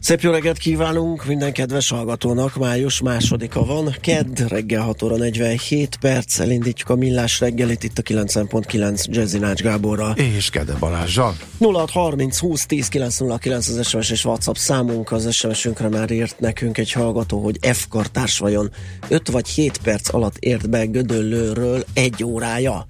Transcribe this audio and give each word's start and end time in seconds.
Szép 0.00 0.20
jó 0.20 0.30
reggelt 0.30 0.58
kívánunk 0.58 1.26
minden 1.26 1.52
kedves 1.52 1.90
hallgatónak. 1.90 2.56
Május 2.56 3.00
másodika 3.00 3.64
van. 3.64 3.94
Kedd 4.00 4.48
reggel 4.48 4.82
6 4.82 5.02
óra 5.02 5.16
47 5.16 5.96
perc. 6.00 6.38
Elindítjuk 6.38 6.88
a 6.88 6.94
millás 6.94 7.40
reggelit 7.40 7.84
itt 7.84 7.98
a 7.98 8.02
9.9 8.02 9.04
Jazzy 9.04 9.38
Nács 9.38 9.62
Gáborral. 9.62 10.12
És 10.16 10.50
Kede 10.50 10.74
Balázsjal. 10.78 11.36
0630 11.58 12.38
20 12.38 12.66
10 12.66 12.88
909 12.88 13.68
az 13.68 13.86
SMS 13.88 14.10
és 14.10 14.24
WhatsApp 14.24 14.54
számunk. 14.54 15.12
Az 15.12 15.34
SMS-ünkre 15.34 15.88
már 15.88 16.10
írt 16.10 16.40
nekünk 16.40 16.78
egy 16.78 16.92
hallgató, 16.92 17.42
hogy 17.42 17.58
F 17.72 17.86
kartárs 17.88 18.38
vajon 18.38 18.70
5 19.08 19.30
vagy 19.30 19.48
7 19.48 19.78
perc 19.78 20.14
alatt 20.14 20.36
ért 20.38 20.70
be 20.70 20.84
Gödöllőről 20.84 21.84
egy 21.94 22.24
órája. 22.24 22.86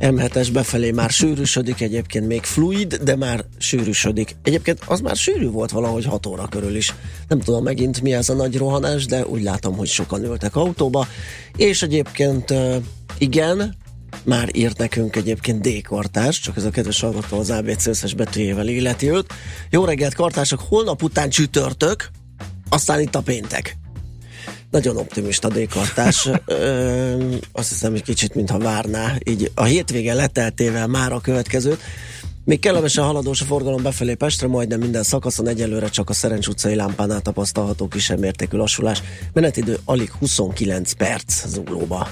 M7-es 0.00 0.48
befelé 0.52 0.90
már 0.90 1.10
sűrűsödik, 1.10 1.80
egyébként 1.80 2.26
még 2.26 2.42
fluid, 2.42 2.94
de 2.94 3.16
már 3.16 3.44
sűrűsödik. 3.58 4.36
Egyébként 4.42 4.78
az 4.86 5.00
már 5.00 5.16
sűrű 5.16 5.50
volt 5.50 5.70
valahogy 5.70 6.04
6 6.04 6.26
óra 6.26 6.46
körül 6.48 6.76
is. 6.76 6.94
Nem 7.28 7.40
tudom 7.40 7.62
megint 7.62 8.00
mi 8.00 8.12
ez 8.12 8.28
a 8.28 8.34
nagy 8.34 8.56
rohanás, 8.56 9.06
de 9.06 9.26
úgy 9.26 9.42
látom, 9.42 9.76
hogy 9.76 9.88
sokan 9.88 10.24
ültek 10.24 10.56
autóba. 10.56 11.06
És 11.56 11.82
egyébként 11.82 12.54
igen, 13.18 13.76
már 14.24 14.48
írt 14.52 14.78
nekünk 14.78 15.16
egyébként 15.16 15.60
D. 15.60 15.82
Kartás, 15.82 16.40
csak 16.40 16.56
ez 16.56 16.64
a 16.64 16.70
kedves 16.70 17.00
hallgató 17.00 17.38
az 17.38 17.50
ABC 17.50 17.86
összes 17.86 18.14
betűjével 18.14 18.68
illeti 18.68 19.10
őt. 19.10 19.26
Jó 19.70 19.84
reggelt, 19.84 20.14
kartások, 20.14 20.60
holnap 20.68 21.02
után 21.02 21.28
csütörtök, 21.28 22.10
aztán 22.68 23.00
itt 23.00 23.14
a 23.14 23.20
péntek. 23.20 23.76
Nagyon 24.70 24.96
optimista 24.96 25.48
dékartás. 25.48 26.28
azt 27.52 27.68
hiszem, 27.68 27.90
hogy 27.90 28.02
kicsit, 28.02 28.34
mintha 28.34 28.58
várná. 28.58 29.14
Így 29.24 29.50
a 29.54 29.64
hétvége 29.64 30.14
leteltével 30.14 30.86
már 30.86 31.12
a 31.12 31.20
következőt. 31.20 31.80
Még 32.44 32.60
kellemesen 32.60 33.04
haladós 33.04 33.40
a 33.40 33.44
forgalom 33.44 33.82
befelé 33.82 34.14
Pestre, 34.14 34.46
majdnem 34.46 34.78
minden 34.78 35.02
szakaszon 35.02 35.48
egyelőre 35.48 35.88
csak 35.88 36.10
a 36.10 36.12
Szerencs 36.12 36.46
utcai 36.46 36.74
lámpánál 36.74 37.20
tapasztalható 37.20 37.88
kisebb 37.88 38.18
mértékű 38.18 38.56
lassulás. 38.56 39.02
Menetidő 39.32 39.78
alig 39.84 40.10
29 40.10 40.92
perc 40.92 41.46
zuglóba. 41.46 42.08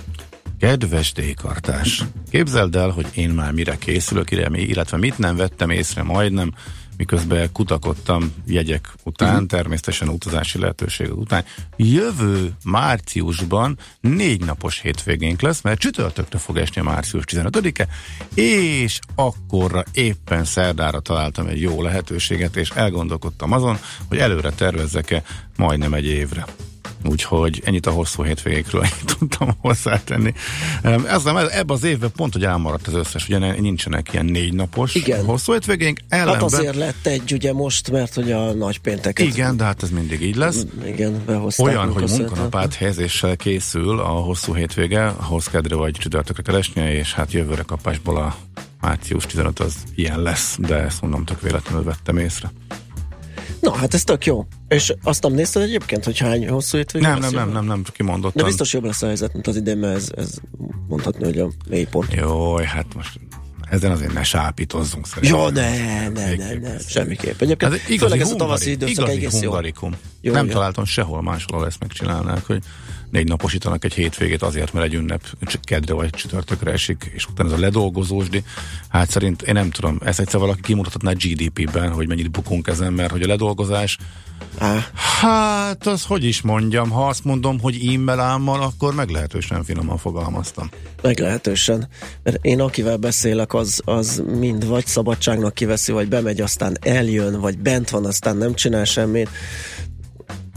Kedves 0.60 1.12
dékartás, 1.12 2.04
képzeld 2.30 2.76
el, 2.76 2.88
hogy 2.88 3.06
én 3.14 3.28
már 3.30 3.52
mire 3.52 3.76
készülök, 3.76 4.30
illetve 4.52 4.96
mit 4.96 5.18
nem 5.18 5.36
vettem 5.36 5.70
észre 5.70 6.02
majdnem, 6.02 6.54
miközben 6.96 7.52
kutakodtam 7.52 8.32
jegyek 8.46 8.92
után, 9.04 9.32
uh-huh. 9.32 9.46
természetesen 9.46 10.08
utazási 10.08 10.58
lehetőségek 10.58 11.16
után. 11.16 11.44
Jövő 11.76 12.52
márciusban 12.64 13.78
négy 14.00 14.44
napos 14.44 14.80
hétvégénk 14.80 15.40
lesz, 15.40 15.60
mert 15.60 15.80
csütörtökre 15.80 16.38
fog 16.38 16.56
esni 16.56 16.80
a 16.80 16.84
március 16.84 17.24
15-e, 17.26 17.88
és 18.34 18.98
akkorra 19.14 19.84
éppen 19.92 20.44
szerdára 20.44 21.00
találtam 21.00 21.46
egy 21.46 21.60
jó 21.60 21.82
lehetőséget, 21.82 22.56
és 22.56 22.70
elgondolkodtam 22.70 23.52
azon, 23.52 23.78
hogy 24.08 24.18
előre 24.18 24.50
tervezzek-e 24.50 25.22
majdnem 25.56 25.94
egy 25.94 26.06
évre. 26.06 26.46
Úgyhogy 27.06 27.62
ennyit 27.64 27.86
a 27.86 27.90
hosszú 27.90 28.22
hétvégékről 28.22 28.86
tudtam 29.18 29.50
hozzátenni. 29.60 30.34
Ezzel, 30.82 31.50
ebben 31.50 31.76
az 31.76 31.84
évben 31.84 32.10
pont, 32.16 32.32
hogy 32.32 32.44
elmaradt 32.44 32.86
az 32.86 32.94
összes, 32.94 33.28
ugye 33.28 33.38
nincsenek 33.60 34.12
ilyen 34.12 34.24
négy 34.24 34.52
napos 34.52 34.94
Igen. 34.94 35.24
hosszú 35.24 35.52
hétvégénk. 35.52 36.00
Ellenben, 36.08 36.34
hát 36.34 36.42
azért 36.42 36.76
lett 36.76 37.06
egy 37.06 37.32
ugye 37.32 37.52
most, 37.52 37.90
mert 37.90 38.14
hogy 38.14 38.32
a 38.32 38.52
nagy 38.52 38.78
pénteket... 38.78 39.26
Igen, 39.26 39.56
de 39.56 39.64
hát 39.64 39.82
ez 39.82 39.90
mindig 39.90 40.22
így 40.22 40.36
lesz. 40.36 40.66
Igen. 40.86 41.22
Olyan, 41.58 41.92
hogy 41.92 42.10
munkanapát 42.10 42.74
helyezéssel 42.74 43.36
készül 43.36 44.00
a 44.00 44.08
hosszú 44.08 44.54
hétvége, 44.54 45.06
ahhoz 45.06 45.46
kedre 45.46 45.74
vagy 45.74 45.92
csütörtökre 45.92 46.42
keresnie, 46.42 46.94
és 46.94 47.14
hát 47.14 47.32
jövőre 47.32 47.62
kapásból 47.62 48.16
a 48.16 48.36
március 48.80 49.26
15 49.26 49.58
az 49.58 49.74
ilyen 49.94 50.22
lesz, 50.22 50.56
de 50.58 50.74
ezt 50.74 51.00
mondom, 51.00 51.24
tök 51.24 51.40
véletlenül 51.40 51.84
vettem 51.84 52.18
észre. 52.18 52.50
Na, 53.60 53.72
hát 53.72 53.94
ez 53.94 54.04
tök 54.04 54.26
jó. 54.26 54.46
És 54.68 54.94
azt 55.02 55.22
nem 55.22 55.32
nézted 55.32 55.62
egyébként, 55.62 56.04
hogy 56.04 56.18
hány 56.18 56.48
hosszú 56.48 56.76
hétvége 56.76 57.08
Nem, 57.08 57.18
nem, 57.18 57.32
nem, 57.32 57.52
nem, 57.52 57.64
nem, 57.64 57.82
kimondottan. 57.92 58.42
De 58.42 58.48
biztos 58.48 58.72
jobb 58.72 58.84
lesz 58.84 59.02
a 59.02 59.06
helyzet, 59.06 59.32
mint 59.32 59.46
az 59.46 59.56
idén, 59.56 59.78
mert 59.78 59.96
ez, 59.96 60.10
ez 60.16 60.34
mondhatni, 60.88 61.24
hogy 61.24 61.38
a 61.38 61.50
mélypont. 61.68 62.14
Jó, 62.14 62.56
hát 62.56 62.94
most 62.94 63.20
ezen 63.70 63.90
azért 63.90 64.12
ne 64.12 64.22
sápítozzunk 64.22 65.06
szerintem. 65.06 65.38
Jó, 65.38 65.48
ne, 65.48 66.08
ne, 66.08 66.34
ne, 66.34 66.54
ne, 66.54 66.78
semmiképp. 66.78 67.40
Egyébként 67.40 67.72
hát 67.72 67.88
igazi 67.88 67.98
főleg 67.98 68.20
ez 68.20 68.30
a 68.30 68.36
tavaszi 68.36 68.70
időszak 68.70 69.08
egész 69.08 69.40
hungarikum. 69.40 69.94
jó. 70.20 70.32
Nem 70.32 70.46
jó. 70.46 70.52
találtam 70.52 70.84
sehol 70.84 71.22
máshol 71.22 71.66
ezt 71.66 71.80
megcsinálnák, 71.80 72.46
hogy 72.46 72.62
négy 73.10 73.28
naposítanak 73.28 73.84
egy 73.84 73.94
hétvégét 73.94 74.42
azért, 74.42 74.72
mert 74.72 74.86
egy 74.86 74.94
ünnep 74.94 75.22
kedre 75.62 75.94
vagy 75.94 76.10
csütörtökre 76.10 76.70
esik, 76.70 77.10
és 77.14 77.26
utána 77.26 77.48
ez 77.48 77.56
a 77.56 77.60
ledolgozósdi. 77.60 78.42
Hát 78.88 79.10
szerint 79.10 79.42
én 79.42 79.54
nem 79.54 79.70
tudom, 79.70 79.98
ezt 80.04 80.20
egyszer 80.20 80.40
valaki 80.40 80.60
kimutathatná 80.60 81.12
GDP-ben, 81.12 81.92
hogy 81.92 82.08
mennyit 82.08 82.30
bukunk 82.30 82.66
ezen, 82.68 82.92
mert 82.92 83.10
hogy 83.10 83.22
a 83.22 83.26
ledolgozás 83.26 83.98
Á. 84.58 84.86
Hát, 85.20 85.86
az 85.86 86.04
hogy 86.04 86.24
is 86.24 86.42
mondjam, 86.42 86.90
ha 86.90 87.06
azt 87.06 87.24
mondom, 87.24 87.60
hogy 87.60 87.74
e-mail 87.74 88.20
ámmal, 88.20 88.62
akkor 88.62 88.94
meglehetősen 88.94 89.64
finoman 89.64 89.98
fogalmaztam. 89.98 90.70
Meglehetősen. 91.02 91.88
Mert 92.22 92.38
én 92.40 92.60
akivel 92.60 92.96
beszélek, 92.96 93.54
az, 93.54 93.80
az 93.84 94.22
mind 94.38 94.66
vagy 94.66 94.86
szabadságnak 94.86 95.54
kiveszi, 95.54 95.92
vagy 95.92 96.08
bemegy, 96.08 96.40
aztán 96.40 96.76
eljön, 96.80 97.40
vagy 97.40 97.58
bent 97.58 97.90
van, 97.90 98.04
aztán 98.04 98.36
nem 98.36 98.54
csinál 98.54 98.84
semmit 98.84 99.28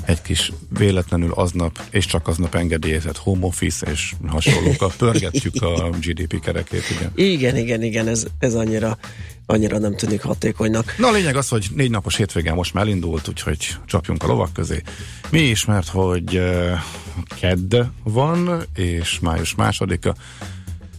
egy 0.10 0.22
kis 0.22 0.52
véletlenül 0.78 1.32
aznap, 1.32 1.80
és 1.90 2.06
csak 2.06 2.28
aznap 2.28 2.56
engedélyezett 2.56 3.18
home 3.18 3.46
office 3.46 3.92
és 3.92 4.14
hasonlókkal 4.28 4.92
pörgetjük 4.98 5.62
a 5.62 5.90
GDP 5.90 6.40
kerekét, 6.40 6.84
igen. 6.90 7.12
Igen, 7.16 7.58
igen, 7.58 7.84
igen, 7.84 8.08
ez, 8.08 8.26
ez 8.40 8.54
annyira, 8.54 8.98
annyira 9.46 9.78
nem 9.78 9.96
tűnik 9.96 10.22
hatékonynak. 10.22 10.96
Na 10.98 11.08
a 11.08 11.12
lényeg 11.12 11.36
az, 11.36 11.50
hogy 11.50 11.68
négy 11.76 11.90
napos 11.90 12.16
hétvégen 12.16 12.56
most 12.56 12.74
már 12.74 12.84
elindult, 12.84 13.28
úgyhogy 13.28 13.78
csapjunk 13.86 14.24
a 14.24 14.28
lovak 14.28 14.54
közé. 14.54 14.82
Mi 15.30 15.42
is, 15.42 15.66
mert 15.66 15.88
hogy 15.88 16.38
uh, 16.38 16.72
kedd 17.40 17.76
van, 18.04 18.64
és 18.76 19.20
május 19.20 19.56
másodika. 19.56 20.16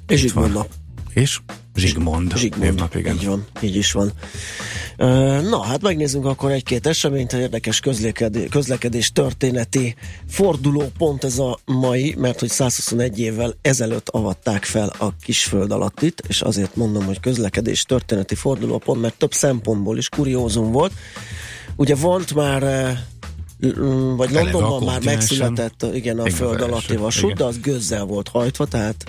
És 0.07 0.23
itt 0.23 0.33
van. 0.33 0.67
És 1.13 1.41
Zsigmond, 1.75 2.37
Zsigmond 2.37 2.63
névnap, 2.63 2.95
igen. 2.95 3.15
Így 3.15 3.27
van, 3.27 3.47
így 3.61 3.77
is 3.77 3.93
van. 3.93 4.13
Na, 5.43 5.63
hát 5.63 5.83
megnézzünk 5.83 6.25
akkor 6.25 6.51
egy-két 6.51 6.87
eseményt, 6.87 7.33
érdekes 7.33 7.81
közlekedés, 7.81 8.49
közlekedés 8.51 9.13
történeti 9.13 9.95
fordulópont 10.29 11.25
ez 11.25 11.39
a 11.39 11.59
mai, 11.65 12.15
mert 12.19 12.41
hogy 12.41 12.49
121 12.49 13.19
évvel 13.19 13.55
ezelőtt 13.63 14.09
avatták 14.09 14.65
fel 14.65 14.93
a 14.99 15.17
kisföld 15.23 15.71
alattit, 15.71 16.23
és 16.29 16.41
azért 16.41 16.77
mondom, 16.77 17.05
hogy 17.05 17.21
közlekedés 17.21 17.83
történeti 17.83 18.35
fordulópont, 18.35 19.01
mert 19.01 19.19
több 19.19 19.33
szempontból 19.33 19.99
is 19.99 20.09
kuriózum 20.09 20.73
volt. 20.73 20.93
Ugye 21.77 21.95
volt 21.95 22.35
már 22.35 22.63
vagy 24.17 24.31
Londonban 24.31 24.83
már 24.83 25.05
megszületett 25.05 25.87
igen, 25.95 26.19
a 26.19 26.31
föld 26.31 26.61
alatti 26.61 26.97
vasút, 26.97 27.35
de 27.35 27.45
az 27.45 27.61
gőzzel 27.61 28.05
volt 28.05 28.29
hajtva, 28.29 28.67
tehát 28.67 29.05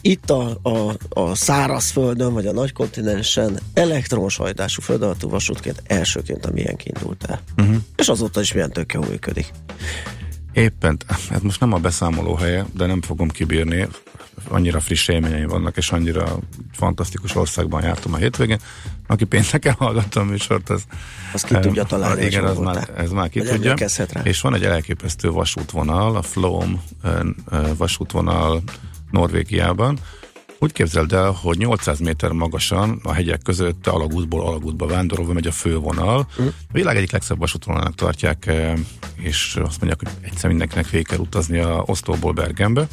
itt 0.00 0.30
a, 0.30 0.58
a, 0.62 0.96
a 1.08 1.34
szárazföldön, 1.34 2.32
vagy 2.32 2.46
a 2.46 2.52
nagy 2.52 2.72
kontinensen 2.72 3.58
elektromos 3.74 4.36
hajtású 4.36 4.82
földalatti 4.82 5.26
vasútként 5.26 5.82
elsőként 5.86 6.46
a 6.46 6.50
milyen 6.52 6.76
indult 6.82 7.24
el. 7.24 7.40
Uh-huh. 7.56 7.76
És 7.96 8.08
azóta 8.08 8.40
is 8.40 8.52
milyen 8.52 8.72
tök 8.72 8.92
jó 8.92 9.00
működik. 9.00 9.50
Éppen, 10.52 10.98
ez 11.30 11.40
most 11.40 11.60
nem 11.60 11.72
a 11.72 11.78
beszámoló 11.78 12.34
helye, 12.34 12.66
de 12.76 12.86
nem 12.86 13.02
fogom 13.02 13.28
kibírni. 13.28 13.88
Annyira 14.48 14.80
friss 14.80 15.08
élményeim 15.08 15.48
vannak, 15.48 15.76
és 15.76 15.90
annyira 15.90 16.38
fantasztikus 16.72 17.36
országban 17.36 17.82
jártam 17.82 18.12
a 18.12 18.16
hétvégén. 18.16 18.58
Aki 19.06 19.24
pénteken 19.24 19.74
hallgatta 19.78 20.20
a 20.20 20.24
műsort, 20.24 20.70
az... 20.70 20.82
Azt 21.32 21.46
ki 21.46 21.54
tudja 21.58 21.84
találni, 21.84 22.24
Igen, 22.24 22.44
az 22.44 22.58
már, 22.58 22.90
ez 22.96 23.10
már 23.10 23.28
ki 23.28 23.40
tudja. 23.40 23.74
És 24.22 24.40
van 24.40 24.54
egy 24.54 24.64
elképesztő 24.64 25.30
vasútvonal, 25.30 26.16
a 26.16 26.22
Flóm 26.22 26.82
ö, 27.02 27.28
ö, 27.50 27.76
vasútvonal 27.76 28.62
Norvégiában. 29.10 29.98
Úgy 30.58 30.72
képzeld 30.72 31.12
el, 31.12 31.30
hogy 31.30 31.58
800 31.58 31.98
méter 31.98 32.32
magasan 32.32 33.00
a 33.02 33.12
hegyek 33.12 33.42
között 33.42 33.86
alagútból 33.86 34.46
alagútba 34.46 34.86
vándorolva 34.86 35.32
megy 35.32 35.46
a 35.46 35.52
fővonal. 35.52 36.28
Hm. 36.36 36.42
A 36.42 36.72
világ 36.72 36.96
egyik 36.96 37.12
legszebb 37.12 37.38
vasútvonalának 37.38 37.94
tartják, 37.94 38.46
eh, 38.46 38.72
és 39.16 39.58
azt 39.62 39.80
mondják, 39.80 39.98
hogy 39.98 40.30
egyszer 40.30 40.48
mindenkinek 40.48 40.90
végig 40.90 41.06
kell 41.06 41.18
utazni 41.18 41.58
a 41.58 41.82
Oszlóból 41.86 42.32
Bergenbe. 42.32 42.86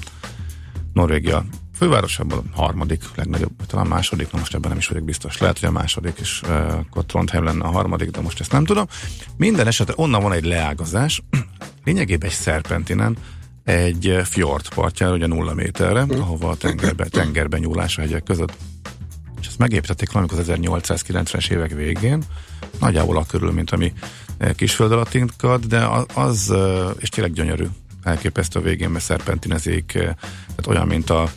Norvégia 0.93 1.45
fővárosában 1.77 2.49
a 2.53 2.61
harmadik 2.61 3.03
legnagyobb, 3.15 3.65
talán 3.67 3.87
második, 3.87 4.31
na 4.31 4.39
most 4.39 4.53
ebben 4.53 4.69
nem 4.69 4.79
is 4.79 4.87
vagyok 4.87 5.03
biztos. 5.03 5.37
Lehet, 5.37 5.59
hogy 5.59 5.69
a 5.69 5.71
második, 5.71 6.17
és 6.19 6.41
uh, 6.41 6.77
akkor 6.77 7.05
Trondheim 7.05 7.43
lenne 7.43 7.63
a 7.63 7.71
harmadik, 7.71 8.09
de 8.09 8.21
most 8.21 8.39
ezt 8.39 8.51
nem 8.51 8.65
tudom. 8.65 8.85
Minden 9.37 9.67
esetre 9.67 9.93
onnan 9.97 10.21
van 10.21 10.31
egy 10.31 10.45
leágazás, 10.45 11.21
lényegében 11.85 12.29
egy 12.29 12.35
szerpentinen, 12.35 13.17
egy 13.65 14.17
fjord 14.23 14.69
partjára, 14.69 15.13
ugye 15.13 15.27
nulla 15.27 15.53
méterre, 15.53 16.01
ahova 16.09 16.49
a 16.49 16.55
tengerbe, 16.55 17.05
tengerben 17.05 17.59
nyúlás 17.59 17.97
a 17.97 18.01
hegyek 18.01 18.23
között. 18.23 18.53
És 19.41 19.47
ezt 19.47 19.57
megépítették 19.57 20.11
valamikor 20.11 20.39
az 20.39 20.49
1890-es 20.49 21.51
évek 21.51 21.71
végén, 21.71 22.23
nagyjából 22.79 23.17
a 23.17 23.25
körül, 23.25 23.51
mint 23.51 23.71
ami 23.71 23.93
eh, 24.37 24.53
kisföld 24.53 24.91
alattinkat, 24.91 25.67
de 25.67 25.87
az, 26.13 26.51
eh, 26.51 26.89
és 26.99 27.09
tényleg 27.09 27.33
gyönyörű, 27.33 27.65
elképesztő 28.03 28.59
a 28.59 28.63
végén, 28.63 28.89
mert 28.89 29.03
szerpentinezik, 29.03 29.93
eh, 29.93 30.01
tehát 30.01 30.67
olyan, 30.67 30.87
mint 30.87 31.09
a 31.09 31.29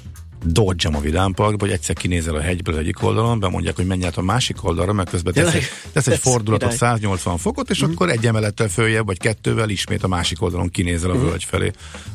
dodge 0.44 0.88
a 0.92 1.00
Vidám 1.00 1.32
Parkba, 1.32 1.64
hogy 1.64 1.74
egyszer 1.74 1.94
kinézel 1.96 2.34
a 2.34 2.40
hegyből 2.40 2.74
az 2.74 2.80
egyik 2.80 3.02
oldalon, 3.02 3.40
bemondják, 3.40 3.76
hogy 3.76 3.86
menj 3.86 4.04
át 4.04 4.16
a 4.16 4.22
másik 4.22 4.64
oldalra, 4.64 4.92
mert 4.92 5.10
közben 5.10 5.32
tesz, 5.32 5.54
egy- 5.54 5.62
tesz 5.92 6.06
egy 6.06 6.18
fordulatot 6.18 6.70
király. 6.72 6.90
180 6.92 7.36
fokot, 7.38 7.70
és 7.70 7.80
akkor 7.80 8.08
egy 8.10 8.26
emelettel 8.26 8.68
följebb, 8.68 9.06
vagy 9.06 9.18
kettővel 9.18 9.68
ismét 9.68 10.02
a 10.04 10.08
másik 10.08 10.42
oldalon 10.42 10.70
kinézel 10.70 11.10
a 11.10 11.14
Mhm. 11.14 11.24
völgy 11.24 11.44
felé. 11.44 11.70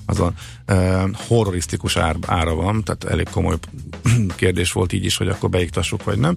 Azon 0.06 0.34
uh, 0.68 1.04
horrorisztikus 1.28 1.98
ár, 1.98 2.16
ára 2.26 2.56
van, 2.56 2.84
tehát 2.84 3.04
elég 3.04 3.28
komoly 3.32 3.56
kérdés 4.36 4.72
volt 4.72 4.94
így 4.94 5.06
is, 5.06 5.18
hogy 5.18 5.28
akkor 5.28 5.50
beiktassuk, 5.50 6.04
vagy 6.04 6.18
nem. 6.18 6.34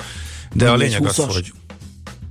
De 0.53 0.71
a 0.71 0.77
lényeg 0.77 1.05
az, 1.07 1.17
20-as? 1.17 1.33
hogy 1.33 1.53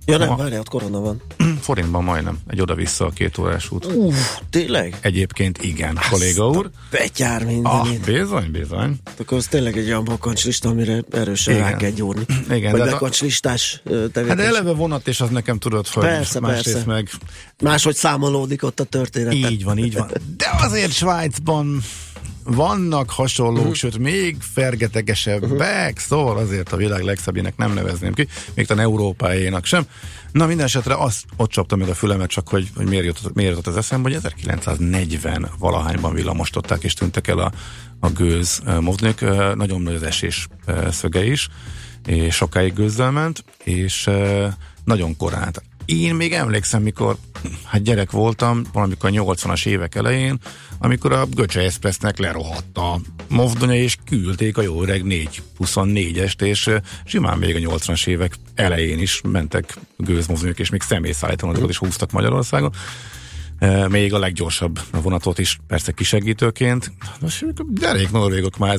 Ja 0.05 0.17
nem, 0.17 0.35
várjál, 0.37 0.59
ott 0.59 0.69
korona 0.69 0.99
van. 0.99 1.21
forintban 1.61 2.03
majdnem, 2.03 2.37
egy 2.47 2.61
oda-vissza 2.61 3.05
a 3.05 3.09
két 3.09 3.37
órás 3.37 3.71
út. 3.71 3.85
Uff, 3.85 4.37
tényleg? 4.49 4.97
Egyébként 5.01 5.63
igen, 5.63 5.99
kolléga 6.09 6.47
úr. 6.47 6.69
Betyár 6.91 7.41
Ah, 7.41 7.47
mindenit. 7.47 8.05
bizony, 8.05 8.51
bizony. 8.51 8.95
Akkor 9.19 9.37
az 9.37 9.47
tényleg 9.47 9.77
egy 9.77 9.87
olyan 9.87 10.03
bakancslista, 10.03 10.69
amire 10.69 11.03
erősen 11.11 11.53
Igen. 11.55 11.69
rá 11.69 11.75
kell 11.77 11.89
gyúrni. 11.89 12.25
Igen, 12.57 12.71
Vagy 12.71 12.81
de- 12.81 12.89
bekancslistás 12.91 13.81
ö, 13.83 14.01
Hát 14.01 14.11
tevékenység. 14.11 14.45
eleve 14.45 14.71
vonat, 14.71 15.07
és 15.07 15.21
az 15.21 15.29
nekem 15.29 15.57
tudod, 15.59 15.87
hogy 15.87 16.03
Persze, 16.03 16.39
másrészt 16.39 16.71
persze. 16.73 16.91
meg 16.91 17.09
Máshogy 17.61 17.95
számolódik 17.95 18.63
ott 18.63 18.79
a 18.79 18.83
történet. 18.83 19.33
Így 19.33 19.63
van, 19.63 19.77
így 19.77 19.93
van. 19.93 20.11
De 20.37 20.45
azért 20.61 20.91
Svájcban 20.91 21.81
vannak 22.45 23.09
hasonlók, 23.09 23.57
uh-huh. 23.57 23.73
sőt, 23.73 23.97
még 23.97 24.37
fergetegesebbek, 24.39 25.99
szóval 25.99 26.37
azért 26.37 26.71
a 26.71 26.77
világ 26.77 27.01
legszebbjének 27.01 27.57
nem 27.57 27.73
nevezném 27.73 28.13
ki, 28.13 28.27
még 28.53 28.65
talán 28.65 28.83
Európájénak 28.83 29.65
sem. 29.65 29.85
Na, 30.31 30.45
minden 30.45 30.65
esetre 30.65 30.95
azt, 30.95 31.23
ott 31.37 31.49
csaptam 31.49 31.79
meg 31.79 31.89
a 31.89 31.93
fülemet, 31.93 32.29
csak 32.29 32.47
hogy, 32.47 32.69
hogy 32.75 32.87
miért, 32.87 33.05
jutott, 33.05 33.33
miért 33.33 33.49
jutott 33.49 33.73
az 33.73 33.77
eszembe, 33.77 34.09
hogy 34.09 34.17
1940 34.17 35.49
valahányban 35.59 36.13
villamosították 36.13 36.83
és 36.83 36.93
tűntek 36.93 37.27
el 37.27 37.39
a, 37.39 37.51
a 37.99 38.09
gőz 38.09 38.61
mozdonyok. 38.79 39.19
Nagyon 39.55 39.81
nagy 39.81 39.95
az 39.95 40.03
esés 40.03 40.47
szöge 40.89 41.25
is, 41.25 41.49
és 42.05 42.35
sokáig 42.35 42.73
gőzzel 42.73 43.11
ment, 43.11 43.43
és 43.63 44.09
nagyon 44.83 45.17
korán. 45.17 45.53
Én 45.85 46.15
még 46.15 46.33
emlékszem, 46.33 46.81
mikor 46.81 47.17
hát 47.63 47.81
gyerek 47.81 48.11
voltam, 48.11 48.63
valamikor 48.73 49.09
a 49.09 49.13
80-as 49.13 49.65
évek 49.65 49.95
elején, 49.95 50.37
amikor 50.77 51.11
a 51.11 51.25
Göcse 51.25 51.61
Expressnek 51.61 52.17
lerohadt 52.17 52.77
a 52.77 52.99
movdonya, 53.27 53.75
és 53.75 53.97
küldték 54.05 54.57
a 54.57 54.61
jó 54.61 54.81
öreg 54.81 55.01
424-est, 55.05 56.41
és 56.41 56.69
simán 57.05 57.37
még 57.37 57.55
a 57.55 57.69
80-as 57.69 58.07
évek 58.07 58.35
elején 58.55 58.99
is 58.99 59.21
mentek 59.27 59.77
gőzmozdonyok, 59.97 60.59
és 60.59 60.69
még 60.69 60.81
személyszállítókat 60.81 61.69
is 61.69 61.77
húztak 61.77 62.11
Magyarországon. 62.11 62.71
Még 63.89 64.13
a 64.13 64.19
leggyorsabb 64.19 64.79
vonatot 65.01 65.39
is 65.39 65.59
persze 65.67 65.91
kisegítőként. 65.91 66.91
Most 67.19 67.45
derék 67.73 68.11
norvégok 68.11 68.57
már 68.57 68.73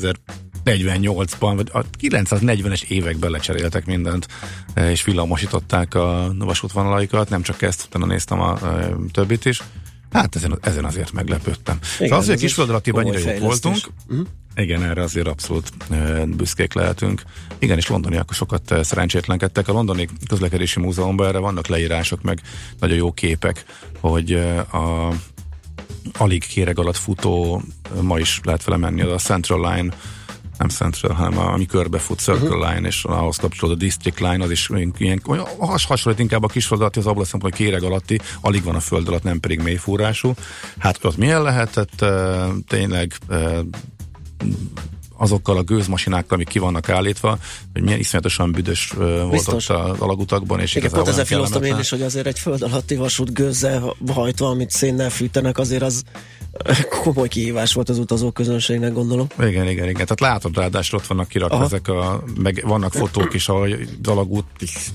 1048-ban, 0.67 1.53
vagy 1.57 1.71
a 1.73 1.85
940-es 2.01 2.83
években 2.83 3.31
lecseréltek 3.31 3.87
mindent, 3.87 4.29
eh, 4.75 4.91
és 4.91 5.05
villamosították 5.05 5.95
a 5.95 6.35
vasútvonalaikat, 6.39 7.29
nem 7.29 7.43
csak 7.43 7.63
ezt, 7.63 7.85
utána 7.87 8.07
néztem 8.07 8.41
a 8.41 8.59
eh, 8.63 8.89
többit 9.13 9.45
is. 9.45 9.63
Hát 10.13 10.37
ezen, 10.37 10.59
ezen 10.61 10.85
azért 10.85 11.13
meglepődtem. 11.13 11.79
Igen, 11.83 11.97
szóval 11.99 12.19
azért 12.19 12.37
ez 12.37 12.43
egy 12.43 12.47
kisföld 12.47 12.69
alatti 12.69 12.91
komoly 12.91 13.15
annyira 13.15 13.31
jók 13.31 13.41
voltunk, 13.41 13.77
igen, 14.57 14.83
erre 14.83 15.03
azért 15.03 15.27
abszolút 15.27 15.73
e, 15.91 16.25
büszkék 16.25 16.73
lehetünk. 16.73 17.23
Igen, 17.59 17.77
és 17.77 17.89
londoniak 17.89 18.33
sokat 18.33 18.75
szerencsétlenkedtek. 18.83 19.69
A 19.69 19.73
londoni 19.73 20.09
közlekedési 20.29 20.81
múzeumban 20.81 21.27
erre 21.27 21.39
vannak 21.39 21.67
leírások, 21.67 22.23
meg 22.23 22.41
nagyon 22.81 22.97
jó 22.97 23.13
képek, 23.13 23.65
hogy 24.01 24.33
a 24.73 25.13
alig 26.13 26.47
kéreg 26.47 26.79
alatt 26.79 26.97
futó, 26.97 27.63
ma 28.01 28.19
is 28.19 28.41
lehet 28.43 28.65
vele 28.65 28.77
menni, 28.77 29.01
az 29.01 29.13
a 29.13 29.17
Central 29.17 29.75
Line, 29.75 29.95
nem 30.59 30.69
Central, 30.69 31.13
hanem 31.13 31.39
a, 31.39 31.53
ami 31.53 31.67
körbefut 31.67 32.19
Circle 32.19 32.49
uh-huh. 32.49 32.75
Line, 32.75 32.89
és 32.89 33.05
ahhoz 33.05 33.37
kapcsolódó 33.37 33.79
District 33.79 34.21
Line, 34.21 34.45
az 34.45 34.51
is 34.51 34.71
ilyen, 34.99 35.23
has, 35.59 35.85
hasonlít 35.85 36.21
inkább 36.21 36.43
a 36.45 36.49
kisföld 36.49 36.81
alatti, 36.81 36.99
az 36.99 37.07
abból 37.07 37.23
a 37.23 37.27
szempontból, 37.27 37.59
hogy 37.59 37.69
kéreg 37.69 37.91
alatti, 37.91 38.21
alig 38.41 38.63
van 38.63 38.75
a 38.75 38.81
föld 38.81 39.09
alatt, 39.09 39.23
nem 39.23 39.41
pedig 39.41 39.61
mélyfúrású. 39.61 40.35
Hát 40.79 41.05
ott 41.05 41.17
milyen 41.17 41.43
lehetett 41.43 42.05
tényleg 42.69 43.13
azokkal 45.17 45.57
a 45.57 45.63
gőzmasinákkal, 45.63 46.35
amik 46.35 46.49
ki 46.49 46.59
vannak 46.59 46.89
állítva, 46.89 47.39
hogy 47.73 47.83
milyen 47.83 47.99
iszonyatosan 47.99 48.53
büdös 48.53 48.91
volt 48.91 49.31
Biztos. 49.31 49.69
ott 49.69 49.77
az 49.77 50.01
alagutokban, 50.01 50.61
és 50.61 50.75
Igen, 50.75 50.91
pont 50.91 51.09
ezzel 51.09 51.25
filoztam 51.25 51.63
én 51.63 51.79
is, 51.79 51.91
hogy 51.91 52.03
azért 52.03 52.27
egy 52.27 52.39
föld 52.39 52.63
alatti 52.63 52.95
vasút 52.97 53.33
gőzzel 53.33 53.95
hajtva, 54.13 54.49
amit 54.49 54.71
szénnel 54.71 55.11
fűtenek, 55.11 55.59
azért 55.59 55.83
az 55.83 56.03
komoly 57.03 57.29
kihívás 57.29 57.73
volt 57.73 57.89
az 57.89 57.99
utazó 57.99 58.31
közönségnek, 58.31 58.93
gondolom. 58.93 59.27
Igen, 59.39 59.69
igen, 59.69 59.89
igen. 59.89 59.95
Tehát 59.95 60.21
látod, 60.21 60.57
ráadásul 60.57 60.99
ott 60.99 61.07
vannak 61.07 61.29
kirakva 61.29 61.57
Aha. 61.57 61.65
ezek 61.65 61.89
a, 61.89 62.25
meg 62.41 62.63
vannak 62.67 62.93
fotók 62.93 63.35
is, 63.35 63.49
ahol 63.49 63.73
az 64.03 64.09
alagút, 64.09 64.45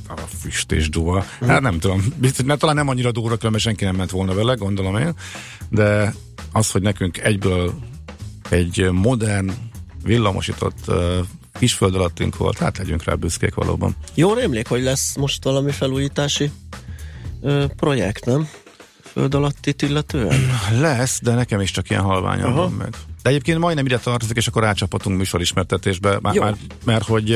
a 0.08 0.22
füst 0.40 0.72
és 0.72 0.90
duva. 0.90 1.26
Hát 1.48 1.62
nem 1.62 1.80
tudom, 1.80 2.06
biztos, 2.18 2.46
mert 2.46 2.60
talán 2.60 2.76
nem 2.76 2.88
annyira 2.88 3.12
durva, 3.12 3.36
különben 3.36 3.62
senki 3.62 3.84
nem 3.84 3.96
ment 3.96 4.12
volna 4.12 4.34
vele, 4.34 4.54
gondolom 4.54 4.98
én, 4.98 5.14
de 5.70 6.14
az, 6.52 6.72
hogy 6.72 6.82
nekünk 6.82 7.18
egyből 7.18 7.74
egy 8.50 8.90
modern, 8.92 9.52
villamosított 10.04 10.92
kisföld 11.60 11.96
alattink 11.96 12.38
volt, 12.38 12.58
hát 12.58 12.78
legyünk 12.78 13.04
rá 13.04 13.14
büszkék 13.14 13.54
valóban. 13.54 13.96
Jó 14.14 14.34
rémlék, 14.34 14.68
hogy 14.68 14.82
lesz 14.82 15.16
most 15.16 15.44
valami 15.44 15.72
felújítási 15.72 16.52
ö, 17.42 17.66
projekt, 17.76 18.26
nem? 18.26 18.50
Föld 19.02 19.34
alattit 19.34 19.82
illetően? 19.82 20.40
Lesz, 20.80 21.20
de 21.22 21.34
nekem 21.34 21.62
is 21.62 21.72
csak 21.72 21.90
ilyen 21.90 22.02
halványan 22.02 22.46
Aha. 22.46 22.62
van 22.62 22.72
meg. 22.72 22.96
De 23.22 23.30
egyébként 23.30 23.60
majdnem 23.60 23.86
ide 23.86 23.98
tartozik, 23.98 24.38
és 24.38 24.48
akkor 24.48 24.62
rácsapatunk 24.64 25.18
műsorismertetésbe, 25.18 26.18
már, 26.22 26.36
már, 26.36 26.56
mert 26.86 27.06
hogy 27.06 27.32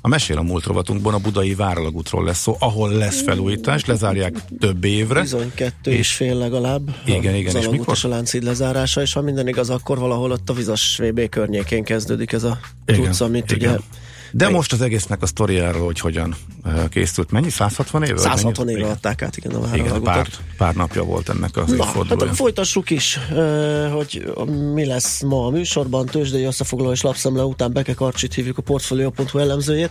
a 0.00 0.08
Mesél 0.08 0.38
a 0.38 0.42
múlt 0.42 0.64
rovatunkban 0.64 1.14
a 1.14 1.18
budai 1.18 1.54
váralagútról 1.54 2.24
lesz 2.24 2.40
szó, 2.40 2.56
ahol 2.58 2.92
lesz 2.92 3.22
felújítás, 3.22 3.84
lezárják 3.84 4.34
több 4.58 4.84
évre. 4.84 5.20
Bizony, 5.20 5.52
kettő 5.54 5.90
és 5.90 6.12
fél 6.12 6.34
legalább. 6.34 6.96
Igen, 7.04 7.34
igen, 7.34 7.56
Az 7.56 7.62
és 7.62 7.68
mikor? 7.68 7.94
és 7.94 8.04
a 8.04 8.08
Lánchíd 8.08 8.42
lezárása, 8.42 9.00
és 9.00 9.12
ha 9.12 9.20
minden 9.20 9.48
igaz, 9.48 9.70
akkor 9.70 9.98
valahol 9.98 10.30
ott 10.30 10.50
a 10.50 10.52
vizas 10.52 10.98
VB 11.02 11.28
környékén 11.28 11.84
kezdődik 11.84 12.32
ez 12.32 12.44
a 12.44 12.58
tudsz, 12.84 13.20
amit 13.20 13.52
igen. 13.52 13.70
ugye 13.70 13.78
De 14.32 14.48
most 14.48 14.72
az 14.72 14.80
egésznek 14.80 15.22
a 15.22 15.26
sztoriáról, 15.26 15.84
hogy 15.84 16.00
hogyan 16.00 16.34
készült. 16.88 17.30
Mennyi? 17.30 17.50
160 17.50 18.02
éve? 18.02 18.18
160 18.18 18.66
Mennyi? 18.66 18.78
éve 18.78 18.88
adták 18.88 19.22
át, 19.22 19.36
igen, 19.36 19.54
a 19.54 19.74
Igen, 19.76 20.02
pár, 20.02 20.26
pár 20.56 20.74
napja 20.74 21.04
volt 21.04 21.28
ennek 21.28 21.56
az 21.56 21.70
Na, 21.70 21.84
hát 21.84 22.36
folytassuk 22.36 22.90
is, 22.90 23.18
hogy 23.92 24.32
mi 24.74 24.84
lesz 24.84 25.22
ma 25.22 25.46
a 25.46 25.50
műsorban. 25.50 26.06
Tőzsdei 26.06 26.44
összefoglaló 26.44 26.92
és 26.92 27.02
lapszemle 27.02 27.42
után 27.42 27.72
Beke 27.72 27.94
Karcsit 27.94 28.34
hívjuk 28.34 28.58
a 28.58 28.62
Portfolio.hu 28.62 29.38
elemzőjét. 29.38 29.90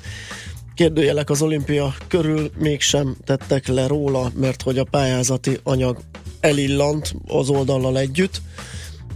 Kérdőjelek 0.76 1.30
az 1.30 1.42
olimpia 1.42 1.96
körül 2.08 2.52
mégsem 2.58 3.16
tettek 3.24 3.68
le 3.68 3.88
róla, 3.88 4.32
mert 4.36 4.62
hogy 4.62 4.78
a 4.78 4.84
pályázati 4.84 5.60
anyag 5.64 5.98
elillant 6.40 7.16
az 7.28 7.50
oldallal 7.50 7.98
együtt, 7.98 8.42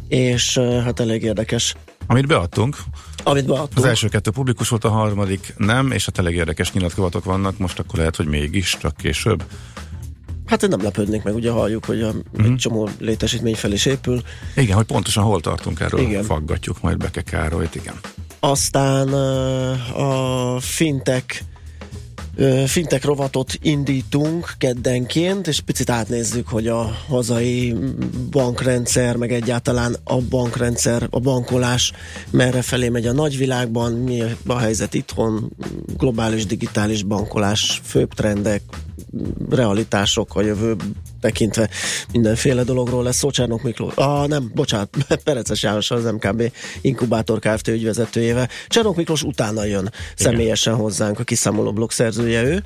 és 0.07 0.57
hát 0.57 0.99
elég 0.99 1.23
érdekes. 1.23 1.75
Amit 2.07 2.27
beadtunk, 2.27 2.77
Amit 3.27 3.45
beadtunk. 3.45 3.77
az 3.77 3.83
első 3.83 4.07
kettő 4.07 4.31
publikus 4.31 4.69
volt, 4.69 4.83
a 4.83 4.89
harmadik 4.89 5.53
nem, 5.57 5.91
és 5.91 6.05
hát 6.05 6.17
elég 6.17 6.35
érdekes 6.35 6.71
nyilatkozatok 6.71 7.23
vannak, 7.23 7.57
most 7.57 7.79
akkor 7.79 7.99
lehet, 7.99 8.15
hogy 8.15 8.25
mégis, 8.25 8.77
csak 8.81 8.97
később. 8.97 9.43
Hát 10.45 10.63
én 10.63 10.69
nem 10.69 10.81
lepődnék 10.81 11.23
meg, 11.23 11.35
ugye 11.35 11.51
halljuk, 11.51 11.85
hogy 11.85 12.01
a, 12.01 12.07
uh-huh. 12.07 12.45
egy 12.45 12.55
csomó 12.55 12.89
létesítmény 12.99 13.55
fel 13.55 13.71
is 13.71 13.85
épül. 13.85 14.21
Igen, 14.55 14.75
hogy 14.75 14.85
pontosan 14.85 15.23
hol 15.23 15.41
tartunk 15.41 15.79
erről, 15.79 15.99
Igen. 15.99 16.23
faggatjuk 16.23 16.81
majd 16.81 16.97
Beke 16.97 17.21
Károlyt, 17.21 17.75
igen. 17.75 17.95
Aztán 18.39 19.13
a 19.93 20.59
fintek 20.59 21.43
fintek 22.65 23.05
rovatot 23.05 23.57
indítunk 23.61 24.53
keddenként, 24.57 25.47
és 25.47 25.59
picit 25.59 25.89
átnézzük, 25.89 26.47
hogy 26.47 26.67
a 26.67 26.81
hazai 27.07 27.75
bankrendszer, 28.31 29.15
meg 29.15 29.31
egyáltalán 29.31 29.95
a 30.03 30.17
bankrendszer, 30.21 31.07
a 31.09 31.19
bankolás 31.19 31.91
merre 32.29 32.61
felé 32.61 32.89
megy 32.89 33.07
a 33.07 33.13
nagyvilágban, 33.13 33.93
mi 33.93 34.23
a 34.47 34.57
helyzet 34.57 34.93
itthon, 34.93 35.51
globális 35.97 36.45
digitális 36.45 37.03
bankolás, 37.03 37.81
főbb 37.83 38.13
trendek, 38.13 38.61
realitások 39.49 40.35
a 40.35 40.41
jövő 40.41 40.75
tekintve 41.21 41.69
mindenféle 42.11 42.63
dologról 42.63 43.03
lesz 43.03 43.17
szó. 43.17 43.29
Csernok 43.29 43.63
Miklós, 43.63 43.93
ah, 43.95 44.27
nem, 44.27 44.51
bocsánat, 44.53 44.89
Pereces 45.23 45.63
János 45.63 45.91
az 45.91 46.03
MKB 46.03 46.51
Inkubátor 46.81 47.39
Kft. 47.39 47.67
ügyvezetőjével. 47.67 48.49
Csernok 48.67 48.95
Miklós 48.95 49.23
utána 49.23 49.63
jön 49.63 49.91
személyesen 50.15 50.75
hozzánk, 50.75 51.19
a 51.19 51.23
kiszámoló 51.23 51.73
blog 51.73 51.91
szerzője 51.91 52.43
ő. 52.43 52.63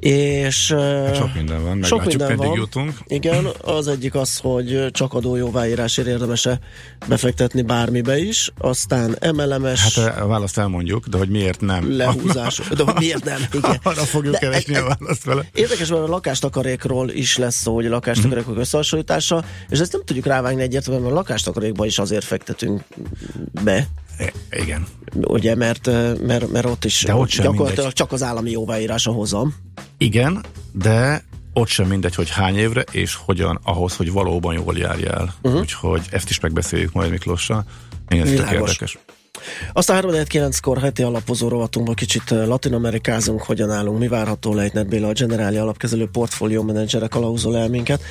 És 0.00 0.72
Hát 0.72 1.16
sok 1.16 1.34
minden 1.34 1.62
van, 1.62 1.82
sok 1.82 2.04
minden 2.04 2.28
meddig 2.28 2.46
van. 2.48 2.56
jutunk. 2.56 2.92
Igen, 3.06 3.46
az 3.60 3.88
egyik 3.88 4.14
az, 4.14 4.36
hogy 4.38 4.86
csak 4.90 5.14
adójóváírásért 5.14 6.08
érdemes-e 6.08 6.58
befektetni 7.08 7.62
bármibe 7.62 8.18
is, 8.18 8.50
aztán 8.58 9.16
MLMS 9.34 9.96
Hát 9.98 10.18
a 10.20 10.26
választ 10.26 10.58
elmondjuk, 10.58 11.06
de 11.06 11.18
hogy 11.18 11.28
miért 11.28 11.60
nem. 11.60 11.96
lehúzás. 11.96 12.60
De 12.76 12.82
hogy 12.82 12.94
miért 12.98 13.24
nem? 13.24 13.40
Igen. 13.52 13.78
Arra 13.82 14.02
fogjuk 14.02 14.32
De 14.32 14.38
keresni 14.38 14.74
e- 14.74 14.84
a 14.84 14.96
választ 14.98 15.24
vele. 15.24 15.44
Érdekes, 15.54 15.88
mert 15.88 16.02
a 16.02 16.06
lakástakarékról 16.08 17.10
is 17.10 17.36
lesz 17.36 17.56
szó, 17.56 17.74
hogy 17.74 17.86
a 17.86 17.90
lakástakarékok 17.90 18.50
Mhm. 18.52 18.60
összehasonlítása, 18.60 19.44
és 19.68 19.78
ezt 19.78 19.92
nem 19.92 20.04
tudjuk 20.04 20.26
rávágni 20.26 20.62
egyértelműen, 20.62 21.02
mert 21.02 21.14
a 21.14 21.18
lakástakarékba 21.18 21.86
is 21.86 21.98
azért 21.98 22.24
fektetünk 22.24 22.82
be, 23.64 23.86
Igen. 24.50 24.86
ugye, 25.14 25.54
mert, 25.54 25.86
mert, 26.26 26.50
mert 26.52 26.66
ott 26.66 26.84
is 26.84 27.02
De 27.02 27.14
ott 27.14 27.28
sem 27.28 27.44
gyakorlatilag 27.44 27.76
mindegy. 27.76 27.94
csak 27.94 28.12
az 28.12 28.22
állami 28.22 28.50
jóváírása 28.50 29.12
hozam. 29.12 29.54
Igen, 29.98 30.44
de 30.72 31.24
ott 31.52 31.68
sem 31.68 31.86
mindegy, 31.86 32.14
hogy 32.14 32.30
hány 32.30 32.56
évre, 32.56 32.84
és 32.90 33.14
hogyan 33.14 33.60
ahhoz, 33.62 33.96
hogy 33.96 34.12
valóban 34.12 34.54
jól 34.54 34.76
járjál. 34.76 35.34
Uh-huh. 35.42 35.60
Úgyhogy 35.60 36.02
ezt 36.10 36.30
is 36.30 36.40
megbeszéljük 36.40 36.92
majd 36.92 37.10
Miklóssal. 37.10 37.64
Igen, 38.08 38.26
ez 38.26 38.32
tök 38.34 38.50
érdekes. 38.50 38.98
Aztán 39.72 40.04
3-9-kor 40.06 40.78
heti 40.78 41.02
alapozó 41.02 41.48
rovatunkban 41.48 41.94
kicsit 41.94 42.32
eh, 42.32 42.46
latinamerikázunk, 42.46 43.42
hogyan 43.42 43.70
állunk, 43.70 43.98
mi 43.98 44.08
várható 44.08 44.54
Leitner 44.54 44.86
Béla, 44.86 45.08
a 45.08 45.12
Generáli 45.12 45.56
alapkezelő 45.56 46.08
portfólió 46.12 46.62
menedzsere 46.62 47.06
kalauzol 47.06 47.56
el 47.56 47.68
minket. 47.68 48.02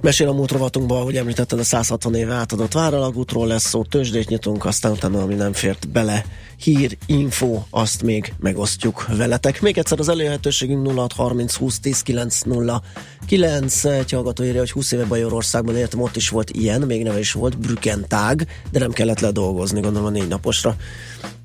Mesél 0.00 0.28
a 0.28 0.32
múlt 0.32 0.50
rovatunkban, 0.50 1.02
hogy 1.02 1.16
említetted 1.16 1.58
a 1.58 1.64
160 1.64 2.14
éve 2.14 2.34
átadott 2.34 2.72
váralagútról 2.72 3.46
lesz 3.46 3.68
szó, 3.68 3.84
tőzsdét 3.84 4.28
nyitunk, 4.28 4.64
aztán 4.64 4.92
utána, 4.92 5.22
ami 5.22 5.34
nem 5.34 5.52
fért 5.52 5.88
bele, 5.88 6.24
hír, 6.56 6.96
info, 7.06 7.62
azt 7.70 8.02
még 8.02 8.32
megosztjuk 8.38 9.06
veletek. 9.16 9.60
Még 9.60 9.78
egyszer 9.78 9.98
az 9.98 10.08
elérhetőségünk 10.08 10.86
0630 10.86 11.54
20 11.54 11.78
10 11.80 12.00
909. 12.02 13.84
Egy 13.84 14.10
hallgató 14.10 14.44
írja, 14.44 14.58
hogy 14.58 14.70
20 14.70 14.92
éve 14.92 15.04
Bajorországban 15.04 15.76
éltem, 15.76 16.00
ott 16.00 16.16
is 16.16 16.28
volt 16.28 16.50
ilyen, 16.50 16.80
még 16.80 17.02
neve 17.02 17.18
is 17.18 17.32
volt, 17.32 17.58
Brückentag, 17.58 18.42
de 18.70 18.78
nem 18.78 18.92
kellett 18.92 19.20
ledolgozni, 19.20 19.80
gondolom 19.80 20.06
a 20.06 20.10
négy 20.10 20.28
naposra. 20.28 20.76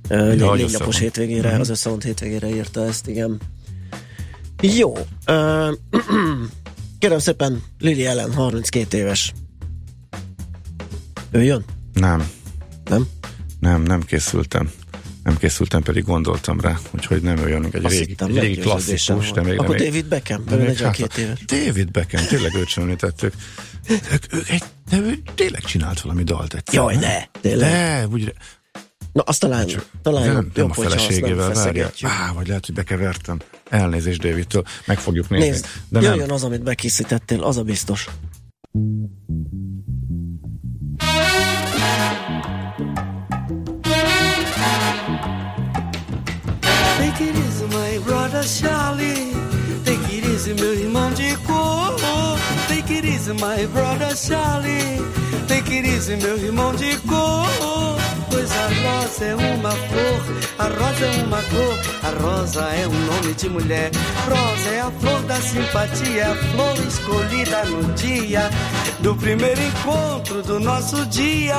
Ö, 0.08 0.36
Négy, 0.36 0.52
négy 0.52 0.72
napos 0.72 1.00
hétvégére, 1.00 1.60
az 1.60 1.70
összevont 1.70 2.04
hétvégére 2.04 2.56
írta 2.56 2.86
ezt, 2.86 3.08
igen. 3.08 3.40
Jó. 4.62 4.94
Kérem 7.00 7.20
szépen, 7.20 7.64
Lili 7.80 8.06
Ellen, 8.06 8.34
32 8.34 8.98
éves. 8.98 9.34
Ő 11.32 11.44
jön? 11.44 11.66
Nem, 11.94 12.30
Nem? 12.84 13.08
nem, 13.60 13.82
nem 13.82 14.02
készültem. 14.02 14.72
Nem 15.24 15.38
készültem, 15.38 15.82
pedig 15.84 16.04
gondoltam 16.04 16.60
rá, 16.60 16.80
úgyhogy 16.92 17.22
nem 17.22 17.40
olyan, 17.40 17.66
egy 17.72 17.86
Azt 17.86 17.98
régi, 17.98 18.16
egy 18.18 18.40
régi 18.40 18.60
klasszikus, 18.60 19.32
de 19.32 19.42
még 19.42 19.60
Akkor 19.60 19.76
nem 19.76 19.86
David 19.86 20.06
Beckham, 20.06 20.44
de 20.46 20.56
ő 20.56 20.58
még 20.58 20.68
42 20.68 21.02
hátra- 21.02 21.22
éves. 21.22 21.46
David 21.46 21.92
Beckham, 21.92 22.26
tényleg 22.26 22.56
őt 22.56 22.68
sem 22.68 22.84
említettük. 22.84 23.34
Ők, 23.90 24.34
ők 24.34 24.50
egy, 24.50 24.64
de 24.90 24.98
ő 24.98 25.20
tényleg 25.36 25.62
csinált 25.62 26.02
valami 26.02 26.24
dalt 26.24 26.54
egyszer. 26.54 26.74
Jaj, 26.74 26.96
ne, 26.96 27.24
tényleg. 27.42 27.72
De, 27.72 28.08
úgy, 28.12 28.34
Na, 29.12 29.22
azt 29.22 29.40
talán, 29.40 29.68
talán 30.02 30.24
de 30.24 30.32
nem, 30.32 30.52
jobb, 30.54 30.56
nem 30.56 30.70
a 30.70 30.74
feleségével, 30.74 31.52
várja. 31.52 31.92
Á, 32.02 32.32
vagy 32.34 32.48
lehet, 32.48 32.66
hogy 32.66 32.76
bekevertem. 32.76 33.40
Elnézést 33.70 34.22
Davidtől, 34.22 34.64
meg 34.86 35.00
fogjuk 35.00 35.30
nézni. 35.30 35.50
Nézd, 35.50 35.66
de 35.90 36.00
jöjjön 36.02 36.26
nem. 36.26 36.32
az, 36.32 36.44
amit 36.44 36.64
bekészítettél, 36.64 37.44
az 37.44 37.58
a 37.58 37.64
biztos. 37.64 38.08
Brother 48.32 48.48
Charlie. 48.48 49.34
Take 49.84 50.18
it 50.18 50.26
easy, 50.26 50.54
meu 50.54 50.74
irmão 50.74 51.12
de 51.14 51.36
cor. 51.46 51.96
Take 52.70 52.94
it 52.94 53.06
easy, 53.06 53.34
my 53.34 53.66
brother 53.68 54.16
Charlie. 54.16 55.02
Take 55.48 55.70
it 55.70 55.86
easy, 55.86 56.16
meu 56.16 56.38
irmão 56.38 56.74
de 56.74 56.98
cor. 57.08 57.98
A 58.62 58.68
rosa 58.68 59.26
é 59.26 59.36
uma 59.36 59.72
flor, 59.72 60.22
a 60.60 60.64
rosa 60.66 61.06
é 61.06 61.24
uma 61.24 61.42
cor, 61.42 61.80
a 62.04 62.22
rosa 62.22 62.62
é 62.62 62.88
um 62.88 63.06
nome 63.08 63.34
de 63.34 63.50
mulher. 63.50 63.90
Rosa 64.30 64.70
é 64.70 64.82
a 64.82 64.92
flor 64.92 65.20
da 65.24 65.36
simpatia, 65.42 66.28
a 66.32 66.36
flor 66.36 66.78
escolhida 66.88 67.66
no 67.66 67.92
dia 67.96 68.52
do 69.00 69.16
primeiro 69.16 69.60
encontro 69.60 70.44
do 70.44 70.60
nosso 70.60 71.04
dia 71.08 71.56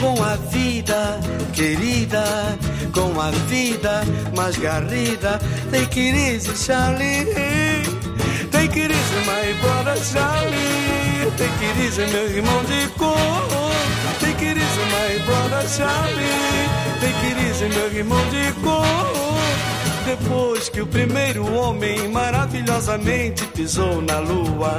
com 0.00 0.22
a 0.22 0.36
vida 0.36 1.20
querida, 1.52 2.24
com 2.94 3.20
a 3.20 3.30
vida 3.48 4.00
mais 4.34 4.56
garrida. 4.56 5.38
Take 5.70 6.00
it 6.00 6.16
easy, 6.16 6.56
Charlie. 6.56 7.26
Take 8.50 8.80
it 8.80 8.90
easy, 8.90 9.20
my 9.26 9.52
brother 9.60 10.02
Charlie. 10.02 11.30
Take 11.36 12.06
it 12.06 12.12
meu 12.12 12.30
irmão 12.30 12.64
de 12.64 12.88
cor 12.96 13.69
brother 15.30 15.64
Charlie. 15.76 16.66
Take 17.00 17.22
it 17.30 17.38
easy, 17.46 17.68
de 17.68 18.02
Monte 18.02 19.19
depois 20.10 20.68
que 20.68 20.80
o 20.80 20.86
primeiro 20.88 21.46
homem 21.54 22.08
maravilhosamente 22.08 23.44
pisou 23.46 24.02
na 24.02 24.18
lua, 24.18 24.76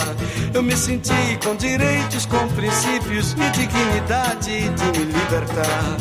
eu 0.54 0.62
me 0.62 0.76
senti 0.76 1.40
com 1.42 1.56
direitos, 1.56 2.26
com 2.26 2.46
princípios 2.50 3.32
e 3.32 3.50
dignidade 3.52 4.60
de 4.60 5.00
me 5.00 5.06
libertar. 5.06 5.98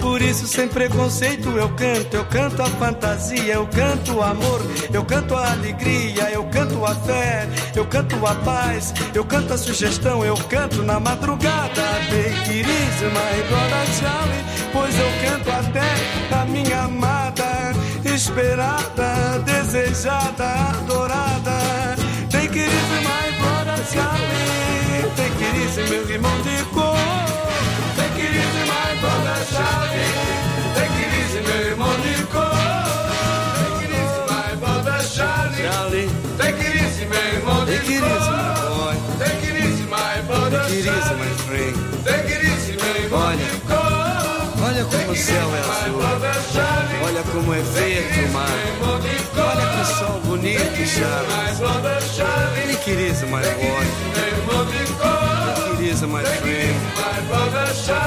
Por 0.00 0.20
isso, 0.20 0.48
sem 0.48 0.66
preconceito, 0.66 1.48
eu 1.50 1.68
canto, 1.76 2.16
eu 2.16 2.24
canto 2.24 2.60
a 2.60 2.66
fantasia, 2.66 3.54
eu 3.54 3.68
canto 3.68 4.14
o 4.14 4.22
amor, 4.22 4.60
eu 4.92 5.04
canto 5.04 5.36
a 5.36 5.52
alegria, 5.52 6.32
eu 6.32 6.42
canto 6.46 6.84
a 6.84 6.92
fé, 6.92 7.48
eu 7.76 7.86
canto 7.86 8.26
a 8.26 8.34
paz, 8.34 8.92
eu 9.14 9.24
canto 9.24 9.54
a 9.54 9.58
sugestão, 9.58 10.24
eu 10.24 10.36
canto 10.48 10.82
na 10.82 10.98
madrugada. 10.98 11.82
Take 12.10 12.64
my 12.64 13.42
brother 13.48 13.86
Charlie, 14.00 14.44
pois 14.72 14.98
eu 14.98 15.30
canto 15.30 15.50
até 15.52 16.36
a 16.36 16.44
minha 16.46 16.80
amada 16.80 17.51
esperada, 18.08 19.38
desejada, 19.44 20.44
adorada. 20.78 21.96
Tem 22.30 22.48
querido 22.48 22.70
ir 22.70 23.04
mais 23.04 23.34
brother 23.36 23.84
Charlie, 23.92 25.10
tem 25.16 25.30
querido 25.34 25.80
ir 25.80 25.88
meu 25.88 26.10
irmão 26.10 26.40
de 26.42 26.64
cor. 26.74 26.96
Tem 27.96 28.10
querido 28.10 28.58
ir 28.58 28.66
mais 28.66 29.00
brother 29.00 29.44
Charlie, 29.52 30.12
tem 30.74 30.88
querido 30.96 31.36
ir 31.38 31.42
meu 31.42 31.60
irmão 31.70 31.94
de 32.00 32.14
cor. 32.26 32.52
Tem 33.58 33.72
querido 33.78 34.14
ir 34.18 34.32
mais 34.32 34.58
brother 34.58 35.02
Charlie, 35.02 36.10
tem 36.38 36.52
querido 36.56 37.02
ir 37.02 37.08
meu 37.08 37.26
irmão 37.34 37.64
de 37.64 37.78
cor. 37.78 38.94
Tem 39.18 39.40
querido 39.40 39.78
ir 39.78 39.88
mais 39.88 40.24
brother 40.24 40.64
Charlie, 40.64 41.72
tem 42.04 42.20
querido 42.26 42.70
ir 42.70 42.76
meu 42.82 42.94
irmão 43.04 43.36
de 43.36 43.60
cor. 43.66 43.81
O 45.12 45.14
céu 45.14 45.54
é 45.54 45.60
azul. 45.60 46.00
Olha 47.04 47.22
como 47.24 47.52
é 47.52 47.60
verde 47.60 48.24
o 48.24 48.32
mar. 48.32 48.48
Olha 49.36 49.66
que 49.68 49.84
sol 49.92 50.20
bonito, 50.24 50.86
Charlie. 50.86 51.52
Take 52.72 52.90
it 52.92 53.10
easy, 53.10 53.26
my 53.26 53.42
boy. 53.42 53.84
Take 55.54 55.82
it 55.82 55.92
easy, 55.92 56.06
my 56.06 56.24
friend. 56.24 56.76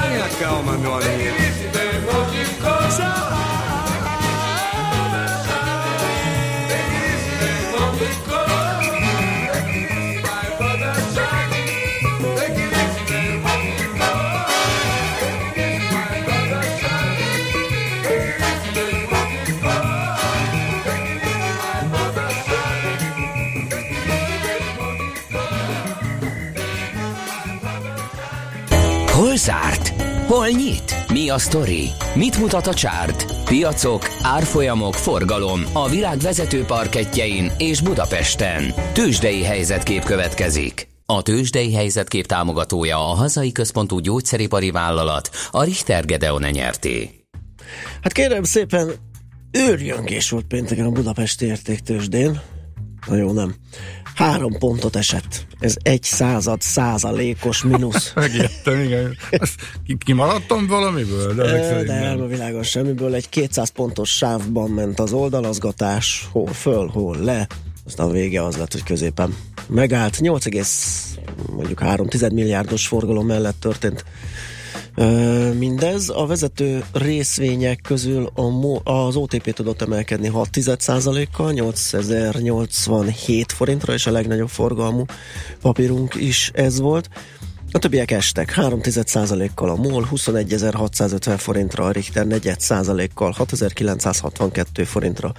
Tenha 0.01 0.29
calma, 0.39 0.71
meu 0.79 0.95
amigo. 0.95 1.35
Zárt? 29.45 30.01
Hol 30.27 30.47
nyit? 30.47 30.95
Mi 31.11 31.29
a 31.29 31.37
sztori? 31.37 31.89
Mit 32.15 32.37
mutat 32.39 32.67
a 32.67 32.73
csárt? 32.73 33.43
Piacok, 33.43 34.07
árfolyamok, 34.21 34.93
forgalom 34.93 35.61
a 35.73 35.89
világ 35.89 36.17
vezető 36.17 36.63
parketjein 36.63 37.51
és 37.57 37.81
Budapesten. 37.81 38.73
Tősdei 38.93 39.43
helyzetkép 39.43 40.03
következik. 40.03 40.87
A 41.05 41.21
Tősdei 41.21 41.73
helyzetkép 41.73 42.25
támogatója 42.25 42.97
a 42.97 43.13
hazai 43.13 43.51
központú 43.51 43.99
gyógyszeripari 43.99 44.71
vállalat, 44.71 45.29
a 45.51 45.63
Richter 45.63 46.05
Gedeon 46.05 46.43
nyerté. 46.51 47.09
Hát 48.01 48.11
kérem 48.11 48.43
szépen, 48.43 48.91
őrjöngés 49.51 50.29
volt 50.29 50.45
pénteken 50.45 50.85
a 50.85 50.89
Budapesti 50.89 51.45
értéktősdén. 51.45 52.41
Na 53.07 53.15
jó, 53.15 53.31
nem. 53.31 53.55
Három 54.15 54.57
pontot 54.57 54.95
esett. 54.95 55.45
Ez 55.59 55.75
egy 55.81 56.03
század 56.03 56.61
százalékos 56.61 57.63
mínusz. 57.63 58.13
Megijedtem, 58.15 58.79
igen. 58.79 59.17
Ki- 59.85 59.97
kimaradtam 60.05 60.67
valamiből? 60.67 61.33
De, 61.33 61.43
Ö, 61.43 61.83
De 61.83 61.99
nem 61.99 62.21
a 62.21 62.25
világon 62.25 62.63
semmiből. 62.63 63.15
Egy 63.15 63.29
200 63.29 63.69
pontos 63.69 64.09
sávban 64.09 64.69
ment 64.69 64.99
az 64.99 65.13
oldalazgatás, 65.13 66.27
hol 66.31 66.47
föl, 66.53 66.87
hol 66.87 67.17
le. 67.17 67.47
Aztán 67.85 68.07
a 68.07 68.11
vége 68.11 68.43
az 68.43 68.57
lett, 68.57 68.71
hogy 68.71 68.83
középen 68.83 69.35
megállt. 69.67 70.19
8, 70.19 70.45
mondjuk 71.51 71.79
3 71.79 72.07
milliárdos 72.33 72.87
forgalom 72.87 73.25
mellett 73.25 73.59
történt 73.59 74.05
Mindez 75.57 76.09
a 76.09 76.25
vezető 76.25 76.83
részvények 76.93 77.81
közül 77.81 78.29
a 78.33 78.49
mo- 78.49 78.81
az 78.83 79.15
OTP 79.15 79.53
tudott 79.53 79.81
emelkedni 79.81 80.31
6% 80.33 81.27
kal 81.33 81.51
8087 81.51 83.51
forintra, 83.51 83.93
és 83.93 84.05
a 84.05 84.11
legnagyobb 84.11 84.49
forgalmú 84.49 85.05
papírunk 85.61 86.15
is 86.15 86.51
ez 86.53 86.79
volt. 86.79 87.09
A 87.71 87.79
többiek 87.79 88.11
estek 88.11 88.51
3 88.51 88.81
kal 89.55 89.69
a 89.69 89.75
MOL 89.75 90.07
21.650 90.11 91.35
forintra, 91.37 91.85
a 91.85 91.91
Richter 91.91 92.25
4 92.25 92.57
kal 93.13 93.31
6962 93.31 94.83
forintra, 94.83 95.33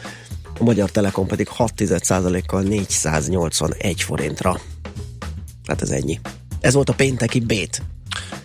a 0.58 0.64
Magyar 0.64 0.90
Telekom 0.90 1.26
pedig 1.26 1.48
6% 1.58 2.42
kal 2.46 2.62
481 2.62 4.02
forintra. 4.02 4.60
Hát 5.66 5.82
ez 5.82 5.90
ennyi. 5.90 6.20
Ez 6.60 6.74
volt 6.74 6.88
a 6.88 6.94
pénteki 6.94 7.40
bét. 7.40 7.82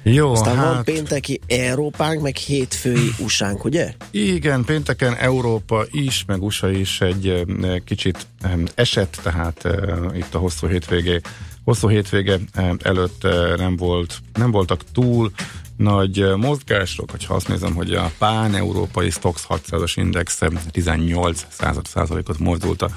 Jó, 0.04 0.32
Aztán 0.32 0.56
hát... 0.56 0.74
van 0.74 0.84
pénteki 0.84 1.40
Európánk, 1.48 2.22
meg 2.22 2.36
hétfői 2.36 3.12
USA-nk, 3.20 3.64
ugye? 3.64 3.94
Igen, 4.12 4.64
pénteken 4.64 5.16
Európa 5.16 5.86
is, 5.92 6.24
meg 6.28 6.44
USA 6.44 6.72
is 6.72 7.02
egy 7.02 7.28
ö, 7.28 7.76
kicsit 7.86 8.28
ö, 8.44 8.48
esett, 8.76 9.20
tehát 9.24 9.60
ö, 9.64 10.08
itt 10.14 10.36
a 10.36 10.38
hosszú 10.38 10.68
hétvégé, 10.68 11.20
hosszú 11.64 11.88
hétvége 11.88 12.40
előtt 12.84 13.28
nem, 13.58 13.76
volt, 13.76 14.18
nem 14.34 14.52
voltak 14.52 14.82
túl 14.94 15.32
nagy 15.78 16.36
mozgások, 16.36 17.12
hogyha 17.12 17.34
azt 17.34 17.48
nézem, 17.48 17.74
hogy 17.74 17.94
a 17.94 18.12
pán-európai 18.18 19.10
Stox 19.10 19.46
600-as 19.50 19.94
index 19.96 20.42
ö, 20.42 20.48
18 20.72 21.46
század 21.50 21.86
százalékot 21.86 22.40
mozdult 22.40 22.82
a 22.82 22.90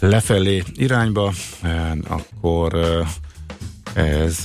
lefelé 0.00 0.62
irányba, 0.74 1.32
akkor 2.08 2.74
ez 3.96 4.42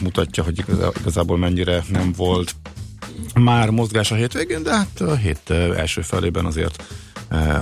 mutatja, 0.00 0.42
hogy 0.42 0.58
igaz- 0.58 0.98
igazából 1.00 1.38
mennyire 1.38 1.84
nem 1.88 2.12
volt 2.16 2.54
már 3.34 3.70
mozgás 3.70 4.10
a 4.10 4.14
hétvégén, 4.14 4.62
de 4.62 4.76
hát 4.76 5.00
a 5.00 5.14
hét 5.14 5.50
első 5.50 6.00
felében 6.00 6.44
azért 6.44 6.82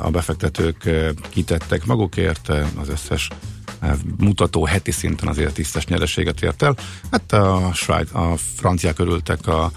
a 0.02 0.10
befektetők 0.10 0.90
kitettek 1.30 1.84
magukért, 1.84 2.48
az 2.80 2.88
összes 2.88 3.28
mutató 4.18 4.64
heti 4.64 4.90
szinten 4.90 5.28
azért 5.28 5.54
tisztes 5.54 5.86
nyereséget 5.86 6.42
ért 6.42 6.62
el. 6.62 6.76
Hát 7.10 7.32
a, 7.32 7.70
Svájc, 7.74 8.14
a 8.14 8.36
franciák 8.36 8.98
örültek 8.98 9.46
a 9.46 9.72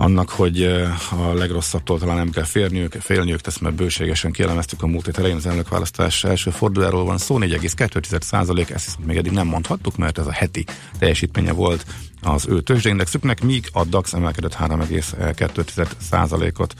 annak, 0.00 0.30
hogy 0.30 0.62
a 1.10 1.32
legrosszabbtól 1.34 1.98
talán 1.98 2.16
nem 2.16 2.30
kell 2.30 2.44
félniük, 2.44 2.92
félniük 2.92 3.40
ezt 3.46 3.60
mert 3.60 3.74
bőségesen 3.74 4.32
kielemeztük 4.32 4.82
a 4.82 4.86
múlt 4.86 5.04
hét 5.04 5.18
elején 5.18 5.36
az 5.36 5.46
elnökválasztás 5.46 6.24
első 6.24 6.50
fordulóról 6.50 7.04
van 7.04 7.18
szó, 7.18 7.38
4,2 7.38 8.20
százalék, 8.20 8.70
ezt 8.70 8.84
viszont 8.84 9.06
még 9.06 9.16
eddig 9.16 9.32
nem 9.32 9.46
mondhattuk, 9.46 9.96
mert 9.96 10.18
ez 10.18 10.26
a 10.26 10.32
heti 10.32 10.64
teljesítménye 10.98 11.52
volt 11.52 11.86
az 12.22 12.46
ő 12.48 12.60
tőzsdeindexüknek, 12.60 13.42
míg 13.42 13.68
a 13.72 13.84
DAX 13.84 14.12
emelkedett 14.12 14.56
3,2 14.56 15.86
százalékot 16.00 16.74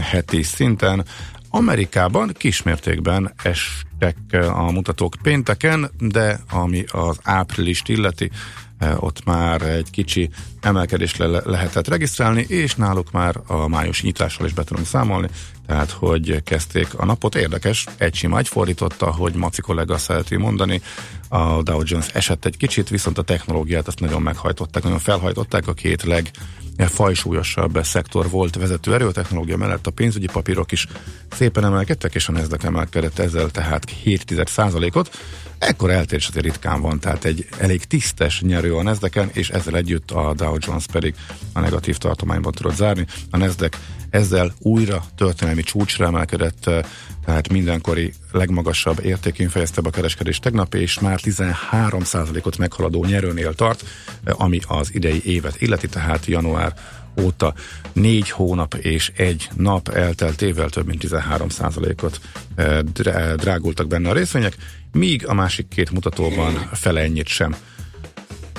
heti 0.00 0.42
szinten. 0.42 1.04
Amerikában 1.48 2.32
kismértékben 2.32 3.34
estek 3.42 4.16
a 4.54 4.70
mutatók 4.70 5.14
pénteken, 5.22 5.90
de 5.98 6.40
ami 6.50 6.84
az 6.88 7.18
áprilist 7.22 7.88
illeti, 7.88 8.30
ott 8.96 9.24
már 9.24 9.62
egy 9.62 9.90
kicsi 9.90 10.30
emelkedést 10.60 11.16
le- 11.16 11.42
lehetett 11.44 11.88
regisztrálni, 11.88 12.44
és 12.48 12.74
náluk 12.74 13.10
már 13.10 13.40
a 13.46 13.68
május 13.68 14.02
nyitással 14.02 14.46
is 14.46 14.52
be 14.52 14.64
tudunk 14.64 14.86
számolni, 14.86 15.28
tehát 15.66 15.90
hogy 15.90 16.42
kezdték 16.42 16.94
a 16.94 17.04
napot. 17.04 17.34
Érdekes, 17.34 17.86
egy 17.96 18.14
sima 18.14 18.38
egy 18.38 18.48
fordította, 18.48 19.12
hogy 19.12 19.34
Maci 19.34 19.60
kollega 19.60 19.98
szereti 19.98 20.36
mondani, 20.36 20.82
a 21.28 21.62
Dow 21.62 21.80
Jones 21.84 22.08
esett 22.08 22.44
egy 22.44 22.56
kicsit, 22.56 22.88
viszont 22.88 23.18
a 23.18 23.22
technológiát 23.22 23.86
azt 23.86 24.00
nagyon 24.00 24.22
meghajtották, 24.22 24.82
nagyon 24.82 24.98
felhajtották, 24.98 25.68
a 25.68 25.72
két 25.72 26.02
leg 26.02 26.30
fajsúlyosabb 26.76 27.78
szektor 27.82 28.30
volt 28.30 28.54
vezető 28.54 28.94
erő, 28.94 29.06
a 29.06 29.12
technológia 29.12 29.56
mellett 29.56 29.86
a 29.86 29.90
pénzügyi 29.90 30.26
papírok 30.26 30.72
is 30.72 30.86
szépen 31.30 31.64
emelkedtek, 31.64 32.14
és 32.14 32.28
a 32.28 32.32
Nasdaq 32.32 32.66
emelkedett 32.66 33.18
ezzel 33.18 33.50
tehát 33.50 33.90
7 33.90 34.34
ot 34.92 35.10
Ekkor 35.58 35.90
eltérés 35.90 36.28
azért 36.28 36.44
ritkán 36.44 36.80
van, 36.80 37.00
tehát 37.00 37.24
egy 37.24 37.46
elég 37.58 37.84
tisztes 37.84 38.40
nyerő 38.40 38.74
a 38.74 38.82
nasdaq 38.82 39.28
és 39.32 39.50
ezzel 39.50 39.76
együtt 39.76 40.10
a 40.10 40.34
Dow 40.34 40.56
Jones 40.58 40.86
pedig 40.92 41.14
a 41.52 41.60
negatív 41.60 41.96
tartományban 41.96 42.52
tudott 42.52 42.74
zárni. 42.74 43.06
A 43.30 43.36
Nasdaq 43.36 43.76
ezzel 44.14 44.54
újra 44.58 45.04
történelmi 45.16 45.62
csúcsra 45.62 46.06
emelkedett, 46.06 46.66
eh, 46.66 46.84
tehát 47.24 47.48
mindenkori 47.48 48.12
legmagasabb 48.32 49.04
értékén 49.04 49.48
fejezte 49.48 49.80
be 49.80 49.88
a 49.88 49.92
kereskedés 49.92 50.38
tegnap, 50.38 50.74
és 50.74 50.98
már 50.98 51.20
13%-ot 51.20 52.58
meghaladó 52.58 53.04
nyerőnél 53.04 53.54
tart, 53.54 53.84
eh, 54.24 54.40
ami 54.40 54.60
az 54.66 54.94
idei 54.94 55.22
évet 55.24 55.60
illeti, 55.60 55.88
tehát 55.88 56.26
január 56.26 56.74
óta 57.20 57.54
négy 57.92 58.30
hónap 58.30 58.74
és 58.74 59.12
egy 59.16 59.48
nap 59.56 59.88
elteltével 59.88 60.68
több 60.68 60.86
mint 60.86 61.00
13%-ot 61.00 62.20
eh, 62.54 62.78
drá- 62.78 63.36
drágultak 63.36 63.86
benne 63.86 64.08
a 64.08 64.12
részvények, 64.12 64.56
míg 64.92 65.26
a 65.26 65.34
másik 65.34 65.68
két 65.68 65.90
mutatóban 65.90 66.68
fele 66.72 67.00
ennyit 67.00 67.28
sem 67.28 67.56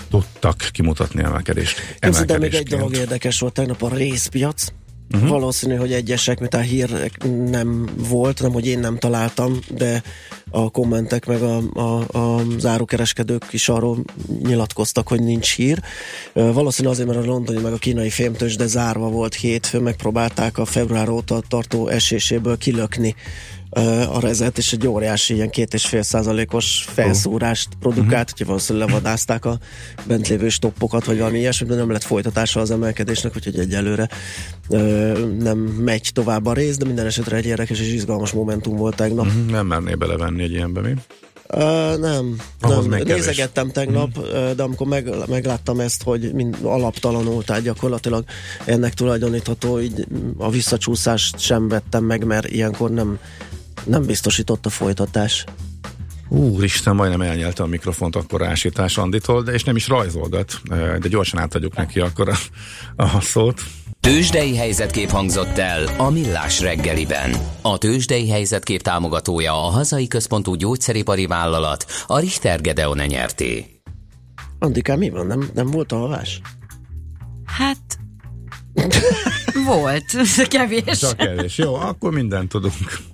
tudtak 0.09 0.69
kimutatni 0.71 1.23
emelkedést. 1.23 1.97
Képzeld 1.99 2.31
el, 2.31 2.39
még 2.39 2.53
egy 2.53 2.67
dolog 2.67 2.95
érdekes 2.95 3.39
volt 3.39 3.53
tegnap 3.53 3.81
a 3.81 3.95
részpiac. 3.95 4.73
Uh-huh. 5.13 5.29
Valószínű, 5.29 5.75
hogy 5.75 5.93
egyesek, 5.93 6.39
mint 6.39 6.53
a 6.53 6.59
hír 6.59 7.11
nem 7.49 7.89
volt, 8.09 8.41
nem, 8.41 8.51
hogy 8.51 8.67
én 8.67 8.79
nem 8.79 8.97
találtam, 8.97 9.59
de 9.69 10.03
a 10.49 10.69
kommentek 10.69 11.25
meg 11.25 11.41
a, 11.41 11.61
a, 11.73 12.17
a 12.17 12.41
zárókereskedők 12.57 13.45
is 13.51 13.69
arról 13.69 13.97
nyilatkoztak, 14.43 15.07
hogy 15.07 15.23
nincs 15.23 15.55
hír. 15.55 15.79
Valószínű 16.33 16.87
azért, 16.87 17.07
mert 17.07 17.19
a 17.19 17.25
londoni 17.25 17.61
meg 17.61 17.73
a 17.73 17.77
kínai 17.77 18.09
fémtős, 18.09 18.55
de 18.55 18.67
zárva 18.67 19.09
volt 19.09 19.33
hétfő, 19.33 19.79
megpróbálták 19.79 20.57
a 20.57 20.65
február 20.65 21.09
óta 21.09 21.41
tartó 21.47 21.87
eséséből 21.87 22.57
kilökni 22.57 23.15
a 24.11 24.19
rezet, 24.19 24.57
és 24.57 24.73
egy 24.73 24.87
óriási 24.87 25.33
ilyen 25.33 25.49
két 25.49 25.73
és 25.73 25.85
fél 25.85 26.01
százalékos 26.01 26.85
felszúrást 26.93 27.69
produkált, 27.79 28.11
uh-huh. 28.11 28.37
hogy 28.37 28.45
valószínűleg 28.45 28.87
levadázták 28.87 29.45
a 29.45 29.57
bent 30.07 30.27
lévő 30.27 30.49
stoppokat, 30.49 31.05
vagy 31.05 31.17
valami 31.17 31.37
ilyesmi, 31.37 31.67
de 31.67 31.75
nem 31.75 31.91
lett 31.91 32.03
folytatása 32.03 32.59
az 32.59 32.71
emelkedésnek, 32.71 33.35
úgyhogy 33.35 33.59
egyelőre 33.59 34.09
nem 35.39 35.57
megy 35.57 36.09
tovább 36.13 36.45
a 36.45 36.53
rész, 36.53 36.77
de 36.77 36.85
minden 36.85 37.05
esetre 37.05 37.35
egy 37.35 37.45
érdekes 37.45 37.79
és 37.79 37.93
izgalmas 37.93 38.31
momentum 38.31 38.75
volt 38.75 38.95
tegnap. 38.95 39.25
Mhm, 39.25 39.51
Nem 39.51 39.65
merné 39.65 39.93
belevenni 39.93 40.43
egy 40.43 40.51
ilyenbe, 40.51 40.81
mi? 40.81 40.93
Uh, 41.53 41.97
nem, 41.99 42.35
Ahhoz 42.61 42.85
nem. 42.85 43.01
nézegettem 43.05 43.71
tegnap, 43.71 44.17
uh, 44.17 44.51
de 44.51 44.63
amikor 44.63 44.87
meg, 44.87 45.09
megláttam 45.27 45.79
ezt, 45.79 46.03
hogy 46.03 46.33
mind 46.33 46.57
alaptalanul, 46.63 47.43
tehát 47.43 47.61
gyakorlatilag 47.61 48.23
ennek 48.65 48.93
tulajdonítható, 48.93 49.79
így 49.79 50.07
a 50.37 50.49
visszacsúszást 50.49 51.39
sem 51.39 51.67
vettem 51.67 52.03
meg, 52.03 52.23
mert 52.23 52.47
ilyenkor 52.47 52.91
nem, 52.91 53.19
nem 53.85 54.05
biztosított 54.05 54.65
a 54.65 54.69
folytatás. 54.69 55.45
Úristen, 56.29 56.95
majdnem 56.95 57.21
elnyelte 57.21 57.63
a 57.63 57.65
mikrofont 57.65 58.15
akkor 58.15 58.43
ásítás 58.43 58.97
Anditól, 58.97 59.43
de 59.43 59.51
és 59.51 59.63
nem 59.63 59.75
is 59.75 59.87
rajzolgat, 59.87 60.61
de 60.99 61.07
gyorsan 61.07 61.39
átadjuk 61.39 61.75
neki 61.75 61.99
akkor 61.99 62.29
a, 62.29 62.35
a 62.95 63.21
szót. 63.21 63.61
Tőzsdei 63.99 64.55
helyzetkép 64.55 65.09
hangzott 65.09 65.57
el 65.57 65.87
a 65.97 66.09
Millás 66.09 66.59
reggeliben. 66.59 67.35
A 67.61 67.77
Tőzsdei 67.77 68.29
helyzetkép 68.29 68.81
támogatója 68.81 69.53
a 69.53 69.69
hazai 69.69 70.07
központú 70.07 70.53
gyógyszeripari 70.53 71.25
vállalat, 71.25 71.85
a 72.07 72.19
Richter 72.19 72.61
Gedeon 72.61 72.97
nyerté. 72.97 73.65
Andikám, 74.59 74.97
mi 74.97 75.09
van? 75.09 75.27
Nem, 75.27 75.49
nem 75.53 75.71
volt 75.71 75.91
alvás? 75.91 76.41
Hát 77.45 77.99
volt, 79.65 80.05
kevés. 80.47 80.99
Csak 80.99 81.17
kevés. 81.17 81.57
Jó, 81.57 81.75
akkor 81.75 82.13
mindent 82.13 82.49
tudunk. 82.49 83.13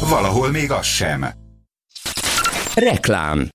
Valahol 0.00 0.50
még 0.50 0.70
az 0.70 0.86
sem. 0.86 1.26
Reklám 2.74 3.48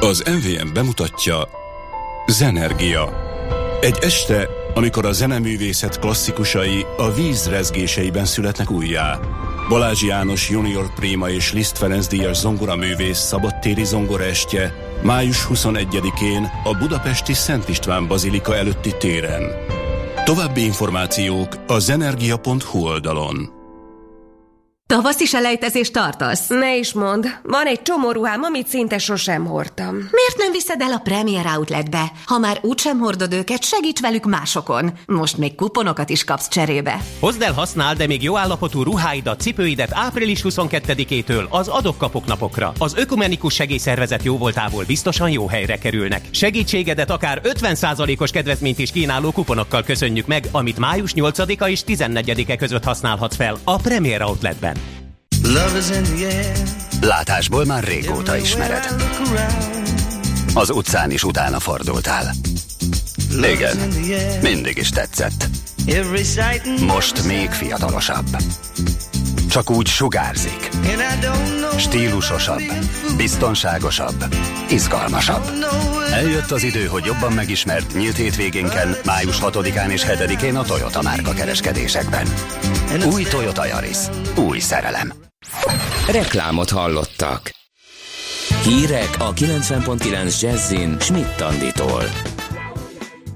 Az 0.00 0.22
MVM 0.26 0.72
bemutatja 0.72 1.48
Zenergia. 2.26 3.30
Egy 3.80 3.98
este, 4.00 4.48
amikor 4.74 5.06
a 5.06 5.12
zeneművészet 5.12 5.98
klasszikusai 5.98 6.86
a 6.96 7.12
víz 7.12 7.48
rezgéseiben 7.48 8.24
születnek 8.24 8.70
újjá. 8.70 9.18
Balázs 9.68 10.02
János 10.02 10.50
Junior 10.50 10.94
Prima 10.94 11.30
és 11.30 11.52
Liszt 11.52 11.78
Ferenc 11.78 12.06
díjas 12.06 12.36
zongoraművész 12.36 13.18
szabadtéri 13.18 13.84
zongoraestje 13.84 14.74
május 15.02 15.46
21-én 15.48 16.50
a 16.64 16.76
budapesti 16.78 17.32
Szent 17.32 17.68
István 17.68 18.06
Bazilika 18.06 18.56
előtti 18.56 18.96
téren. 18.98 19.42
További 20.24 20.64
információk 20.64 21.64
a 21.66 21.78
zenergia.hu 21.78 22.86
oldalon. 22.86 23.61
Tavaszi 24.92 25.24
selejtezést 25.24 25.92
tartasz? 25.92 26.46
Ne 26.48 26.76
is 26.76 26.92
mond, 26.92 27.38
van 27.42 27.66
egy 27.66 27.82
csomó 27.82 28.10
ruhám, 28.10 28.42
amit 28.42 28.66
szinte 28.66 28.98
sosem 28.98 29.46
hordtam. 29.46 29.94
Miért 29.94 30.36
nem 30.36 30.52
viszed 30.52 30.80
el 30.80 30.92
a 30.92 30.98
Premier 30.98 31.46
Outletbe? 31.56 32.12
Ha 32.26 32.38
már 32.38 32.58
úgysem 32.62 32.98
hordod 32.98 33.32
őket, 33.32 33.64
segíts 33.64 34.00
velük 34.00 34.24
másokon. 34.24 34.92
Most 35.06 35.36
még 35.36 35.54
kuponokat 35.54 36.10
is 36.10 36.24
kapsz 36.24 36.48
cserébe. 36.48 37.00
Hozd 37.20 37.42
el, 37.42 37.52
használ, 37.52 37.94
de 37.94 38.06
még 38.06 38.22
jó 38.22 38.36
állapotú 38.36 38.82
ruháidat, 38.82 39.40
cipőidet 39.40 39.90
április 39.92 40.40
22-től 40.44 41.48
az 41.48 41.68
adok-kapok 41.68 42.26
napokra. 42.26 42.72
Az 42.78 42.94
Ökumenikus 42.96 43.54
Segélyszervezet 43.54 44.22
jóvoltából 44.22 44.84
biztosan 44.84 45.30
jó 45.30 45.46
helyre 45.46 45.76
kerülnek. 45.76 46.24
Segítségedet 46.30 47.10
akár 47.10 47.40
50%-os 47.44 48.30
kedvezményt 48.30 48.78
is 48.78 48.90
kínáló 48.90 49.30
kuponokkal 49.30 49.82
köszönjük 49.82 50.26
meg, 50.26 50.48
amit 50.50 50.78
május 50.78 51.12
8-a 51.16 51.68
és 51.68 51.82
14-e 51.86 52.56
között 52.56 52.84
használhatsz 52.84 53.36
fel 53.36 53.58
a 53.64 53.76
Premier 53.76 54.22
Outletben. 54.22 54.81
Látásból 57.00 57.64
már 57.64 57.84
régóta 57.84 58.36
ismered. 58.36 58.94
Az 60.54 60.70
utcán 60.70 61.10
is 61.10 61.24
utána 61.24 61.60
fordultál. 61.60 62.34
Igen, 63.30 63.76
mindig 64.42 64.76
is 64.76 64.88
tetszett. 64.90 65.48
Most 66.80 67.24
még 67.24 67.50
fiatalosabb. 67.50 68.36
Csak 69.48 69.70
úgy 69.70 69.86
sugárzik. 69.86 70.68
Stílusosabb, 71.76 72.62
biztonságosabb, 73.16 74.24
izgalmasabb. 74.68 75.50
Eljött 76.12 76.50
az 76.50 76.62
idő, 76.62 76.84
hogy 76.84 77.04
jobban 77.04 77.32
megismert 77.32 77.94
nyílt 77.94 78.16
hétvégénken, 78.16 78.96
május 79.04 79.38
6-án 79.40 79.88
és 79.88 80.04
7-én 80.08 80.56
a 80.56 80.62
Toyota 80.62 81.02
márka 81.02 81.32
kereskedésekben. 81.32 82.26
Új 83.12 83.22
Toyota 83.22 83.66
Yaris. 83.66 83.98
Új 84.36 84.58
szerelem. 84.58 85.12
Reklámot 86.10 86.70
hallottak. 86.70 87.50
Hírek 88.62 89.10
a 89.18 89.32
90.9 89.32 90.40
Jazzin 90.40 90.96
Schmidt 91.00 91.40
Anditól. 91.40 92.02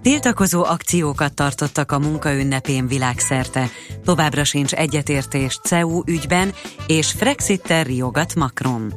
Tiltakozó 0.02 0.64
akciókat 0.64 1.34
tartottak 1.34 1.92
a 1.92 1.98
munkaünnepén 1.98 2.86
világszerte. 2.86 3.68
Továbbra 4.04 4.44
sincs 4.44 4.72
egyetértés 4.72 5.60
CEU 5.64 6.02
ügyben, 6.06 6.52
és 6.86 7.12
Frexit-tel 7.12 7.84
riogat 7.84 8.34
Macron. 8.34 8.94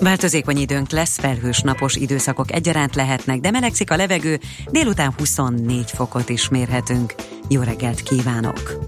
Változékony 0.00 0.56
időnk 0.56 0.90
lesz, 0.90 1.18
felhős 1.18 1.60
napos 1.60 1.94
időszakok 1.94 2.52
egyaránt 2.52 2.94
lehetnek, 2.94 3.40
de 3.40 3.50
melegszik 3.50 3.90
a 3.90 3.96
levegő, 3.96 4.40
délután 4.70 5.14
24 5.16 5.90
fokot 5.90 6.28
is 6.28 6.48
mérhetünk. 6.48 7.14
Jó 7.48 7.62
reggelt 7.62 8.02
kívánok! 8.02 8.78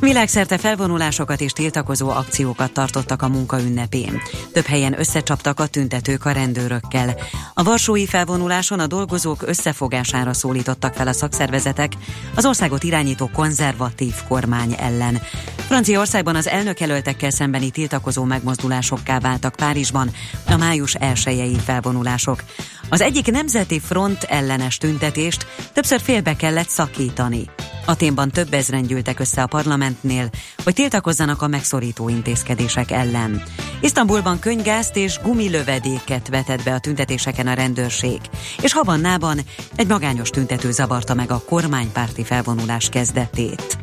Világszerte 0.00 0.58
felvonulásokat 0.58 1.40
és 1.40 1.52
tiltakozó 1.52 2.08
akciókat 2.08 2.72
tartottak 2.72 3.22
a 3.22 3.28
munkaünnepén. 3.28 4.20
Több 4.52 4.64
helyen 4.64 4.98
összecsaptak 4.98 5.60
a 5.60 5.66
tüntetők 5.66 6.24
a 6.24 6.30
rendőrökkel. 6.30 7.16
A 7.54 7.62
varsói 7.62 8.06
felvonuláson 8.06 8.80
a 8.80 8.86
dolgozók 8.86 9.42
összefogására 9.46 10.32
szólítottak 10.32 10.94
fel 10.94 11.08
a 11.08 11.12
szakszervezetek 11.12 11.92
az 12.34 12.46
országot 12.46 12.82
irányító 12.82 13.30
konzervatív 13.32 14.14
kormány 14.28 14.74
ellen. 14.78 15.22
Franciaországban 15.56 16.36
az 16.36 16.48
elnökjelöltekkel 16.48 17.30
szembeni 17.30 17.70
tiltakozó 17.70 18.24
megmozdulásokká 18.24 19.18
váltak 19.18 19.56
Párizsban 19.56 20.10
a 20.46 20.56
május 20.56 20.94
elsőjei 20.94 21.56
felvonulások. 21.64 22.44
Az 22.88 23.00
egyik 23.00 23.30
nemzeti 23.30 23.80
front 23.80 24.22
ellenes 24.22 24.78
tüntetést 24.78 25.46
többször 25.72 26.00
félbe 26.00 26.36
kellett 26.36 26.68
szakítani. 26.68 27.50
Aténban 27.90 28.30
több 28.30 28.52
ezren 28.52 28.82
gyűltek 28.82 29.20
össze 29.20 29.42
a 29.42 29.46
parlamentnél, 29.90 30.30
hogy 30.64 30.74
tiltakozzanak 30.74 31.42
a 31.42 31.48
megszorító 31.48 32.08
intézkedések 32.08 32.90
ellen. 32.90 33.42
Isztambulban 33.80 34.38
könygázt 34.38 34.96
és 34.96 35.18
gumilövedéket 35.22 36.28
vetett 36.28 36.62
be 36.62 36.74
a 36.74 36.78
tüntetéseken 36.78 37.46
a 37.46 37.54
rendőrség, 37.54 38.20
és 38.62 38.72
Havannában 38.72 39.38
egy 39.76 39.86
magányos 39.86 40.30
tüntető 40.30 40.70
zavarta 40.70 41.14
meg 41.14 41.30
a 41.30 41.42
kormánypárti 41.48 42.24
felvonulás 42.24 42.88
kezdetét. 42.88 43.78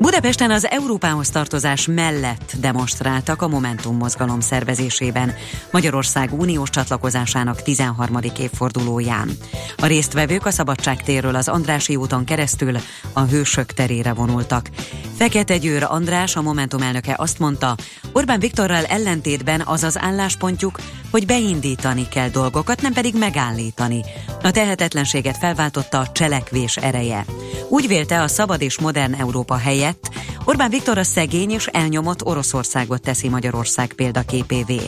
Budapesten 0.00 0.50
az 0.50 0.66
Európához 0.70 1.30
tartozás 1.30 1.86
mellett 1.86 2.52
demonstráltak 2.60 3.42
a 3.42 3.48
Momentum 3.48 3.96
mozgalom 3.96 4.40
szervezésében, 4.40 5.34
Magyarország 5.70 6.40
uniós 6.40 6.70
csatlakozásának 6.70 7.62
13. 7.62 8.18
évfordulóján. 8.38 9.30
A 9.76 9.86
résztvevők 9.86 10.46
a 10.46 10.50
Szabadságtérről 10.50 11.34
az 11.34 11.48
Andrási 11.48 11.96
úton 11.96 12.24
keresztül 12.24 12.76
a 13.12 13.20
Hősök 13.20 13.72
terére 13.72 14.12
vonultak. 14.12 14.68
Fekete 15.16 15.56
Győr 15.56 15.82
András, 15.82 16.36
a 16.36 16.42
Momentum 16.42 16.82
elnöke 16.82 17.14
azt 17.18 17.38
mondta, 17.38 17.76
Orbán 18.12 18.40
Viktorral 18.40 18.84
ellentétben 18.84 19.62
az 19.64 19.82
az 19.82 19.98
álláspontjuk, 19.98 20.78
hogy 21.10 21.26
beindítani 21.26 22.08
kell 22.08 22.28
dolgokat, 22.28 22.82
nem 22.82 22.92
pedig 22.92 23.14
megállítani. 23.18 24.00
A 24.42 24.50
tehetetlenséget 24.50 25.36
felváltotta 25.36 25.98
a 25.98 26.12
cselekvés 26.12 26.76
ereje. 26.76 27.24
Úgy 27.68 27.86
vélte 27.86 28.22
a 28.22 28.28
szabad 28.28 28.62
és 28.62 28.78
modern 28.78 29.14
Európa 29.14 29.54
helyett, 29.90 30.10
Orbán 30.44 30.70
Viktor 30.70 30.98
a 30.98 31.04
szegény 31.04 31.50
és 31.50 31.66
elnyomott 31.66 32.24
Oroszországot 32.24 33.02
teszi 33.02 33.28
Magyarország 33.28 33.92
példaképévé. 33.92 34.80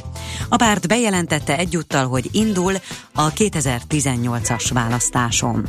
A 0.49 0.57
párt 0.57 0.88
bejelentette 0.88 1.59
egyúttal, 1.59 2.07
hogy 2.07 2.29
indul 2.33 2.75
a 3.15 3.33
2018-as 3.33 4.71
választáson. 4.73 5.65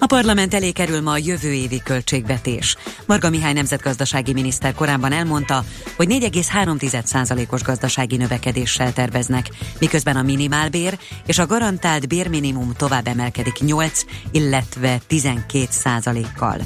A 0.00 0.06
parlament 0.06 0.54
elé 0.54 0.70
kerül 0.70 1.00
ma 1.00 1.10
a 1.10 1.18
jövő 1.18 1.52
évi 1.52 1.82
költségvetés. 1.84 2.76
Marga 3.06 3.30
Mihály 3.30 3.52
nemzetgazdasági 3.52 4.32
miniszter 4.32 4.74
korábban 4.74 5.12
elmondta, 5.12 5.64
hogy 5.96 6.06
4,3%-os 6.10 7.62
gazdasági 7.62 8.16
növekedéssel 8.16 8.92
terveznek, 8.92 9.48
miközben 9.78 10.16
a 10.16 10.22
minimálbér 10.22 10.98
és 11.26 11.38
a 11.38 11.46
garantált 11.46 12.08
bérminimum 12.08 12.72
tovább 12.76 13.06
emelkedik 13.06 13.58
8, 13.60 14.04
illetve 14.30 15.00
12%-kal. 15.08 16.60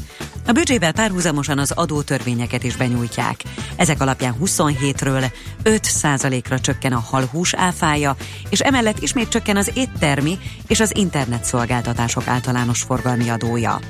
A 0.47 0.53
büdzsével 0.53 0.93
párhuzamosan 0.93 1.59
az 1.59 1.71
adótörvényeket 1.71 2.63
is 2.63 2.77
benyújtják. 2.77 3.43
Ezek 3.77 4.01
alapján 4.01 4.37
27-ről 4.45 5.33
5%-ra 5.65 6.61
csökken 6.61 6.93
a 6.93 6.99
halhús 6.99 7.55
áfája, 7.55 8.17
és 8.49 8.61
emellett 8.61 9.03
ismét 9.03 9.29
csökken 9.29 9.57
az 9.57 9.71
éttermi 9.75 10.39
és 10.67 10.81
az 10.81 10.97
internetszolgáltatások 10.97 12.29
általános 12.29 12.83
forgalmi 13.23 13.29
adója. 13.29 13.81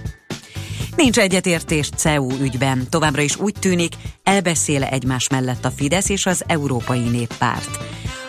Nincs 0.96 1.18
egyetértés 1.18 1.88
CEU 1.96 2.30
ügyben. 2.40 2.86
Továbbra 2.90 3.22
is 3.22 3.36
úgy 3.36 3.54
tűnik, 3.58 3.92
elbeszél 4.22 4.82
egymás 4.82 5.28
mellett 5.28 5.64
a 5.64 5.70
Fidesz 5.70 6.08
és 6.08 6.26
az 6.26 6.42
Európai 6.46 7.08
Néppárt. 7.08 7.78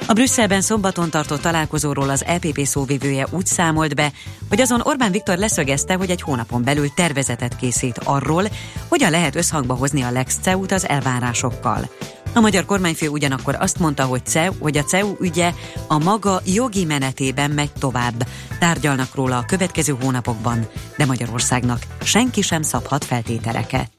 A 0.08 0.14
Brüsszelben 0.14 0.62
szombaton 0.62 1.10
tartott 1.10 1.42
találkozóról 1.42 2.10
az 2.10 2.24
EPP 2.26 2.66
szóvivője 2.66 3.28
úgy 3.32 3.46
számolt 3.46 3.96
be, 3.96 4.12
hogy 4.50 4.62
azon 4.62 4.82
Orbán 4.84 5.12
Viktor 5.12 5.38
leszögezte, 5.38 5.94
hogy 5.94 6.10
egy 6.10 6.22
hónapon 6.22 6.64
belül 6.64 6.94
tervezetet 6.96 7.56
készít 7.56 7.98
arról, 8.04 8.44
hogyan 8.88 9.12
lehet 9.12 9.36
összhangba 9.36 9.74
hozni 9.74 10.02
a 10.02 10.12
Lex 10.12 10.38
CEU-t 10.42 10.72
az 10.72 10.88
elvárásokkal. 10.88 11.90
A 12.34 12.40
magyar 12.40 12.66
kormányfő 12.66 13.08
ugyanakkor 13.08 13.56
azt 13.60 13.80
mondta, 13.80 14.04
hogy, 14.04 14.26
CEU, 14.26 14.54
hogy 14.60 14.78
a 14.78 14.84
CEU 14.84 15.16
ügye 15.20 15.54
a 15.88 15.98
maga 15.98 16.42
jogi 16.46 16.86
menetében 16.86 17.52
megy 17.52 17.72
tovább. 17.80 18.28
Tárgyalnak 18.60 19.16
róla 19.16 19.38
a 19.38 19.46
következő 19.46 19.96
hónapokban, 20.02 20.68
de 20.98 21.06
Magyarországnak 21.06 21.80
senki 22.04 22.42
sem 22.42 22.62
szabhat 22.62 23.06
feltételeket. 23.06 23.92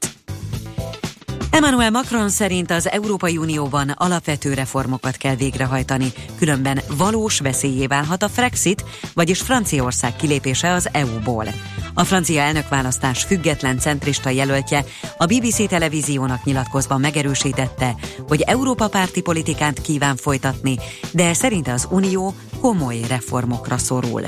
Emmanuel 1.49 1.91
Macron 1.91 2.29
szerint 2.29 2.71
az 2.71 2.89
Európai 2.89 3.37
Unióban 3.37 3.89
alapvető 3.89 4.53
reformokat 4.53 5.15
kell 5.15 5.35
végrehajtani, 5.35 6.13
különben 6.37 6.79
valós 6.97 7.39
veszélyé 7.39 7.87
válhat 7.87 8.23
a 8.23 8.29
Frexit, 8.29 8.83
vagyis 9.13 9.41
Franciaország 9.41 10.15
kilépése 10.15 10.71
az 10.71 10.89
EU-ból. 10.91 11.45
A 11.97 12.03
francia 12.03 12.41
elnökválasztás 12.41 13.23
független 13.23 13.79
centrista 13.79 14.29
jelöltje 14.29 14.83
a 15.17 15.25
BBC 15.25 15.67
televíziónak 15.67 16.43
nyilatkozva 16.43 16.97
megerősítette, 16.97 17.95
hogy 18.27 18.41
Európa 18.41 18.87
párti 18.87 19.21
politikát 19.21 19.81
kíván 19.81 20.15
folytatni, 20.15 20.75
de 21.11 21.33
szerinte 21.33 21.73
az 21.73 21.87
Unió 21.91 22.33
komoly 22.59 22.99
reformokra 23.07 23.77
szorul. 23.77 24.21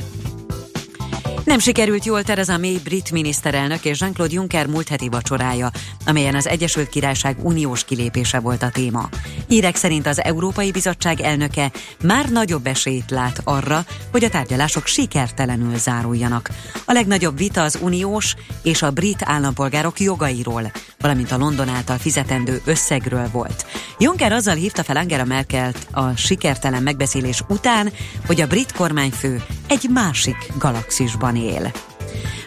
Nem 1.48 1.60
sikerült 1.60 2.06
jól 2.06 2.24
Tereza 2.24 2.58
May 2.58 2.80
brit 2.84 3.12
miniszterelnök 3.12 3.86
és 3.86 4.00
Jean-Claude 4.00 4.34
Juncker 4.34 4.68
múlt 4.68 4.88
heti 4.88 5.10
vacsorája, 5.10 5.72
amelyen 6.06 6.36
az 6.36 6.48
Egyesült 6.48 6.90
Királyság 6.90 7.46
uniós 7.46 7.84
kilépése 7.84 8.40
volt 8.40 8.64
a 8.64 8.70
téma. 8.70 9.10
Hírek 9.48 9.76
szerint 9.76 10.08
az 10.08 10.24
Európai 10.24 10.72
Bizottság 10.72 11.22
elnöke 11.22 11.72
már 12.04 12.30
nagyobb 12.30 12.68
esélyt 12.68 13.12
lát 13.12 13.42
arra, 13.44 13.86
hogy 14.12 14.24
a 14.24 14.30
tárgyalások 14.30 14.86
sikertelenül 14.86 15.78
záruljanak. 15.78 16.50
A 16.86 16.92
legnagyobb 16.92 17.38
vita 17.38 17.62
az 17.64 17.80
uniós 17.82 18.36
és 18.64 18.82
a 18.82 18.92
brit 18.92 19.24
állampolgárok 19.24 20.00
jogairól, 20.00 20.72
valamint 21.00 21.32
a 21.32 21.38
London 21.38 21.70
által 21.70 21.98
fizetendő 21.98 22.62
összegről 22.66 23.30
volt. 23.32 23.66
Juncker 24.00 24.32
azzal 24.32 24.56
hívta 24.56 24.84
fel 24.84 24.98
Angela 24.98 25.24
Merkelt 25.24 25.88
a 25.92 26.16
sikertelen 26.16 26.84
megbeszélés 26.84 27.42
után, 27.48 27.92
hogy 28.26 28.42
a 28.42 28.48
brit 28.48 28.72
kormányfő 28.72 29.44
egy 29.68 29.90
másik 29.94 30.52
galaxisban 30.58 31.36
él. 31.38 31.72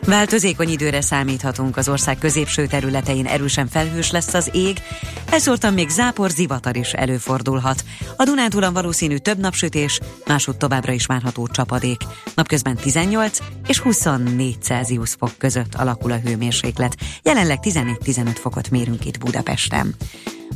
Változékony 0.05 0.69
időre 0.69 1.01
számíthatunk, 1.01 1.77
az 1.77 1.89
ország 1.89 2.19
középső 2.19 2.67
területein 2.67 3.27
erősen 3.27 3.69
felhős 3.69 4.11
lesz 4.11 4.35
az 4.35 4.51
ég, 4.53 4.83
elszórtan 5.31 5.75
még 5.75 5.89
zápor, 5.89 6.31
zivatar 6.31 6.77
is 6.77 6.93
előfordulhat. 6.93 7.85
A 8.17 8.25
Dunántúlan 8.25 8.73
valószínű 8.73 9.17
több 9.17 9.39
napsütés, 9.39 10.01
máshogy 10.27 10.57
továbbra 10.57 10.93
is 10.93 11.07
várható 11.07 11.47
csapadék. 11.47 12.01
Napközben 12.35 12.77
18 12.77 13.39
és 13.67 13.79
24 13.79 14.57
Celsius 14.63 15.15
fok 15.19 15.33
között 15.39 15.75
alakul 15.75 16.13
a 16.13 16.19
hőmérséklet. 16.19 16.97
Jelenleg 17.23 17.59
14-15 17.63 18.37
fokot 18.41 18.71
mérünk 18.71 19.05
itt 19.05 19.19
Budapesten. 19.19 19.95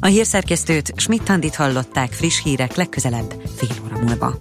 A 0.00 0.06
hírszerkesztőt 0.06 0.92
Schmidt-Tandit 0.96 1.54
hallották 1.54 2.12
friss 2.12 2.42
hírek 2.42 2.74
legközelebb 2.74 3.34
fél 3.56 3.76
óra 3.84 3.98
múlva. 3.98 4.40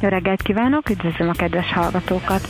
Jó 0.00 0.08
reggelt 0.08 0.42
kívánok, 0.42 0.90
üdvözlöm 0.90 1.28
a 1.28 1.32
kedves 1.32 1.72
hallgatókat! 1.72 2.48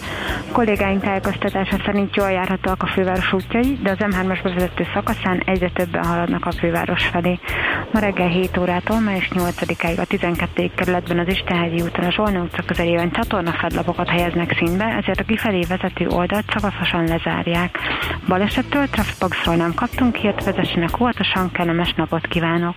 A 0.48 0.52
kollégáink 0.52 1.02
tájékoztatása 1.02 1.76
szerint 1.84 2.16
jól 2.16 2.30
járhatóak 2.30 2.82
a 2.82 2.86
főváros 2.86 3.32
útjai, 3.32 3.78
de 3.82 3.90
az 3.90 3.96
M3-as 4.00 4.40
bevezető 4.42 4.86
szakaszán 4.94 5.42
egyre 5.46 5.70
többen 5.70 6.04
haladnak 6.04 6.46
a 6.46 6.52
főváros 6.52 7.06
felé. 7.06 7.38
Ma 7.92 8.00
reggel 8.00 8.28
7 8.28 8.56
órától 8.58 9.00
május 9.00 9.28
8-áig 9.34 9.98
a 9.98 10.04
12. 10.04 10.70
kerületben 10.76 11.18
az 11.18 11.28
Istenhegyi 11.28 11.80
úton 11.80 12.04
a 12.04 12.10
Zsolna 12.10 12.40
utca 12.40 12.62
közelében 12.66 13.10
csatornafedlapokat 13.10 14.08
helyeznek 14.08 14.56
színbe, 14.58 14.84
ezért 14.84 15.20
a 15.20 15.24
kifelé 15.24 15.64
vezető 15.68 16.06
oldalt 16.08 16.50
szakaszosan 16.52 17.04
lezárják. 17.04 17.78
Balesettől 18.28 18.88
Trafipaxról 18.88 19.56
nem 19.56 19.74
kaptunk 19.74 20.16
hírt, 20.16 20.44
vezessenek 20.44 21.00
óvatosan, 21.00 21.50
kellemes 21.50 21.92
napot 21.94 22.26
kívánok! 22.26 22.76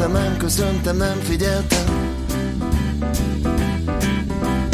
Kezdtem, 0.00 0.22
nem 0.22 0.36
köszöntem, 0.36 0.96
nem 0.96 1.18
figyeltem, 1.18 2.14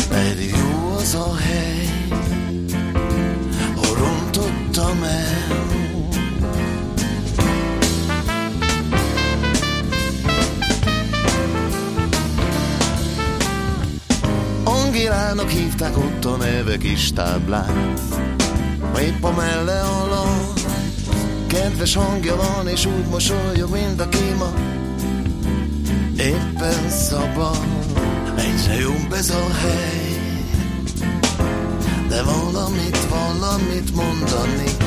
pedig 0.09 0.55
jó 0.57 0.95
az 0.97 1.15
a 1.15 1.35
hely, 1.37 1.89
ahol 3.77 3.97
rontottam 3.97 5.03
el. 5.03 5.65
Angélának 14.65 15.51
hívták 15.51 15.97
ott 15.97 16.25
a 16.25 16.37
neve 16.37 16.77
kis 16.77 17.13
táblán. 17.13 17.93
Épp 19.01 19.25
a 19.25 19.33
melle 19.33 19.81
alatt 19.81 20.61
Kedves 21.47 21.95
hangja 21.95 22.37
van, 22.37 22.69
és 22.69 22.87
úgy 22.87 23.07
mosolyog, 23.11 23.71
mint 23.71 24.01
a 24.01 24.09
kéma 24.09 24.66
Éppen 26.27 26.91
szabad, 26.91 27.67
egyre 28.37 28.81
jobb 28.81 29.13
ez 29.13 29.31
a 29.31 29.55
hely. 29.55 30.19
De 32.09 32.23
valamit, 32.23 32.99
valamit 33.09 33.95
mondani 33.95 34.86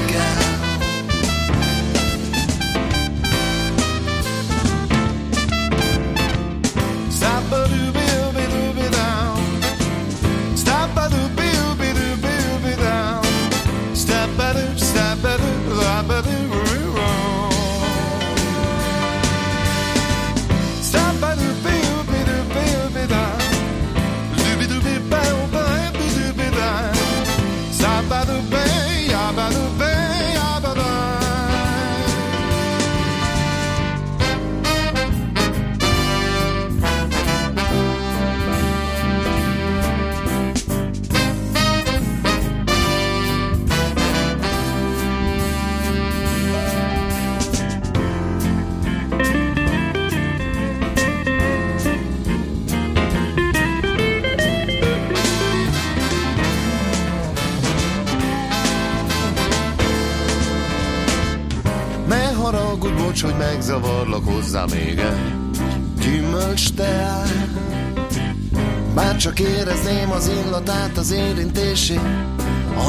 az 71.09 71.15
érintését, 71.15 72.01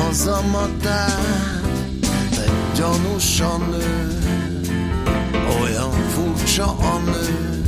az 0.08 0.26
a 0.26 0.40
madár, 0.50 1.60
de 2.30 2.44
gyanús 2.76 3.38
nő, 3.70 4.18
olyan 5.60 5.90
furcsa 5.90 6.64
a 6.64 6.98
nő. 7.04 7.62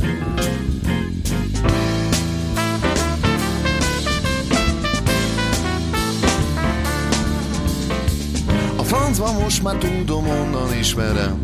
A 8.75 8.83
francba 8.83 9.31
most 9.31 9.63
már 9.63 9.75
tudom, 9.75 10.27
onnan 10.27 10.77
ismerem, 10.79 11.37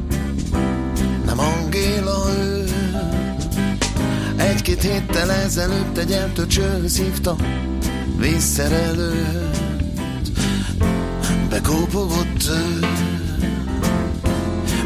nem 1.25 1.39
Angéla 1.39 2.25
ő. 2.39 2.63
Egy-két 4.35 4.81
héttel 4.81 5.31
ezelőtt 5.31 5.97
egy 5.97 6.11
eltöcsőhöz 6.11 6.97
hívtam, 6.97 7.37
vízszerelőt. 8.19 9.57
Bekópogott 11.49 12.43
ő. 12.49 12.79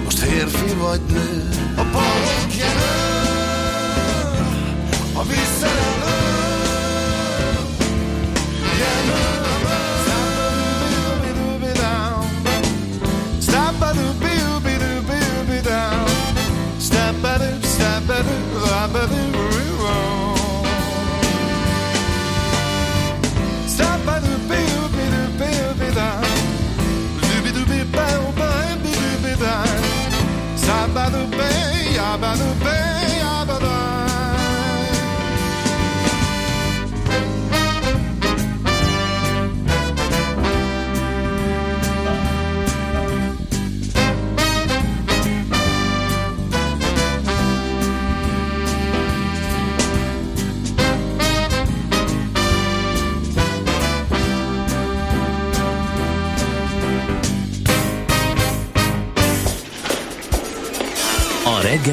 Most 0.03 0.17
férfi 0.17 0.73
vagy 0.73 1.01
nő. 1.07 1.49
A 1.75 1.83
balok 1.91 2.32
the 32.35 32.63
bay, 32.63 32.92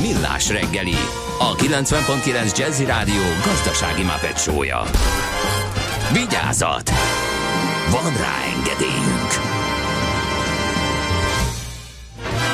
Millás 0.00 0.48
reggeli, 0.48 0.96
a 1.38 1.54
90.9 1.54 2.56
Jazzy 2.58 2.84
Rádió 2.84 3.22
gazdasági 3.44 4.02
mapetsója. 4.02 4.82
Vigyázat! 6.12 6.90
Van 7.90 8.16
rá 8.16 8.34
engedélyünk! 8.56 9.30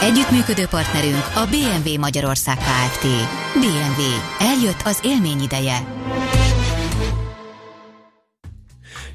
Együttműködő 0.02 0.66
partnerünk 0.66 1.30
a 1.34 1.46
BMW 1.50 1.98
Magyarország 1.98 2.56
Kft. 2.56 3.06
BMW. 3.54 4.02
Eljött 4.38 4.82
az 4.84 5.00
élmény 5.02 5.42
ideje. 5.42 5.84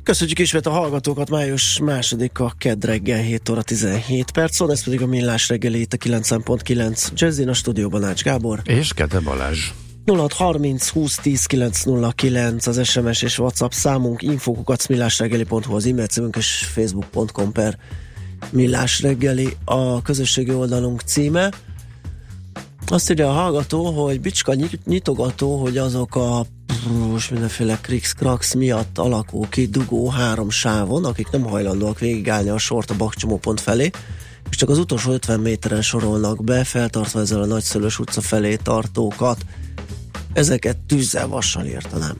Köszönjük 0.03 0.39
ismét 0.39 0.65
a 0.65 0.69
hallgatókat, 0.69 1.29
május 1.29 1.79
második 1.79 2.39
a 2.39 2.53
kedd 2.57 2.85
reggel 2.85 3.21
7 3.21 3.49
óra 3.49 3.61
17 3.61 4.31
perc, 4.31 4.55
szóval 4.55 4.73
ez 4.73 4.83
pedig 4.83 5.01
a 5.01 5.05
millás 5.05 5.49
reggeli 5.49 5.79
itt 5.79 5.93
a 5.93 5.97
9.9 5.97 7.09
Jazzin 7.13 7.49
a 7.49 7.53
stúdióban 7.53 8.03
Ács 8.03 8.23
Gábor. 8.23 8.61
És 8.63 8.93
Kede 8.93 9.19
Balázs. 9.19 9.71
0630 10.05 10.89
20 10.89 11.15
10 11.15 11.45
909 11.45 12.67
az 12.67 12.87
SMS 12.87 13.21
és 13.21 13.39
WhatsApp 13.39 13.71
számunk, 13.71 14.21
infokukat 14.21 14.87
millásreggeli.hu 14.87 15.75
az 15.75 15.85
e-mail 15.85 16.07
címünk 16.07 16.35
és 16.35 16.67
facebook.com 16.73 17.51
per 17.51 17.77
millás 18.49 19.01
reggeli 19.01 19.57
a 19.65 20.01
közösségi 20.01 20.53
oldalunk 20.53 21.01
címe. 21.01 21.51
Azt 22.87 23.11
írja 23.11 23.29
a 23.29 23.33
hallgató, 23.33 23.85
hogy 23.85 24.21
Bicska 24.21 24.53
nyitogató, 24.85 25.57
hogy 25.57 25.77
azok 25.77 26.15
a 26.15 26.45
most 26.89 27.31
mindenféle 27.31 27.79
krix 27.81 28.15
miatt 28.53 28.97
alakul 28.97 29.49
ki 29.49 29.65
dugó 29.65 30.09
három 30.09 30.49
sávon, 30.49 31.05
akik 31.05 31.29
nem 31.29 31.43
hajlandóak 31.43 31.99
végigállni 31.99 32.49
a 32.49 32.57
sort 32.57 32.89
a 32.89 32.95
bakcsomópont 32.95 33.61
felé, 33.61 33.89
és 34.49 34.55
csak 34.55 34.69
az 34.69 34.77
utolsó 34.77 35.11
50 35.11 35.39
méteren 35.39 35.81
sorolnak 35.81 36.43
be, 36.43 36.63
feltartva 36.63 37.19
ezzel 37.19 37.41
a 37.41 37.45
Nagyszülős 37.45 37.99
utca 37.99 38.21
felé 38.21 38.55
tartókat. 38.55 39.45
Ezeket 40.33 40.77
tűzzel 40.77 41.27
vassal 41.27 41.65
érteném. 41.65 42.17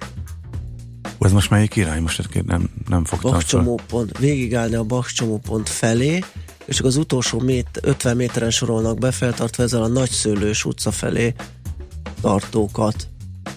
Ez 1.19 1.31
most 1.31 1.49
melyik 1.49 1.75
irány? 1.75 2.01
Most 2.01 2.43
nem, 2.45 2.69
nem 2.87 3.05
fogtam 3.05 3.31
Bakcsomópont, 3.31 4.17
végigállni 4.17 4.75
a 4.75 4.83
bakcsomópont 4.83 5.69
felé, 5.69 6.19
és 6.65 6.75
csak 6.75 6.85
az 6.85 6.95
utolsó 6.95 7.39
mét, 7.39 7.67
50 7.81 8.15
méteren 8.15 8.51
sorolnak 8.51 8.97
be, 8.97 9.11
feltartva 9.11 9.63
ezzel 9.63 9.83
a 9.83 9.87
Nagyszőlős 9.87 10.65
utca 10.65 10.91
felé 10.91 11.33
tartókat. 12.21 13.07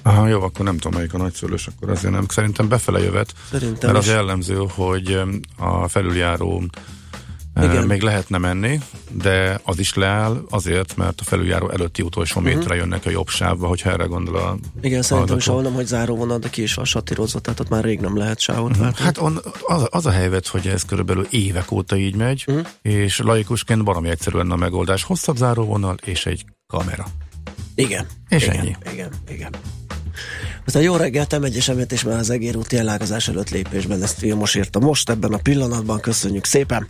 Aha, 0.02 0.26
jó, 0.28 0.42
akkor 0.42 0.64
nem 0.64 0.76
tudom, 0.78 0.98
melyik 0.98 1.14
a 1.14 1.18
nagyszülős, 1.18 1.66
akkor 1.66 1.90
azért 1.90 2.12
nem. 2.12 2.24
Szerintem 2.28 2.68
befele 2.68 2.98
jövet, 3.02 3.34
Szerintem 3.50 3.92
mert 3.92 4.04
is. 4.04 4.08
az 4.10 4.14
jellemző, 4.16 4.64
hogy 4.68 5.20
a 5.56 5.88
felüljáró 5.88 6.62
Igen. 7.62 7.86
még 7.86 8.02
lehetne 8.02 8.38
menni, 8.38 8.80
de 9.10 9.60
az 9.64 9.78
is 9.78 9.94
leáll 9.94 10.42
azért, 10.50 10.96
mert 10.96 11.20
a 11.20 11.24
felüljáró 11.24 11.68
előtti 11.70 12.02
utolsó 12.02 12.40
Mhm. 12.40 12.48
méterre 12.48 12.74
jönnek 12.74 13.06
a 13.06 13.10
jobb 13.10 13.28
sávba, 13.28 13.66
hogyha 13.66 13.90
erre 13.90 14.04
gondol 14.04 14.36
a 14.36 14.56
Igen, 14.80 15.02
szerintem 15.02 15.36
is 15.36 15.48
ahol 15.48 15.62
nem, 15.62 15.72
hogy 15.72 15.86
záróvonat, 15.86 16.40
de 16.40 16.48
ki 16.50 16.62
is 16.62 16.74
van 16.74 16.84
satírozva, 16.84 17.38
tehát 17.38 17.60
ott 17.60 17.68
már 17.68 17.84
rég 17.84 18.00
nem 18.00 18.16
lehet 18.16 18.40
sávot 18.40 18.76
váltani. 18.76 19.04
Hát 19.04 19.18
on, 19.18 19.38
az, 19.62 19.86
az 19.90 20.06
a 20.06 20.10
helyzet, 20.10 20.46
hogy 20.46 20.66
ez 20.66 20.84
körülbelül 20.84 21.26
évek 21.30 21.70
óta 21.72 21.96
így 21.96 22.14
megy, 22.14 22.44
Mhm. 22.46 22.58
és 22.82 23.18
laikusként 23.18 23.84
baromi 23.84 24.08
egyszerű 24.08 24.36
lenne 24.36 24.52
a 24.52 24.56
megoldás. 24.56 25.02
Hosszabb 25.02 25.36
záróvonal 25.36 25.96
és 26.04 26.26
egy 26.26 26.44
kamera. 26.66 27.06
Igen. 27.74 28.06
És 28.28 28.42
igen, 28.42 28.56
ennyi. 28.56 28.76
Igen, 28.92 29.10
igen. 29.28 29.54
Aztán 30.66 30.82
jó 30.82 30.96
reggelt, 30.96 31.30
nem 31.30 31.42
egy 31.42 31.56
esemény, 31.56 31.86
és 31.88 32.02
már 32.02 32.18
az 32.18 32.30
egérúti 32.30 32.76
ellágazás 32.76 33.28
előtt 33.28 33.50
lépésben 33.50 34.02
ezt 34.02 34.20
Vilmos 34.20 34.54
írta 34.54 34.78
most 34.78 35.10
ebben 35.10 35.32
a 35.32 35.38
pillanatban, 35.38 36.00
köszönjük 36.00 36.44
szépen. 36.44 36.88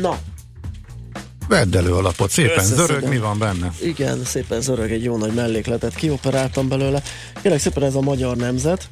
Na, 0.00 0.18
Vedd 1.48 1.76
elő 1.76 1.94
a 1.94 2.00
lapot, 2.00 2.30
szépen 2.30 2.64
zörög, 2.64 3.08
mi 3.08 3.18
van 3.18 3.38
benne? 3.38 3.72
igen, 3.82 4.24
szépen 4.24 4.60
zörög 4.60 4.90
egy 4.90 5.02
jó 5.04 5.16
nagy 5.16 5.34
mellékletet, 5.34 5.94
kioperáltam 5.94 6.68
belőle. 6.68 7.02
Kérlek 7.42 7.60
szépen 7.60 7.82
ez 7.82 7.94
a 7.94 8.00
magyar 8.00 8.36
nemzet, 8.36 8.88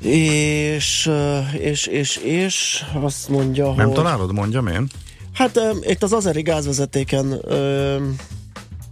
és, 0.00 1.10
és, 1.58 1.86
és, 1.86 2.16
és 2.16 2.84
azt 3.00 3.28
mondja, 3.28 3.72
Nem 3.74 3.86
hogy... 3.86 3.94
találod, 3.94 4.32
mondjam 4.32 4.66
én. 4.66 4.86
Hát 5.32 5.60
itt 5.80 6.02
az 6.02 6.12
azeri 6.12 6.42
gázvezetéken 6.42 7.40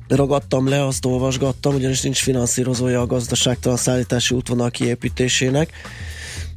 ragadtam 0.08 0.68
le, 0.68 0.86
azt 0.86 1.04
olvasgattam, 1.04 1.74
ugyanis 1.74 2.00
nincs 2.00 2.22
finanszírozója 2.22 3.00
a 3.00 3.06
gazdaságtalan 3.06 3.78
szállítási 3.78 4.34
útvonal 4.34 4.70
kiépítésének. 4.70 5.72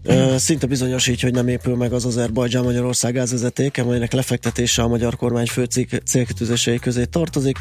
Ö, 0.03 0.35
szinte 0.37 0.67
bizonyos 0.67 1.07
így, 1.07 1.21
hogy 1.21 1.33
nem 1.33 1.47
épül 1.47 1.75
meg 1.75 1.93
az 1.93 2.05
Azerbajdzsán 2.05 2.63
Magyarország 2.63 3.13
gázvezeték, 3.13 3.77
amelynek 3.77 4.11
lefektetése 4.11 4.81
a 4.81 4.87
magyar 4.87 5.15
kormány 5.15 5.47
fő 5.47 5.63
cél- 5.63 6.01
célkitűzései 6.05 6.79
közé 6.79 7.05
tartozik. 7.05 7.57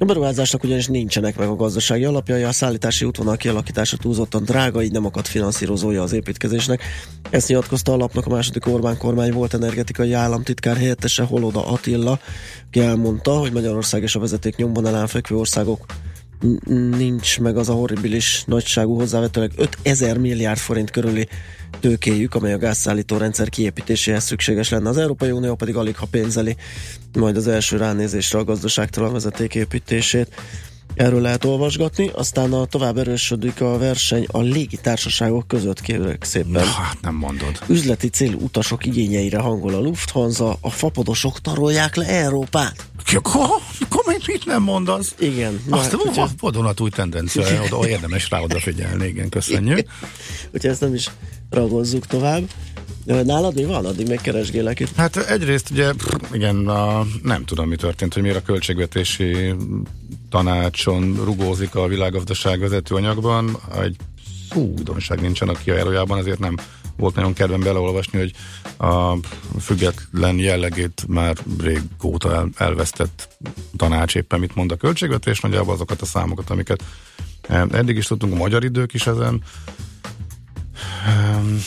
A 0.00 0.04
beruházásnak 0.04 0.64
ugyanis 0.64 0.86
nincsenek 0.86 1.36
meg 1.36 1.48
a 1.48 1.56
gazdasági 1.56 2.04
alapjai, 2.04 2.42
a 2.42 2.52
szállítási 2.52 3.04
útvonal 3.04 3.36
kialakítása 3.36 3.96
túlzottan 3.96 4.44
drága, 4.44 4.82
így 4.82 4.92
nem 4.92 5.04
akad 5.04 5.26
finanszírozója 5.26 6.02
az 6.02 6.12
építkezésnek. 6.12 6.82
Ezt 7.30 7.48
nyilatkozta 7.48 7.92
a 7.92 7.96
lapnak 7.96 8.26
a 8.26 8.30
második 8.30 8.66
Orbán 8.66 8.98
kormány 8.98 9.32
volt 9.32 9.54
energetikai 9.54 10.12
államtitkár 10.12 10.76
helyettese 10.76 11.22
Holoda 11.22 11.66
Attila, 11.66 12.18
aki 12.66 12.80
elmondta, 12.80 13.32
hogy 13.32 13.52
Magyarország 13.52 14.02
és 14.02 14.14
a 14.14 14.20
vezeték 14.20 14.56
nyomban 14.56 14.86
elfekvő 14.86 15.36
országok 15.36 15.84
nincs 16.96 17.40
meg 17.40 17.56
az 17.56 17.68
a 17.68 17.72
horribilis 17.72 18.44
nagyságú 18.46 18.94
hozzávetőleg 18.94 19.52
5000 19.56 20.18
milliárd 20.18 20.58
forint 20.58 20.90
körüli 20.90 21.28
tőkéjük, 21.80 22.34
amely 22.34 22.52
a 22.52 22.58
gázszállító 22.58 23.16
rendszer 23.16 23.48
kiépítéséhez 23.48 24.24
szükséges 24.24 24.68
lenne. 24.68 24.88
Az 24.88 24.96
Európai 24.96 25.30
Unió 25.30 25.54
pedig 25.54 25.76
alig 25.76 25.96
ha 25.96 26.06
pénzeli 26.10 26.56
majd 27.18 27.36
az 27.36 27.48
első 27.48 27.76
ránézésre 27.76 28.38
a 28.38 28.44
gazdaságtalan 28.44 29.12
vezeték 29.12 29.54
építését. 29.54 30.28
Erről 30.94 31.20
lehet 31.20 31.44
olvasgatni, 31.44 32.10
aztán 32.14 32.52
a 32.52 32.64
tovább 32.64 32.98
erősödik 32.98 33.60
a 33.60 33.78
verseny 33.78 34.26
a 34.30 34.40
légitársaságok 34.40 35.48
között, 35.48 35.80
kérlek 35.80 36.24
szépen. 36.24 36.50
Na, 36.50 36.64
hát 36.64 37.00
nem 37.00 37.14
mondod. 37.14 37.58
Üzleti 37.66 38.08
cél 38.08 38.34
utasok 38.34 38.86
igényeire 38.86 39.38
hangol 39.38 39.74
a 39.74 39.80
Lufthansa, 39.80 40.56
a 40.60 40.70
fapadosok 40.70 41.40
tarolják 41.40 41.96
le 41.96 42.06
Európát. 42.06 42.86
Akkor 43.12 44.04
mit 44.26 44.46
nem 44.46 44.62
mondasz? 44.62 45.14
Igen. 45.18 45.62
Azt 45.70 45.90
hát, 45.90 46.16
a 46.16 46.28
vadonatúj 46.40 46.90
tendencia, 46.90 47.62
oda 47.70 47.88
érdemes 47.88 48.30
rá 48.30 48.40
odafigyelni, 48.40 49.06
igen, 49.06 49.28
köszönjük. 49.28 49.88
Úgyhogy 50.52 50.70
ezt 50.70 50.80
nem 50.80 50.94
is 50.94 51.10
ragozzuk 51.50 52.06
tovább. 52.06 52.42
Nálad 53.04 53.54
mi 53.54 53.64
van? 53.64 53.86
Addig 53.86 54.08
még 54.08 54.20
keresgélek 54.20 54.80
itt. 54.80 54.94
Hát 54.96 55.16
egyrészt 55.16 55.70
ugye, 55.70 55.92
igen, 56.32 56.68
a, 56.68 57.06
nem 57.22 57.44
tudom 57.44 57.68
mi 57.68 57.76
történt, 57.76 58.14
hogy 58.14 58.22
miért 58.22 58.36
a 58.36 58.42
költségvetési 58.42 59.54
tanácson 60.28 61.20
rugózik 61.24 61.74
a 61.74 61.86
világgazdaság 61.86 62.60
vezetőanyagban. 62.60 63.56
Egy 63.80 63.96
szó 64.50 64.72
újdonság 64.76 65.20
nincsen 65.20 65.48
a 65.48 65.52
kiajánlójában, 65.52 66.18
ezért 66.18 66.38
nem 66.38 66.54
volt 66.96 67.14
nagyon 67.14 67.32
kedvem 67.32 67.60
beleolvasni, 67.60 68.18
hogy 68.18 68.32
a 68.78 69.16
független 69.60 70.38
jellegét 70.38 71.04
már 71.08 71.36
régóta 71.60 72.34
el, 72.34 72.48
elvesztett 72.56 73.28
tanács 73.76 74.14
éppen 74.14 74.40
mit 74.40 74.54
mond 74.54 74.72
a 74.72 74.76
költségvetés, 74.76 75.40
nagyjából 75.40 75.74
azokat 75.74 76.00
a 76.00 76.06
számokat, 76.06 76.50
amiket 76.50 76.84
eddig 77.70 77.96
is 77.96 78.06
tudtunk, 78.06 78.32
a 78.32 78.36
magyar 78.36 78.64
idők 78.64 78.94
is 78.94 79.06
ezen 79.06 79.42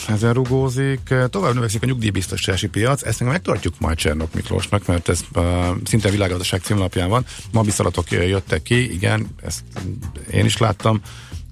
ezen 0.08 0.32
rugózik. 0.32 1.14
Tovább 1.30 1.54
növekszik 1.54 1.82
a 1.82 1.86
nyugdíjbiztosítási 1.86 2.68
piac, 2.68 3.02
ezt 3.02 3.20
meg 3.20 3.28
megtartjuk 3.28 3.74
majd 3.78 3.96
Csernok 3.96 4.34
Miklósnak, 4.34 4.86
mert 4.86 5.08
ez 5.08 5.20
uh, 5.34 5.44
szinte 5.84 6.10
világgazdaság 6.10 6.60
címlapján 6.60 7.08
van. 7.08 7.24
Ma 7.52 7.62
jöttek 8.26 8.62
ki, 8.62 8.92
igen, 8.92 9.26
ezt 9.42 9.62
én 10.30 10.44
is 10.44 10.56
láttam, 10.56 11.00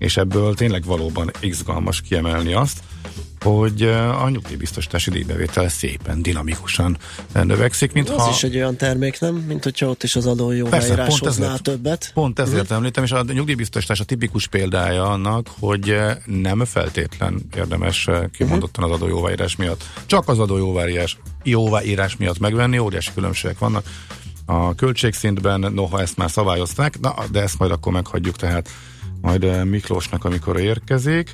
és 0.03 0.17
ebből 0.17 0.55
tényleg 0.55 0.85
valóban 0.85 1.31
izgalmas 1.41 2.01
kiemelni 2.01 2.55
azt, 2.55 2.79
hogy 3.41 3.83
a 4.23 4.29
nyugdíjbiztosítási 4.29 5.11
díjbevétel 5.11 5.69
szépen, 5.69 6.23
dinamikusan 6.23 6.97
növekszik, 7.33 7.93
mint 7.93 8.11
Az 8.11 8.29
is 8.29 8.43
egy 8.43 8.57
olyan 8.57 8.77
termék, 8.77 9.21
nem? 9.21 9.35
Mint 9.35 9.65
hogyha 9.65 9.87
ott 9.87 10.03
is 10.03 10.17
az 10.17 10.27
adó 10.27 10.51
jóváírás 10.51 11.19
hoznál 11.19 11.59
többet. 11.59 12.11
Pont 12.15 12.39
ezért 12.39 12.61
uh-huh. 12.63 12.77
említem, 12.77 13.05
és 13.05 13.13
a 13.13 13.23
nyugdíjbiztosítás 13.33 14.01
a 14.01 14.05
tipikus 14.05 14.47
példája 14.47 15.11
annak, 15.11 15.49
hogy 15.59 15.97
nem 16.27 16.65
feltétlen 16.65 17.43
érdemes 17.57 18.09
kimondottan 18.37 18.85
az 18.85 18.91
adó 18.91 19.09
jóváírás 19.09 19.57
miatt. 19.57 19.85
Csak 20.07 20.29
az 20.29 20.39
adó 20.39 20.57
jóváírás, 20.57 21.19
jóváírás 21.43 22.17
miatt 22.17 22.39
megvenni, 22.39 22.79
óriási 22.79 23.11
különbségek 23.15 23.59
vannak 23.59 23.85
a 24.47 24.75
költségszintben, 24.75 25.73
noha 25.75 26.01
ezt 26.01 26.17
már 26.17 26.31
szabályozták, 26.31 27.01
na, 27.01 27.15
de 27.31 27.41
ezt 27.41 27.59
majd 27.59 27.71
akkor 27.71 27.93
meghagyjuk, 27.93 28.37
tehát 28.37 28.69
majd 29.23 29.65
Miklósnak, 29.65 30.25
amikor 30.25 30.61
érkezik 30.61 31.31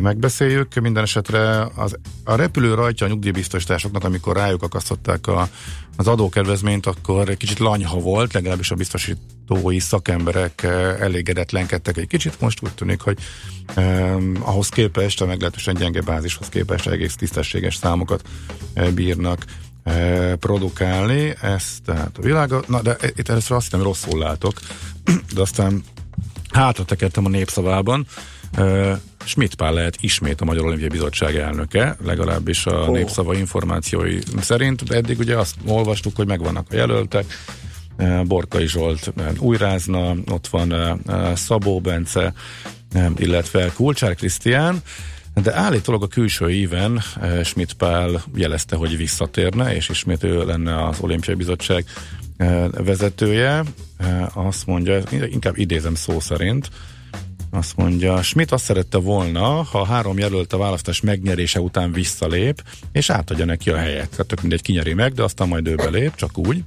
megbeszéljük. 0.00 0.74
Minden 0.74 1.02
esetre 1.02 1.68
az, 1.74 1.98
a 2.24 2.34
repülő 2.34 2.74
rajtja 2.74 3.06
a 3.06 3.08
nyugdíjbiztosításoknak, 3.08 4.04
amikor 4.04 4.36
rájuk 4.36 4.62
akasztották 4.62 5.26
a, 5.26 5.48
az 5.96 6.06
adókedvezményt, 6.06 6.86
akkor 6.86 7.36
kicsit 7.36 7.58
lanyha 7.58 7.98
volt, 7.98 8.32
legalábbis 8.32 8.70
a 8.70 8.74
biztosítói 8.74 9.78
szakemberek 9.78 10.62
eh, 10.62 11.00
elégedetlenkedtek 11.00 11.96
egy 11.96 12.06
kicsit. 12.06 12.40
Most 12.40 12.62
úgy 12.62 12.74
tűnik, 12.74 13.00
hogy 13.00 13.18
eh, 13.74 14.16
ahhoz 14.40 14.68
képest, 14.68 15.20
a 15.20 15.26
meglehetősen 15.26 15.74
gyenge 15.74 16.00
bázishoz 16.00 16.48
képest 16.48 16.86
egész 16.86 17.16
tisztességes 17.16 17.76
számokat 17.76 18.28
eh, 18.74 18.90
bírnak 18.90 19.44
eh, 19.82 20.34
produkálni. 20.34 21.34
Ez 21.40 21.64
tehát 21.84 22.18
a 22.18 22.22
világ. 22.22 22.52
Na, 22.66 22.82
de 22.82 22.96
itt 23.16 23.28
először 23.28 23.56
azt 23.56 23.70
hiszem 23.70 23.82
rosszul 23.82 24.18
látok, 24.18 24.60
de 25.34 25.40
aztán 25.40 25.82
hátra 26.52 26.84
tekertem 26.84 27.24
a 27.24 27.28
népszavában. 27.28 28.06
Schmidt 29.24 29.54
Pál 29.54 29.72
lehet 29.72 29.96
ismét 30.00 30.40
a 30.40 30.44
Magyar 30.44 30.64
Olimpiai 30.64 30.88
Bizottság 30.88 31.36
elnöke, 31.36 31.96
legalábbis 32.04 32.66
a 32.66 32.74
oh. 32.74 32.88
népszava 32.88 33.34
információi 33.34 34.18
szerint, 34.40 34.90
eddig 34.90 35.18
ugye 35.18 35.36
azt 35.36 35.54
olvastuk, 35.66 36.16
hogy 36.16 36.26
megvannak 36.26 36.66
a 36.70 36.74
jelöltek, 36.74 37.24
Borkai 38.24 38.66
Zsolt 38.66 39.12
újrázna, 39.38 40.14
ott 40.30 40.46
van 40.46 41.00
Szabó 41.34 41.80
Bence, 41.80 42.32
illetve 43.16 43.72
Kulcsár 43.74 44.14
Krisztián, 44.14 44.82
de 45.42 45.54
állítólag 45.54 46.02
a 46.02 46.06
külső 46.06 46.50
éven 46.50 47.02
Schmidt 47.44 47.72
Pál 47.72 48.22
jelezte, 48.34 48.76
hogy 48.76 48.96
visszatérne, 48.96 49.74
és 49.74 49.88
ismét 49.88 50.24
ő 50.24 50.44
lenne 50.44 50.86
az 50.86 50.98
Olimpiai 51.00 51.36
Bizottság 51.36 51.84
vezetője. 52.76 53.62
Azt 54.34 54.66
mondja, 54.66 55.02
inkább 55.30 55.58
idézem 55.58 55.94
szó 55.94 56.20
szerint, 56.20 56.70
azt 57.50 57.76
mondja, 57.76 58.22
Schmidt 58.22 58.52
azt 58.52 58.64
szerette 58.64 58.98
volna, 58.98 59.62
ha 59.62 59.80
a 59.80 59.84
három 59.84 60.18
jelölt 60.18 60.52
a 60.52 60.56
választás 60.56 61.00
megnyerése 61.00 61.60
után 61.60 61.92
visszalép, 61.92 62.62
és 62.92 63.10
átadja 63.10 63.44
neki 63.44 63.70
a 63.70 63.76
helyet. 63.76 64.10
Tehát 64.10 64.26
tök 64.26 64.40
mindegy 64.40 64.62
kinyeri 64.62 64.94
meg, 64.94 65.12
de 65.12 65.22
aztán 65.22 65.48
majd 65.48 65.66
ő 65.66 65.74
belép, 65.74 66.14
csak 66.14 66.38
úgy. 66.38 66.64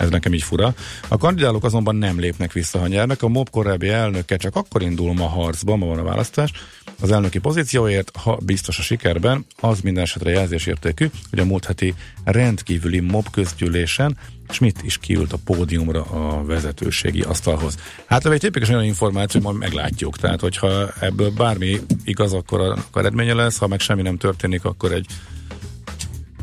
Ez 0.00 0.10
nekem 0.10 0.34
így 0.34 0.42
fura. 0.42 0.74
A 1.08 1.16
kandidálók 1.16 1.64
azonban 1.64 1.96
nem 1.96 2.18
lépnek 2.18 2.52
vissza, 2.52 2.78
ha 2.78 2.86
nyernek. 2.86 3.22
A 3.22 3.28
MOB 3.28 3.50
korábbi 3.50 3.88
elnöke 3.88 4.36
csak 4.36 4.56
akkor 4.56 4.82
indul 4.82 5.14
ma 5.14 5.26
harcba, 5.26 5.76
ma 5.76 5.86
van 5.86 5.98
a 5.98 6.02
választás, 6.02 6.52
az 7.00 7.10
elnöki 7.10 7.38
pozícióért, 7.38 8.16
ha 8.16 8.38
biztos 8.42 8.78
a 8.78 8.82
sikerben, 8.82 9.46
az 9.60 9.80
minden 9.80 10.02
esetre 10.02 10.30
jelzésértékű, 10.30 11.10
hogy 11.30 11.38
a 11.38 11.44
múlt 11.44 11.64
heti 11.64 11.94
rendkívüli 12.24 13.00
MOB 13.00 13.30
közgyűlésen 13.30 14.16
Schmidt 14.48 14.82
is 14.82 14.98
kiült 14.98 15.32
a 15.32 15.38
pódiumra 15.44 16.02
a 16.02 16.44
vezetőségi 16.44 17.20
asztalhoz. 17.20 17.74
Hát 18.06 18.26
egy 18.26 18.40
tipikus 18.40 18.68
olyan 18.68 18.84
információ, 18.84 19.40
majd 19.40 19.56
meglátjuk. 19.56 20.16
Tehát, 20.16 20.40
hogyha 20.40 20.88
ebből 21.00 21.30
bármi 21.30 21.80
igaz, 22.04 22.32
akkor, 22.32 22.60
a, 22.60 22.98
eredménye 22.98 23.34
lesz, 23.34 23.58
ha 23.58 23.66
meg 23.66 23.80
semmi 23.80 24.02
nem 24.02 24.16
történik, 24.16 24.64
akkor 24.64 24.92
egy 24.92 25.06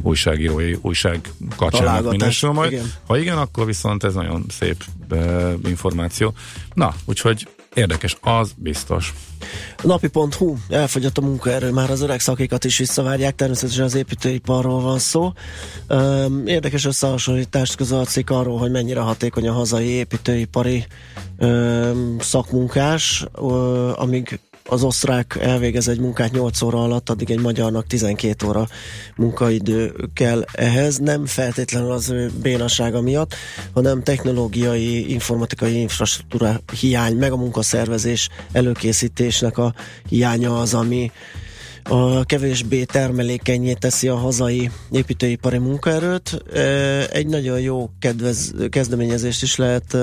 újságírói 0.01 0.73
újság 0.81 1.31
kacsának 1.55 2.11
minősül 2.11 2.51
majd. 2.51 2.71
Igen. 2.71 2.91
Ha 3.07 3.17
igen, 3.17 3.37
akkor 3.37 3.65
viszont 3.65 4.03
ez 4.03 4.13
nagyon 4.13 4.45
szép 4.49 4.83
uh, 5.09 5.53
információ. 5.63 6.33
Na, 6.73 6.95
úgyhogy 7.05 7.47
Érdekes, 7.77 8.17
az 8.21 8.51
biztos. 8.55 9.13
Napi.hu, 9.83 10.55
elfogyott 10.69 11.17
a 11.17 11.21
munkaerő, 11.21 11.71
már 11.71 11.89
az 11.89 12.01
öreg 12.01 12.19
szakikat 12.19 12.63
is 12.63 12.77
visszavárják, 12.77 13.35
természetesen 13.35 13.83
az 13.83 13.95
építőiparról 13.95 14.81
van 14.81 14.99
szó. 14.99 15.33
Érdekes 16.45 16.85
összehasonlítást 16.85 17.75
közalszik 17.75 18.29
arról, 18.29 18.57
hogy 18.57 18.71
mennyire 18.71 18.99
hatékony 18.99 19.47
a 19.47 19.53
hazai 19.53 19.85
építőipari 19.85 20.85
szakmunkás, 22.19 23.25
amíg 23.95 24.39
az 24.67 24.83
osztrák 24.83 25.37
elvégez 25.41 25.87
egy 25.87 25.99
munkát 25.99 26.31
8 26.31 26.61
óra 26.61 26.83
alatt, 26.83 27.09
addig 27.09 27.31
egy 27.31 27.39
magyarnak 27.39 27.87
12 27.87 28.47
óra 28.47 28.67
munkaidő 29.15 29.93
kell 30.13 30.45
ehhez. 30.51 30.97
Nem 30.97 31.25
feltétlenül 31.25 31.91
az 31.91 32.09
ő 32.09 32.31
bénasága 32.41 33.01
miatt, 33.01 33.35
hanem 33.73 34.03
technológiai, 34.03 35.11
informatikai 35.11 35.79
infrastruktúra 35.79 36.61
hiány, 36.79 37.15
meg 37.15 37.31
a 37.31 37.37
munkaszervezés 37.37 38.29
előkészítésnek 38.51 39.57
a 39.57 39.73
hiánya 40.09 40.59
az, 40.59 40.73
ami 40.73 41.11
a 41.89 42.23
kevésbé 42.23 42.83
termelékenyé 42.83 43.73
teszi 43.73 44.07
a 44.07 44.15
hazai 44.15 44.71
építőipari 44.91 45.57
munkaerőt. 45.57 46.43
Egy 47.11 47.27
nagyon 47.27 47.59
jó 47.59 47.89
kedvez, 47.99 48.53
kezdeményezést 48.69 49.41
is 49.41 49.55
lehet 49.55 49.97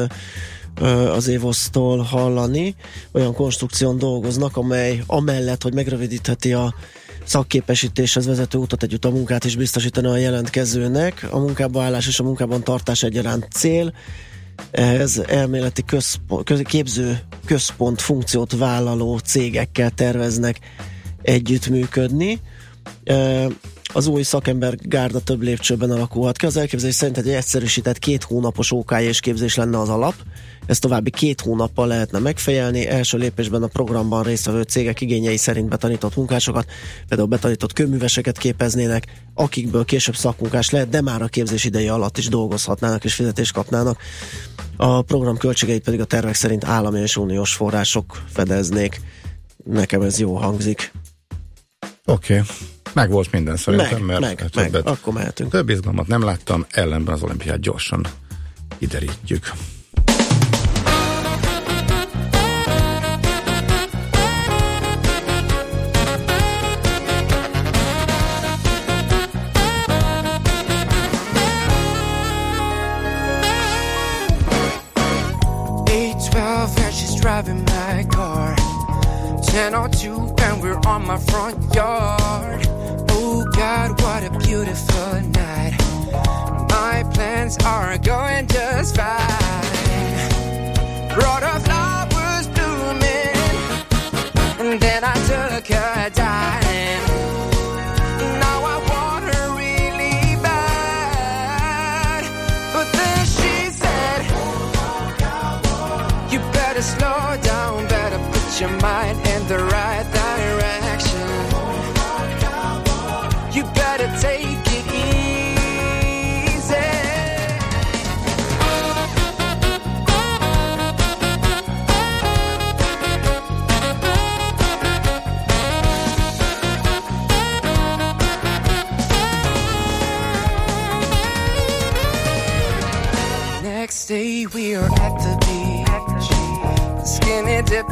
az 1.12 1.28
Évosztól 1.28 1.98
hallani. 1.98 2.74
Olyan 3.12 3.34
konstrukción 3.34 3.98
dolgoznak, 3.98 4.56
amely 4.56 5.02
amellett, 5.06 5.62
hogy 5.62 5.74
megrövidítheti 5.74 6.52
a 6.52 6.74
szakképesítéshez 7.24 8.26
vezető 8.26 8.58
utat 8.58 8.82
együtt 8.82 9.04
a 9.04 9.10
munkát 9.10 9.44
is 9.44 9.56
biztosítani 9.56 10.06
a 10.06 10.16
jelentkezőnek. 10.16 11.26
A 11.30 11.38
munkába 11.38 11.82
állás 11.82 12.06
és 12.06 12.18
a 12.20 12.22
munkában 12.22 12.62
tartás 12.62 13.02
egyaránt 13.02 13.48
cél. 13.50 13.92
Ez 14.70 15.22
elméleti 15.26 15.84
központ, 15.84 16.62
képző 16.62 17.18
központ 17.46 18.00
funkciót 18.00 18.56
vállaló 18.56 19.18
cégekkel 19.18 19.90
terveznek 19.90 20.58
együttműködni. 21.22 22.40
Az 23.92 24.06
új 24.06 24.22
szakember 24.22 24.74
gárda 24.80 25.20
több 25.20 25.42
lépcsőben 25.42 25.90
alakulhat 25.90 26.36
ki. 26.36 26.46
Az 26.46 26.56
elképzelés 26.56 26.94
szerint 26.94 27.18
egy 27.18 27.28
egyszerűsített 27.28 27.98
két 27.98 28.22
hónapos 28.22 28.72
OK 28.72 28.94
és 29.00 29.20
képzés 29.20 29.54
lenne 29.54 29.78
az 29.78 29.88
alap, 29.88 30.14
ezt 30.66 30.80
további 30.80 31.10
két 31.10 31.40
hónappal 31.40 31.86
lehetne 31.86 32.18
megfejelni. 32.18 32.86
Első 32.86 33.18
lépésben 33.18 33.62
a 33.62 33.66
programban 33.66 34.22
résztvevő 34.22 34.62
cégek 34.62 35.00
igényei 35.00 35.36
szerint 35.36 35.68
betanított 35.68 36.16
munkásokat, 36.16 36.66
például 37.08 37.28
betanított 37.28 37.72
kőműveseket 37.72 38.38
képeznének, 38.38 39.06
akikből 39.34 39.84
később 39.84 40.16
szakmunkás 40.16 40.70
lehet, 40.70 40.88
de 40.88 41.00
már 41.00 41.22
a 41.22 41.26
képzés 41.26 41.64
ideje 41.64 41.92
alatt 41.92 42.18
is 42.18 42.28
dolgozhatnának 42.28 43.04
és 43.04 43.14
fizetést 43.14 43.52
kapnának. 43.52 43.98
A 44.76 45.02
program 45.02 45.36
költségeit 45.36 45.82
pedig 45.82 46.00
a 46.00 46.04
tervek 46.04 46.34
szerint 46.34 46.64
állami 46.64 47.00
és 47.00 47.16
uniós 47.16 47.54
források 47.54 48.22
fedeznék. 48.32 49.00
Nekem 49.64 50.02
ez 50.02 50.18
jó 50.18 50.34
hangzik. 50.34 50.92
Oké. 52.04 52.32
Okay. 52.32 52.46
Meg 52.92 53.10
volt 53.10 53.32
minden 53.32 53.56
szerintem, 53.56 54.04
meg, 54.04 54.20
mert 54.20 54.20
meg, 54.20 54.50
többet, 54.50 54.84
meg, 54.84 54.86
akkor 54.86 55.12
mehetünk. 55.12 55.50
Több 55.50 55.68
izgalmat 55.68 56.06
nem 56.06 56.22
láttam, 56.22 56.66
ellenben 56.70 57.14
az 57.14 57.22
olimpiát 57.22 57.60
gyorsan 57.60 58.06
kiderítjük. 58.78 59.52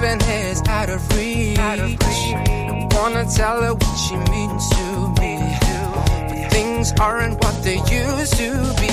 Skinny 0.02 0.18
dipping 0.18 0.28
is 0.28 0.62
out 0.68 0.88
of 0.88 1.16
reach. 1.16 1.58
Wanna 2.94 3.24
tell 3.24 3.62
her 3.62 3.74
what 3.74 3.96
she 3.96 4.16
means 4.30 4.68
to 4.70 5.08
me. 5.20 5.38
But 6.28 6.50
things 6.52 6.92
aren't 7.00 7.42
what 7.42 7.62
they 7.62 7.76
used 7.76 8.36
to 8.36 8.50
be. 8.80 8.90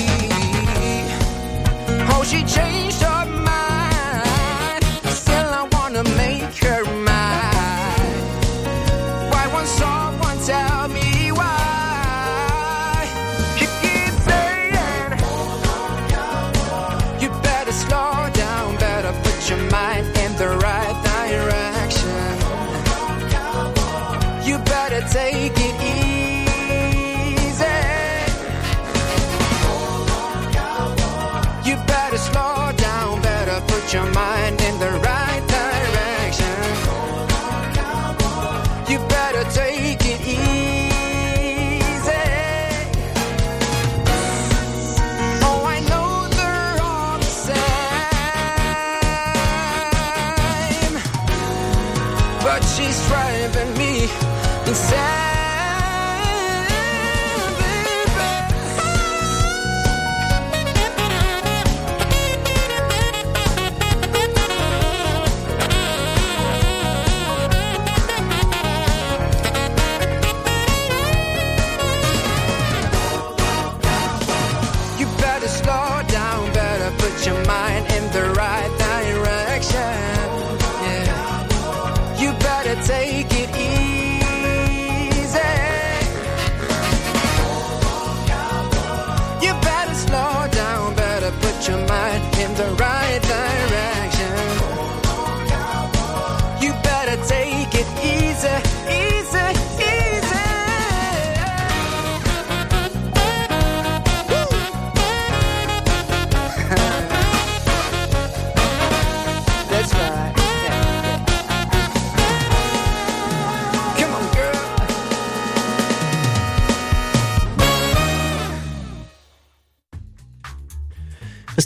Oh, 2.12 2.22
she 2.24 2.44
changed 2.44 3.02
her 3.02 3.26
mind. 3.26 4.84
Still, 5.06 5.50
I 5.60 5.68
wanna 5.72 6.04
make 6.16 6.29
your 33.92 34.06
mind 34.12 34.49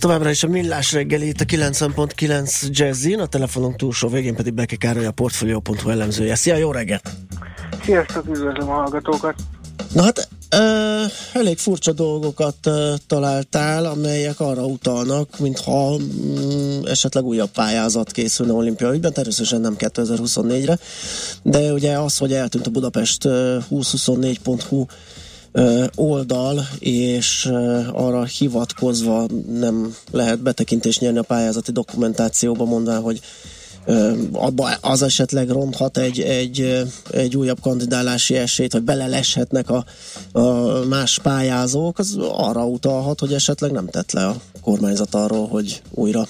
továbbra 0.05 0.31
is 0.31 0.43
a 0.43 0.49
Millás 0.49 0.93
reggeli 0.93 1.29
itt 1.29 1.41
a 1.41 1.45
90.9 1.45 2.69
Jazzin, 2.71 3.21
a 3.21 3.27
telefonunk 3.27 3.77
túlsó 3.77 4.09
végén 4.09 4.35
pedig 4.35 4.55
Beke 4.55 4.77
Károly 4.77 5.07
a 5.07 5.11
Portfolio.hu 5.11 5.91
elemzője. 5.91 6.35
Szia, 6.35 6.57
jó 6.57 6.73
reggelt! 6.73 7.11
Sziasztok, 7.85 8.25
üdvözlöm 8.29 8.71
a 8.71 8.73
hallgatókat! 8.73 9.35
Na 9.93 10.03
hát 10.03 10.29
ö, 10.51 11.05
elég 11.33 11.59
furcsa 11.59 11.93
dolgokat 11.93 12.57
ö, 12.67 12.95
találtál, 13.07 13.85
amelyek 13.85 14.41
arra 14.41 14.65
utalnak, 14.65 15.39
mintha 15.39 15.97
mm, 15.97 16.85
esetleg 16.85 17.25
újabb 17.25 17.51
pályázat 17.51 18.11
készülne 18.11 18.53
olimpia 18.53 18.95
ügyben, 18.95 19.13
természetesen 19.13 19.61
nem 19.61 19.77
2024-re, 19.79 20.79
de 21.43 21.73
ugye 21.73 21.99
az, 21.99 22.19
hogy 22.19 22.33
eltűnt 22.33 22.67
a 22.67 22.71
Budapest 22.71 23.25
ö, 23.25 23.59
2024.hu 23.71 24.81
ö, 24.81 24.85
oldal, 25.95 26.69
és 26.79 27.47
ö, 27.51 27.81
arra 27.93 28.25
hivatkozva 28.25 29.27
nem 29.53 29.95
lehet 30.11 30.43
betekintést 30.43 31.01
nyerni 31.01 31.19
a 31.19 31.23
pályázati 31.23 31.73
dokumentációba, 31.73 32.65
mondván, 32.65 33.01
hogy 33.01 33.21
ö, 33.85 34.13
abba 34.33 34.71
az 34.81 35.03
esetleg 35.03 35.49
ronthat 35.49 35.99
egy, 35.99 36.21
egy, 36.21 36.61
ö, 36.61 36.83
egy 37.11 37.37
újabb 37.37 37.61
kandidálási 37.61 38.37
esélyt, 38.37 38.73
vagy 38.73 38.83
beleleshetnek 38.83 39.71
a, 39.71 39.85
a 40.39 40.85
más 40.89 41.19
pályázók, 41.23 41.99
az 41.99 42.17
arra 42.19 42.67
utalhat, 42.67 43.21
hogy 43.21 43.33
esetleg 43.33 43.71
nem 43.71 43.87
tett 43.87 44.13
le 44.13 44.27
a 44.27 44.37
kormányzat 44.63 45.15
arról, 45.15 45.49
hogy 45.49 45.83
újra 45.91 46.27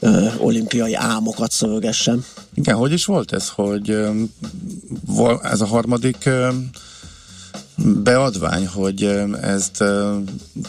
ö, 0.00 0.26
olimpiai 0.38 0.94
álmokat 0.94 1.50
szövegessen. 1.50 2.24
Igen, 2.54 2.76
hogy 2.76 2.92
is 2.92 3.04
volt 3.04 3.32
ez, 3.32 3.48
hogy 3.48 3.96
val- 5.06 5.44
ez 5.44 5.60
a 5.60 5.66
harmadik 5.66 6.24
öm, 6.24 6.70
beadvány, 7.76 8.66
hogy 8.66 9.02
ezt 9.40 9.84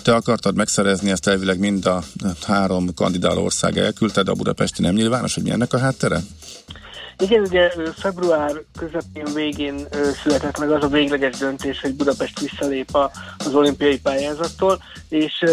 te 0.03 0.15
akartad 0.15 0.55
megszerezni, 0.55 1.11
ezt 1.11 1.27
elvileg 1.27 1.59
mind 1.59 1.85
a 1.85 2.03
három 2.45 2.93
kandidáló 2.93 3.43
ország 3.43 3.77
elküldte, 3.77 4.23
de 4.23 4.31
a 4.31 4.35
budapesti 4.35 4.81
nem 4.81 4.95
nyilvános, 4.95 5.33
hogy 5.33 5.43
mi 5.43 5.51
ennek 5.51 5.73
a 5.73 5.77
háttere? 5.77 6.23
Igen, 7.19 7.41
ugye 7.41 7.71
február 7.97 8.51
közepén 8.77 9.33
végén 9.33 9.87
született 10.23 10.59
meg 10.59 10.71
az 10.71 10.83
a 10.83 10.87
végleges 10.87 11.37
döntés, 11.37 11.81
hogy 11.81 11.95
Budapest 11.95 12.39
visszalép 12.39 12.97
az 13.37 13.55
olimpiai 13.55 13.99
pályázattól, 13.99 14.83
és 15.09 15.45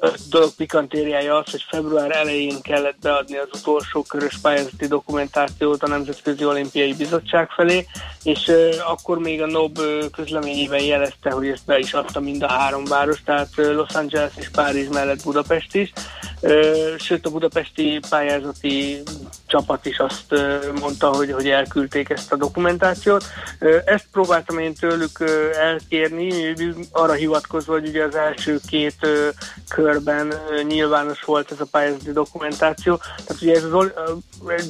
a 0.00 0.10
dolog 0.30 0.50
pikantériája 0.56 1.36
az, 1.36 1.50
hogy 1.50 1.64
február 1.68 2.10
elején 2.10 2.60
kellett 2.62 2.98
beadni 3.02 3.36
az 3.36 3.48
utolsó 3.52 4.02
körös 4.02 4.38
pályázati 4.38 4.86
dokumentációt 4.86 5.82
a 5.82 5.88
Nemzetközi 5.88 6.44
Olimpiai 6.44 6.94
Bizottság 6.94 7.50
felé, 7.50 7.86
és 8.22 8.52
akkor 8.86 9.18
még 9.18 9.42
a 9.42 9.46
NOB 9.46 9.80
közleményében 10.12 10.82
jelezte, 10.82 11.30
hogy 11.30 11.48
ezt 11.48 11.64
be 11.66 11.78
is 11.78 11.92
adta 11.92 12.20
mind 12.20 12.42
a 12.42 12.48
három 12.48 12.84
város, 12.84 13.22
tehát 13.24 13.48
Los 13.56 13.94
Angeles 13.94 14.32
és 14.36 14.48
Párizs 14.48 14.88
mellett 14.88 15.22
Budapest 15.24 15.74
is. 15.74 15.92
Sőt, 16.98 17.26
a 17.26 17.30
budapesti 17.30 18.00
pályázati 18.08 19.02
csapat 19.46 19.86
is 19.86 19.98
azt 19.98 20.34
mondta, 20.80 21.08
hogy, 21.08 21.32
hogy 21.32 21.48
elküldték 21.48 22.10
ezt 22.10 22.32
a 22.32 22.36
dokumentációt. 22.36 23.24
Ezt 23.84 24.06
próbáltam 24.12 24.58
én 24.58 24.74
tőlük 24.74 25.24
elkérni, 25.60 26.54
arra 26.92 27.12
hivatkozva, 27.12 27.72
hogy 27.72 27.88
ugye 27.88 28.04
az 28.04 28.14
első 28.14 28.60
két 28.68 28.96
körben 29.68 30.34
nyilvános 30.68 31.22
volt 31.22 31.50
ez 31.50 31.60
a 31.60 31.66
pályázati 31.70 32.12
dokumentáció. 32.12 32.96
Tehát 32.96 33.42
ugye 33.42 33.54
ez 33.54 33.62
az, 33.62 33.92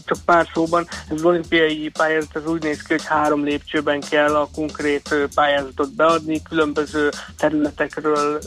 csak 0.05 0.19
pár 0.25 0.49
szóban, 0.55 0.87
ez 0.91 1.17
az 1.17 1.25
olimpiai 1.25 1.89
pályázat 1.89 2.37
az 2.37 2.47
úgy 2.47 2.63
néz 2.63 2.83
ki, 2.83 2.93
hogy 2.93 3.05
három 3.05 3.45
lépcsőben 3.45 4.01
kell 4.01 4.35
a 4.35 4.49
konkrét 4.55 5.15
pályázatot 5.35 5.95
beadni, 5.95 6.43
különböző 6.43 7.09
területekről 7.39 8.39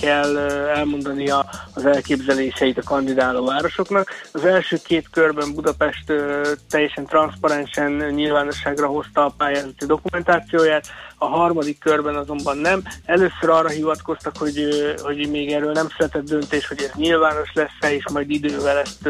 kell 0.00 0.38
elmondani 0.74 1.30
az 1.74 1.84
elképzeléseit 2.62 2.78
a 2.78 2.82
kandidáló 2.82 3.46
városoknak. 3.46 4.08
Az 4.32 4.44
első 4.44 4.76
két 4.84 5.08
körben 5.10 5.54
Budapest 5.54 6.12
teljesen 6.70 7.06
transzparensen 7.06 7.92
nyilvánosságra 7.92 8.86
hozta 8.86 9.24
a 9.24 9.34
pályázati 9.36 9.86
dokumentációját, 9.86 10.86
a 11.22 11.26
harmadik 11.26 11.78
körben 11.78 12.16
azonban 12.16 12.58
nem. 12.58 12.82
Először 13.04 13.48
arra 13.48 13.68
hivatkoztak, 13.68 14.36
hogy, 14.36 14.68
hogy 15.02 15.30
még 15.30 15.52
erről 15.52 15.72
nem 15.72 15.88
született 15.96 16.24
döntés, 16.24 16.66
hogy 16.66 16.82
ez 16.82 16.90
nyilvános 16.94 17.52
lesz-e, 17.54 17.94
és 17.94 18.04
majd 18.12 18.30
idővel 18.30 18.78
ezt 18.78 19.08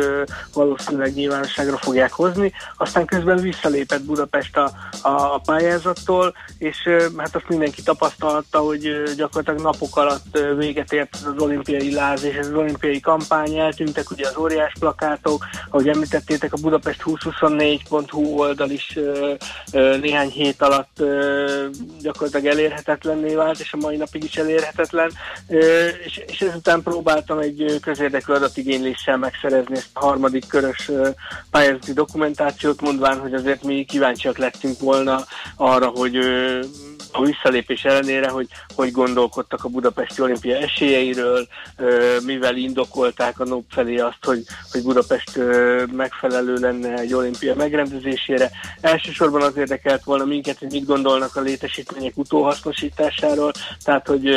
valószínűleg 0.55 1.15
nyilvánosságra 1.15 1.77
fogják 1.77 2.13
hozni. 2.13 2.53
Aztán 2.77 3.07
közben 3.07 3.37
visszalépett 3.37 4.03
Budapest 4.03 4.57
a, 4.57 4.71
a, 5.03 5.35
a 5.35 5.41
pályázattól, 5.45 6.35
és 6.59 6.77
hát 7.17 7.35
azt 7.35 7.49
mindenki 7.49 7.83
tapasztalta, 7.83 8.59
hogy 8.59 9.03
gyakorlatilag 9.17 9.61
napok 9.61 9.97
alatt 9.97 10.39
véget 10.57 10.93
ért 10.93 11.15
az 11.15 11.43
olimpiai 11.43 11.95
láz 11.95 12.25
és 12.25 12.39
az 12.39 12.53
olimpiai 12.53 13.01
kampány, 13.01 13.59
eltűntek 13.59 14.11
ugye 14.11 14.29
az 14.29 14.37
óriás 14.37 14.73
plakátok, 14.79 15.45
ahogy 15.71 15.89
említettétek, 15.89 16.53
a 16.53 16.61
Budapest 16.61 17.03
2024.hu 17.05 18.39
oldal 18.39 18.71
is 18.71 18.99
néhány 20.01 20.29
hét 20.29 20.63
alatt 20.63 21.03
gyakorlatilag 22.03 22.47
elérhetetlenné 22.47 23.35
vált, 23.35 23.61
és 23.61 23.73
a 23.73 23.77
mai 23.77 23.97
napig 23.97 24.25
is 24.25 24.37
elérhetetlen, 24.37 25.13
és, 26.05 26.23
és 26.27 26.41
ezután 26.41 26.83
próbáltam 26.83 27.39
egy 27.39 27.79
közérdekű 27.81 28.33
adatigényléssel 28.33 29.17
megszerezni 29.17 29.77
ezt 29.77 29.91
a 29.93 30.05
harmadik 30.05 30.47
körös 30.47 30.91
pályázati 31.51 31.93
dokumentációt, 31.93 32.81
mondván, 32.81 33.19
hogy 33.19 33.35
azért 33.35 33.63
mi 33.63 33.85
kíváncsiak 33.85 34.39
lettünk 34.39 34.81
volna 34.81 35.25
arra, 35.57 35.87
hogy 35.87 36.19
a 37.13 37.25
visszalépés 37.25 37.85
ellenére, 37.85 38.29
hogy 38.29 38.49
hogy 38.75 38.91
gondolkodtak 38.91 39.65
a 39.65 39.69
Budapesti 39.69 40.23
Olimpia 40.23 40.57
esélyeiről, 40.57 41.47
mivel 42.25 42.57
indokolták 42.57 43.41
a 43.41 43.45
NOP 43.45 43.65
felé 43.69 43.97
azt, 43.97 44.25
hogy, 44.25 44.43
hogy 44.71 44.83
Budapest 44.83 45.39
megfelelő 45.93 46.55
lenne 46.55 46.95
egy 46.95 47.15
olimpia 47.15 47.55
megrendezésére. 47.55 48.51
Elsősorban 48.81 49.43
az 49.43 49.57
érdekelt 49.57 50.05
volna 50.05 50.25
minket, 50.25 50.59
hogy 50.59 50.71
mit 50.71 50.87
gondolnak 50.87 51.37
a 51.37 51.41
létesítmények 51.41 52.17
utóhasznosításáról, 52.17 53.53
tehát 53.85 54.07
hogy 54.07 54.31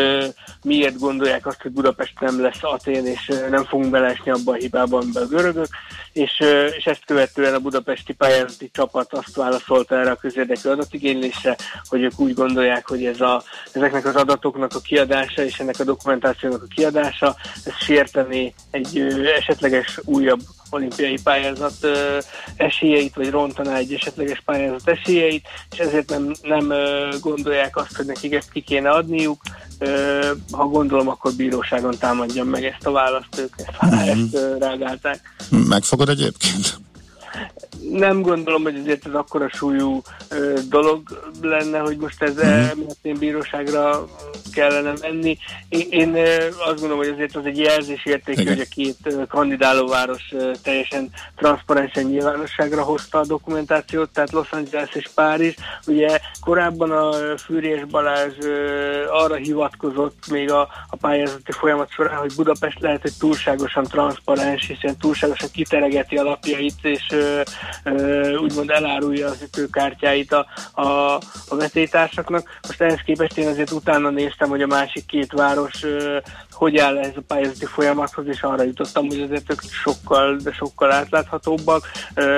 miért 0.63 0.99
gondolják 0.99 1.45
azt, 1.45 1.61
hogy 1.61 1.71
Budapest 1.71 2.19
nem 2.19 2.41
lesz 2.41 2.59
Atén, 2.61 3.05
és 3.05 3.31
nem 3.49 3.63
fogunk 3.63 3.89
belesni 3.89 4.31
abba 4.31 4.51
a 4.51 4.55
hibában, 4.55 5.01
amiben 5.01 5.23
a 5.23 5.27
görögök, 5.27 5.67
és, 6.15 6.39
és 6.77 6.85
ezt 6.85 7.05
követően 7.05 7.53
a 7.53 7.59
budapesti 7.59 8.13
pályázati 8.13 8.69
csapat 8.73 9.13
azt 9.13 9.35
válaszolta 9.35 9.95
erre 9.99 10.11
a 10.11 10.15
közérdekű 10.15 10.69
adatigénylésre, 10.69 11.55
hogy 11.83 12.01
ők 12.01 12.19
úgy 12.19 12.33
gondolják, 12.33 12.87
hogy 12.87 13.05
ez 13.05 13.21
a, 13.21 13.43
ezeknek 13.71 14.05
az 14.05 14.15
adatoknak 14.15 14.71
a 14.75 14.79
kiadása 14.79 15.43
és 15.43 15.59
ennek 15.59 15.79
a 15.79 15.83
dokumentációnak 15.83 16.61
a 16.61 16.73
kiadása, 16.75 17.35
ez 17.65 17.73
sérteni 17.79 18.53
egy 18.71 18.99
esetleges 19.37 19.99
újabb 20.03 20.39
olimpiai 20.69 21.17
pályázat 21.23 21.73
ö, 21.81 22.17
esélyeit, 22.55 23.15
vagy 23.15 23.29
rontaná 23.29 23.75
egy 23.75 23.93
esetleges 23.93 24.41
pályázat 24.45 24.87
esélyeit, 24.89 25.47
és 25.71 25.77
ezért 25.77 26.09
nem, 26.09 26.31
nem 26.41 26.69
ö, 26.69 27.09
gondolják 27.19 27.77
azt, 27.77 27.95
hogy 27.95 28.05
nekik 28.05 28.33
ezt 28.33 28.51
ki 28.51 28.61
kéne 28.61 28.89
adniuk. 28.89 29.41
Ö, 29.79 30.31
ha 30.51 30.65
gondolom, 30.65 31.07
akkor 31.07 31.33
bíróságon 31.33 31.97
támadjam 31.99 32.47
meg 32.47 32.63
ezt 32.63 32.85
a 32.85 32.91
választ, 32.91 33.39
ők 33.39 33.53
ezt, 33.57 33.85
mm-hmm. 33.85 34.07
ezt 34.07 34.33
ö, 34.33 34.57
reagálták. 34.57 35.19
Megfogad 35.49 36.09
egyébként? 36.09 36.83
nem 37.91 38.21
gondolom, 38.21 38.63
hogy 38.63 38.75
ezért 38.75 39.05
ez 39.05 39.13
akkora 39.13 39.49
súlyú 39.49 40.01
ö, 40.29 40.59
dolog 40.69 41.31
lenne, 41.41 41.79
hogy 41.79 41.97
most 41.97 42.21
ez 42.21 42.33
mm. 42.45 42.81
én 43.01 43.17
bíróságra 43.17 44.07
kellene 44.55 44.93
menni. 45.01 45.37
Én, 45.69 45.87
én 45.89 46.17
azt 46.47 46.79
gondolom, 46.79 46.97
hogy 46.97 47.13
azért 47.13 47.35
az 47.35 47.45
egy 47.45 47.59
jelzésértékű, 47.59 48.47
hogy 48.47 48.59
a 48.59 48.73
két 48.75 49.27
kandidálóváros 49.27 50.33
teljesen 50.63 51.09
transzparensen 51.35 52.03
nyilvánosságra 52.03 52.83
hozta 52.83 53.19
a 53.19 53.25
dokumentációt, 53.25 54.09
tehát 54.09 54.31
Los 54.31 54.51
Angeles 54.51 54.93
és 54.93 55.09
Párizs. 55.15 55.55
Ugye 55.87 56.19
korábban 56.41 56.91
a 56.91 57.37
Fűrés 57.37 57.85
Balázs 57.85 58.33
arra 59.09 59.35
hivatkozott 59.35 60.23
még 60.31 60.51
a, 60.51 60.69
a 60.89 60.95
pályázati 60.95 61.51
folyamat 61.51 61.91
során, 61.91 62.17
hogy 62.17 62.33
Budapest 62.35 62.79
lehet, 62.79 63.01
hogy 63.01 63.13
túlságosan 63.19 63.83
transzparens, 63.83 64.67
hiszen 64.67 64.97
túlságosan 64.97 65.49
kiteregeti 65.53 66.17
alapjait, 66.17 66.73
és 66.81 67.03
úgymond 68.37 68.69
elárulja 68.69 69.27
az 69.27 69.41
ütőkártyáit 69.41 70.33
a, 70.33 70.45
a, 70.81 71.15
a 71.47 71.55
vetétársaknak. 71.55 72.59
Most 72.67 72.81
ehhez 72.81 72.99
képest 73.05 73.37
én 73.37 73.47
azért 73.47 73.71
utána 73.71 74.09
néztem, 74.09 74.44
hogy 74.49 74.61
a 74.61 74.67
másik 74.67 75.05
két 75.05 75.31
város 75.31 75.85
hogy 76.51 76.77
áll 76.77 76.97
ez 76.97 77.11
a 77.15 77.21
pályázati 77.27 77.65
folyamathoz, 77.65 78.27
és 78.27 78.41
arra 78.41 78.63
jutottam, 78.63 79.07
hogy 79.07 79.21
azért 79.21 79.51
ők 79.51 79.61
sokkal, 79.61 80.35
de 80.35 80.51
sokkal 80.51 80.91
átláthatóbbak. 80.91 81.91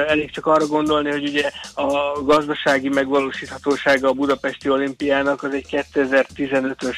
Elég 0.07 0.31
csak 0.31 0.45
arra 0.45 0.65
gondolni, 0.65 1.11
hogy 1.11 1.27
ugye 1.27 1.51
a 1.73 2.21
gazdasági 2.23 2.89
megvalósíthatósága 2.89 4.07
a 4.07 4.13
budapesti 4.13 4.69
olimpiának 4.69 5.43
az 5.43 5.53
egy 5.53 5.85
2015-ös 5.93 6.95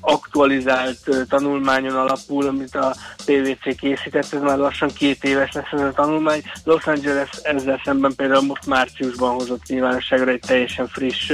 aktualizált 0.00 1.26
tanulmányon 1.28 1.96
alapul, 1.96 2.46
amit 2.46 2.74
a 2.74 2.94
PVC 3.24 3.76
készített, 3.76 4.32
ez 4.32 4.40
már 4.40 4.58
lassan 4.58 4.88
két 4.92 5.24
éves 5.24 5.52
lesz 5.52 5.72
ez 5.72 5.80
a 5.80 5.92
tanulmány. 5.92 6.42
Los 6.64 6.86
Angeles 6.86 7.30
ezzel 7.42 7.80
szemben 7.84 8.14
például 8.16 8.42
most 8.42 8.66
márciusban 8.66 9.34
hozott 9.34 9.66
nyilvánosságra 9.66 10.30
egy 10.30 10.42
teljesen 10.46 10.88
friss 10.88 11.32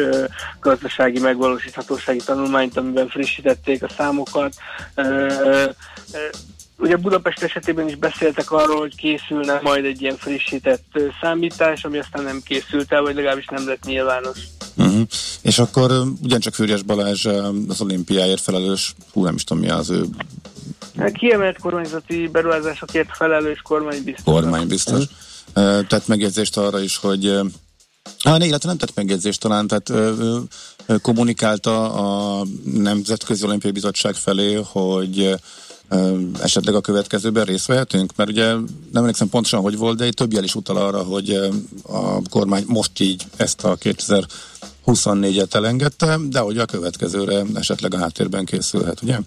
gazdasági 0.60 1.18
megvalósíthatósági 1.18 2.20
tanulmányt, 2.24 2.76
amiben 2.76 3.08
frissítették 3.08 3.82
a 3.82 3.88
számokat. 3.88 4.54
Ugye 6.78 6.96
Budapest 6.96 7.42
esetében 7.42 7.88
is 7.88 7.96
beszéltek 7.96 8.50
arról, 8.50 8.78
hogy 8.78 8.96
készülne 8.96 9.60
majd 9.62 9.84
egy 9.84 10.02
ilyen 10.02 10.16
frissített 10.16 11.00
számítás, 11.20 11.84
ami 11.84 11.98
aztán 11.98 12.24
nem 12.24 12.40
készült 12.44 12.92
el, 12.92 13.02
vagy 13.02 13.14
legalábbis 13.14 13.46
nem 13.46 13.66
lett 13.66 13.84
nyilvános. 13.84 14.38
Uh-huh. 14.76 15.00
És 15.42 15.58
akkor 15.58 16.04
ugyancsak 16.22 16.54
Fűrjes 16.54 16.82
Balázs 16.82 17.26
az 17.68 17.80
olimpiáért 17.80 18.40
felelős, 18.40 18.94
hú 19.12 19.24
nem 19.24 19.34
is 19.34 19.44
tudom 19.44 19.62
mi 19.62 19.70
az 19.70 19.90
ő... 19.90 20.04
Hát 20.98 21.12
kiemelt 21.12 21.58
kormányzati 21.58 22.28
beruházásokért 22.32 23.08
felelős 23.16 23.60
kormánybiztos. 23.62 24.34
Kormánybiztos. 24.34 25.04
Uh-huh. 25.54 25.86
Tehát 25.86 26.06
megjegyzést 26.06 26.56
arra 26.56 26.80
is, 26.80 26.96
hogy 26.96 27.40
Hát 28.18 28.38
ne, 28.38 28.44
illetve 28.44 28.68
nem 28.68 28.78
tett 28.78 28.94
megjegyzést 28.94 29.40
talán, 29.40 29.66
tehát 29.66 29.88
ö, 29.88 30.38
ö, 30.86 30.96
kommunikálta 30.98 31.92
a 31.92 32.46
Nemzetközi 32.64 33.44
Olimpiai 33.44 33.72
Bizottság 33.72 34.14
felé, 34.14 34.54
hogy 34.54 35.34
esetleg 36.42 36.74
a 36.74 36.80
következőben 36.80 37.44
részt 37.44 37.66
vehetünk? 37.66 38.12
Mert 38.16 38.30
ugye 38.30 38.46
nem 38.46 38.66
emlékszem 38.92 39.28
pontosan, 39.28 39.60
hogy 39.60 39.76
volt, 39.76 39.96
de 39.96 40.04
egy 40.04 40.14
több 40.14 40.32
jel 40.32 40.44
is 40.44 40.54
utal 40.54 40.76
arra, 40.76 41.02
hogy 41.02 41.38
a 41.82 42.22
kormány 42.30 42.64
most 42.66 43.00
így 43.00 43.26
ezt 43.36 43.64
a 43.64 43.76
2024-et 43.76 45.54
elengedte, 45.54 46.18
de 46.28 46.38
hogy 46.38 46.58
a 46.58 46.64
következőre 46.64 47.42
esetleg 47.54 47.94
a 47.94 47.98
háttérben 47.98 48.44
készülhet, 48.44 49.02
ugye? 49.02 49.18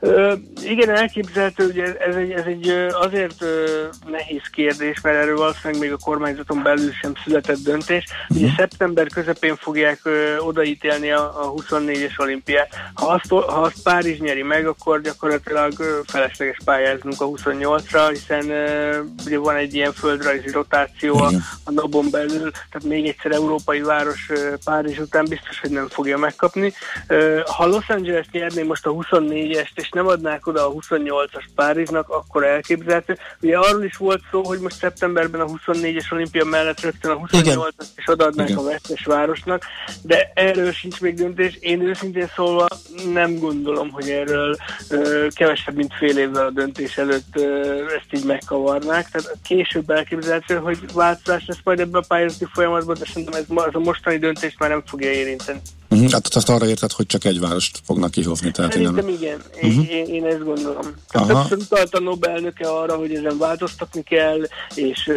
Ö, 0.00 0.34
igen, 0.62 0.90
elképzelhető, 0.90 1.66
ugye 1.66 1.96
ez 1.96 2.14
egy, 2.14 2.30
ez 2.30 2.44
egy 2.44 2.68
azért 2.92 3.42
ö, 3.42 3.84
nehéz 4.06 4.42
kérdés, 4.52 5.00
mert 5.00 5.16
erről 5.16 5.36
valószínűleg 5.36 5.82
még 5.82 5.92
a 5.92 5.96
kormányzaton 5.96 6.62
belül 6.62 6.92
sem 6.92 7.12
született 7.24 7.58
döntés. 7.58 8.04
Ugye 8.28 8.40
uh-huh. 8.40 8.58
szeptember 8.58 9.06
közepén 9.06 9.56
fogják 9.56 10.00
ö, 10.02 10.36
odaítélni 10.36 11.10
a, 11.10 11.44
a 11.44 11.54
24-es 11.54 12.20
olimpiát. 12.20 12.74
Ha 12.94 13.06
azt, 13.06 13.28
ha 13.28 13.60
azt 13.60 13.82
Párizs 13.82 14.18
nyeri 14.18 14.42
meg, 14.42 14.66
akkor 14.66 15.00
gyakorlatilag 15.00 15.72
ö, 15.78 15.98
felesleges 16.06 16.56
pályáznunk 16.64 17.20
a 17.20 17.26
28-ra, 17.26 18.08
hiszen 18.10 18.50
ö, 18.50 18.98
ugye 19.26 19.38
van 19.38 19.56
egy 19.56 19.74
ilyen 19.74 19.92
földrajzi 19.92 20.50
rotáció 20.50 21.16
a, 21.16 21.30
a 21.64 21.70
NABon 21.70 22.10
belül, 22.10 22.50
tehát 22.50 22.88
még 22.88 23.06
egyszer 23.06 23.32
európai 23.32 23.80
város 23.80 24.30
ö, 24.30 24.54
Párizs 24.64 24.98
után 24.98 25.24
biztos, 25.28 25.60
hogy 25.60 25.70
nem 25.70 25.88
fogja 25.88 26.18
megkapni. 26.18 26.72
Ö, 27.06 27.40
ha 27.56 27.66
Los 27.66 27.88
Angeles 27.88 28.26
nyerné 28.30 28.62
most 28.62 28.86
a 28.86 28.90
24-est, 28.90 29.70
és 29.74 29.87
és 29.88 29.94
nem 29.94 30.06
adnák 30.06 30.46
oda 30.46 30.66
a 30.66 30.72
28-as 30.72 31.44
Párizsnak, 31.54 32.08
akkor 32.08 32.44
elképzelhető. 32.44 33.18
Ugye 33.40 33.58
arról 33.58 33.84
is 33.84 33.96
volt 33.96 34.22
szó, 34.30 34.44
hogy 34.44 34.58
most 34.58 34.76
szeptemberben 34.76 35.40
a 35.40 35.46
24-es 35.46 36.12
olimpia 36.12 36.44
mellett 36.44 36.80
rögtön 36.80 37.10
a 37.10 37.16
28-as 37.16 37.86
is 37.96 38.08
odaadnák 38.08 38.48
Igen. 38.48 38.60
a 38.60 38.64
vesztes 38.64 39.04
városnak, 39.04 39.64
de 40.02 40.30
erről 40.34 40.72
sincs 40.72 41.00
még 41.00 41.14
döntés. 41.14 41.56
Én 41.60 41.80
őszintén 41.80 42.30
szólva 42.34 42.66
nem 43.12 43.38
gondolom, 43.38 43.90
hogy 43.90 44.10
erről 44.10 44.56
ö, 44.90 45.26
kevesebb, 45.34 45.74
mint 45.74 45.94
fél 45.94 46.18
évvel 46.18 46.46
a 46.46 46.50
döntés 46.50 46.98
előtt 46.98 47.36
ö, 47.36 47.74
ezt 47.84 48.08
így 48.12 48.24
megkavarnák. 48.24 49.08
Tehát 49.08 49.36
később 49.42 49.90
elképzelhető, 49.90 50.56
hogy 50.56 50.78
változás 50.92 51.44
lesz 51.46 51.60
majd 51.64 51.80
ebben 51.80 52.02
a 52.02 52.06
pályázati 52.08 52.46
folyamatban, 52.52 52.96
de 52.98 53.04
szerintem 53.04 53.40
ez, 53.40 53.44
az 53.54 53.74
a 53.74 53.78
mostani 53.78 54.18
döntés 54.18 54.54
már 54.58 54.70
nem 54.70 54.82
fogja 54.86 55.10
érinteni. 55.10 55.60
Uh-huh. 55.90 56.10
Hát 56.10 56.34
azt 56.34 56.48
arra 56.48 56.66
érted, 56.66 56.92
hogy 56.92 57.06
csak 57.06 57.24
egy 57.24 57.40
várost 57.40 57.80
fognak 57.84 58.10
kihívni. 58.10 58.50
Tehát 58.50 58.72
Szerintem 58.72 59.08
igen, 59.08 59.42
én, 59.60 59.70
uh-huh. 59.70 59.90
én, 59.90 60.06
én 60.06 60.24
ezt 60.24 60.44
gondolom. 60.44 60.94
Többször 61.08 61.58
utalt 61.58 61.94
a 61.94 62.00
Nobel-nöke 62.00 62.68
arra, 62.68 62.96
hogy 62.96 63.14
ezen 63.14 63.38
változtatni 63.38 64.02
kell, 64.02 64.46
és, 64.74 65.10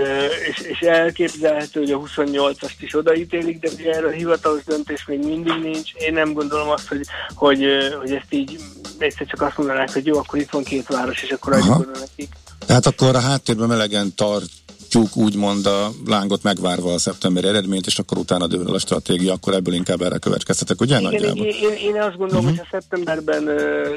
és, 0.49 0.59
és 0.59 0.79
elképzelhető, 0.79 1.79
hogy 1.79 1.91
a 1.91 1.99
28-ast 1.99 2.73
is 2.79 2.95
odaítélik, 2.95 3.59
de 3.59 3.69
ugye 3.77 3.91
erről 3.91 4.11
hivatalos 4.11 4.63
döntés 4.63 5.05
még 5.05 5.19
mindig 5.19 5.53
nincs. 5.61 5.93
Én 5.93 6.13
nem 6.13 6.33
gondolom 6.33 6.69
azt, 6.69 6.87
hogy, 6.87 7.05
hogy, 7.35 7.65
hogy 7.99 8.11
ezt 8.11 8.33
így 8.33 8.59
egyszer 8.97 9.27
csak 9.27 9.41
azt 9.41 9.57
mondanák, 9.57 9.93
hogy 9.93 10.05
jó, 10.05 10.17
akkor 10.17 10.39
itt 10.39 10.49
van 10.49 10.63
két 10.63 10.87
város, 10.87 11.23
és 11.23 11.29
akkor 11.29 11.53
adjuk 11.53 11.79
oda 11.79 11.99
nekik. 11.99 12.29
Tehát 12.65 12.85
akkor 12.85 13.15
a 13.15 13.19
háttérben 13.19 13.67
melegen 13.67 14.15
tart 14.15 14.49
tartjuk 14.91 15.25
úgymond 15.25 15.65
a 15.65 15.91
lángot 16.05 16.43
megvárva 16.43 16.93
a 16.93 16.97
szeptemberi 16.97 17.47
eredményt, 17.47 17.85
és 17.85 17.99
akkor 17.99 18.17
utána 18.17 18.47
dől 18.47 18.73
a 18.73 18.79
stratégia, 18.79 19.33
akkor 19.33 19.53
ebből 19.53 19.73
inkább 19.73 20.01
erre 20.01 20.17
következtetek, 20.17 20.81
ugye? 20.81 20.99
Igen, 20.99 21.35
én, 21.35 21.45
én, 21.45 21.73
én 21.73 22.01
azt 22.01 22.17
gondolom, 22.17 22.45
uh-huh. 22.45 22.59
hogy 22.59 22.67
ha 22.69 22.77
szeptemberben 22.79 23.43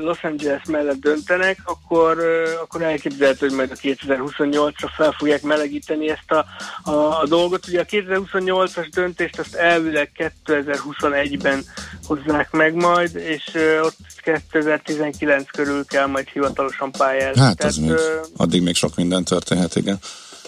Los 0.02 0.22
Angeles 0.22 0.62
mellett 0.68 1.00
döntenek, 1.00 1.58
akkor, 1.64 2.18
akkor 2.62 2.82
elképzelhető, 2.82 3.46
hogy 3.46 3.56
majd 3.56 3.70
a 3.70 3.74
2028-ra 3.74 4.88
fel 4.96 5.12
fogják 5.12 5.42
melegíteni 5.42 6.08
ezt 6.08 6.30
a, 6.30 6.44
a, 6.90 7.20
a 7.20 7.26
dolgot. 7.28 7.68
Ugye 7.68 7.80
a 7.80 7.84
2028-as 7.84 8.86
döntést 8.94 9.38
azt 9.38 9.54
elvileg 9.54 10.32
2021-ben 10.46 11.64
hozzák 12.06 12.50
meg 12.50 12.74
majd, 12.74 13.16
és 13.16 13.50
ott 13.82 13.96
2019 14.24 15.50
körül 15.50 15.84
kell 15.84 16.06
majd 16.06 16.28
hivatalosan 16.28 16.92
pályázni. 16.92 17.40
Hát 17.40 17.56
Tehát, 17.56 17.76
még, 17.76 17.92
addig 18.36 18.62
még 18.62 18.74
sok 18.74 18.96
minden 18.96 19.24
történhet, 19.24 19.76
igen. 19.76 19.98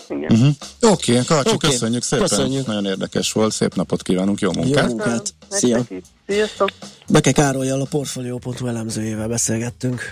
Igen. 0.08 0.32
Uh-huh. 0.32 0.54
Oké, 0.80 1.12
okay, 1.12 1.24
Karcsi, 1.24 1.54
okay. 1.54 1.70
köszönjük 1.70 2.02
szépen. 2.02 2.28
Köszönjük. 2.28 2.66
Nagyon 2.66 2.86
érdekes 2.86 3.32
volt, 3.32 3.52
szép 3.52 3.74
napot 3.74 4.02
kívánunk, 4.02 4.40
jó 4.40 4.52
munkát. 4.52 4.82
Jó 4.82 4.96
munkát. 4.96 5.34
Szia. 5.48 5.86
Sziasztok. 6.26 6.70
Beke 7.08 7.32
Károlyjal 7.32 7.80
a 7.80 7.86
Portfolio.hu 7.90 8.66
elemzőjével 8.66 9.28
beszélgettünk. 9.28 10.02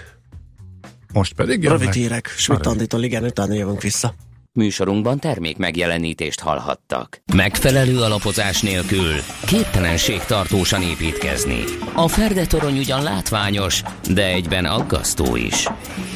Most 1.13 1.33
pedig 1.33 1.69
Rövid 1.69 1.93
hírek, 1.93 2.35
Schmidt 2.37 2.67
Anditól, 2.67 3.03
igen, 3.03 3.25
utána 3.25 3.55
jövünk 3.55 3.83
vissza. 3.83 4.15
Műsorunkban 4.57 5.19
termék 5.19 5.57
megjelenítést 5.57 6.41
hallhattak. 6.41 7.23
Megfelelő 7.35 8.01
alapozás 8.01 8.61
nélkül 8.61 9.13
képtelenség 9.47 10.19
tartósan 10.19 10.83
építkezni. 10.83 11.65
A 11.95 12.09
Ferdetorony 12.09 12.79
ugyan 12.79 13.03
látványos, 13.03 13.83
de 14.11 14.27
egyben 14.27 14.65
aggasztó 14.65 15.37
is. 15.37 15.69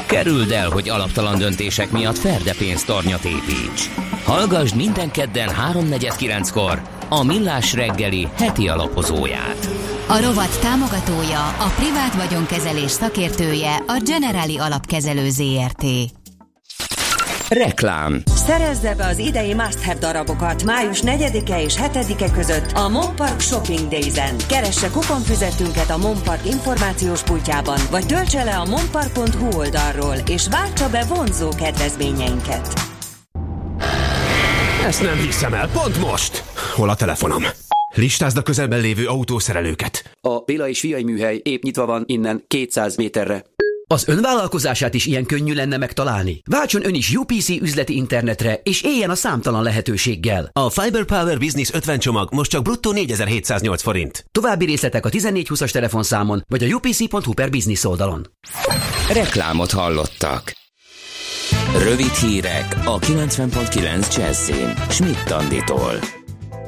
Kerüld 0.07 0.51
el, 0.51 0.69
hogy 0.71 0.89
alaptalan 0.89 1.39
döntések 1.39 1.91
miatt 1.91 2.19
Ferde 2.19 2.55
pénztornyat 2.59 3.25
építs. 3.25 3.91
Hallgassd 4.25 4.77
minden 4.77 5.11
kedden 5.11 5.49
3.49-kor 5.49 6.83
a 7.09 7.23
Millás 7.23 7.73
reggeli 7.73 8.29
heti 8.37 8.69
alapozóját. 8.69 9.69
A 10.09 10.21
rovat 10.21 10.61
támogatója, 10.61 11.47
a 11.47 11.73
privát 11.77 12.15
vagyonkezelés 12.15 12.91
szakértője, 12.91 13.77
a 13.87 14.01
Generali 14.05 14.59
Alapkezelő 14.59 15.29
ZRT. 15.31 15.85
Reklám 17.49 18.23
Szerezze 18.27 18.95
be 18.95 19.07
az 19.07 19.19
idei 19.19 19.55
must-have 19.55 19.99
darabokat 19.99 20.65
május 20.65 21.01
4-e 21.03 21.63
és 21.63 21.75
7-e 21.77 22.31
között 22.31 22.73
a 22.73 22.89
Monpark 22.89 23.41
Shopping 23.41 23.89
Days-en. 23.89 24.37
Keresse 24.49 24.89
kuponfüzetünket 24.91 25.91
a 25.91 25.97
Monpark 25.97 26.47
információs 26.47 27.23
pultjában, 27.23 27.79
vagy 27.91 28.07
töltse 28.07 28.45
le 28.45 28.57
a 28.57 28.65
monpark.hu 28.65 29.59
oldalról, 29.59 30.15
és 30.29 30.49
váltsa 30.49 30.91
be 30.91 31.05
vonzó 31.05 31.49
kedvezményeinket. 31.49 32.73
Ezt 34.87 35.03
nem 35.03 35.17
hiszem 35.17 35.55
el, 35.55 35.69
pont 35.69 36.01
most! 36.01 36.45
Hol 36.75 36.89
a 36.89 36.95
telefonom? 36.95 37.43
Listázd 37.95 38.37
a 38.37 38.43
közelben 38.43 38.81
lévő 38.81 39.07
autószerelőket. 39.07 40.11
A 40.21 40.39
Béla 40.39 40.69
és 40.69 40.81
Fiai 40.81 41.05
műhely 41.05 41.41
épp 41.43 41.63
nyitva 41.63 41.87
van 41.87 42.03
innen 42.07 42.45
200 42.47 42.97
méterre. 42.97 43.45
Az 43.91 44.09
önvállalkozását 44.09 44.95
is 44.95 45.07
ilyen 45.07 45.27
könnyű 45.27 45.55
lenne 45.55 45.77
megtalálni. 45.77 46.43
Váltson 46.51 46.87
ön 46.87 46.95
is 46.95 47.15
UPC 47.15 47.49
üzleti 47.49 47.97
internetre, 47.97 48.61
és 48.63 48.83
éljen 48.83 49.11
a 49.11 49.15
számtalan 49.15 49.63
lehetőséggel. 49.63 50.51
A 50.53 50.71
Fiber 50.71 51.05
Power 51.05 51.39
Business 51.39 51.73
50 51.73 51.99
csomag 51.99 52.29
most 52.35 52.51
csak 52.51 52.63
bruttó 52.63 52.93
4708 52.93 53.83
forint. 53.83 54.25
További 54.33 54.65
részletek 54.65 55.07
a 55.07 55.11
1420-as 55.11 55.71
telefonszámon, 55.71 56.45
vagy 56.49 56.65
a 56.65 56.75
upc.hu 56.75 57.33
per 57.33 57.51
business 57.51 57.85
oldalon. 57.85 58.31
Reklámot 59.13 59.71
hallottak. 59.71 60.57
Rövid 61.79 62.15
hírek 62.15 62.77
a 62.85 62.99
90.9 62.99 64.17
Jazzin. 64.17 64.75
Schmidt 64.89 65.31
Anditól. 65.31 66.18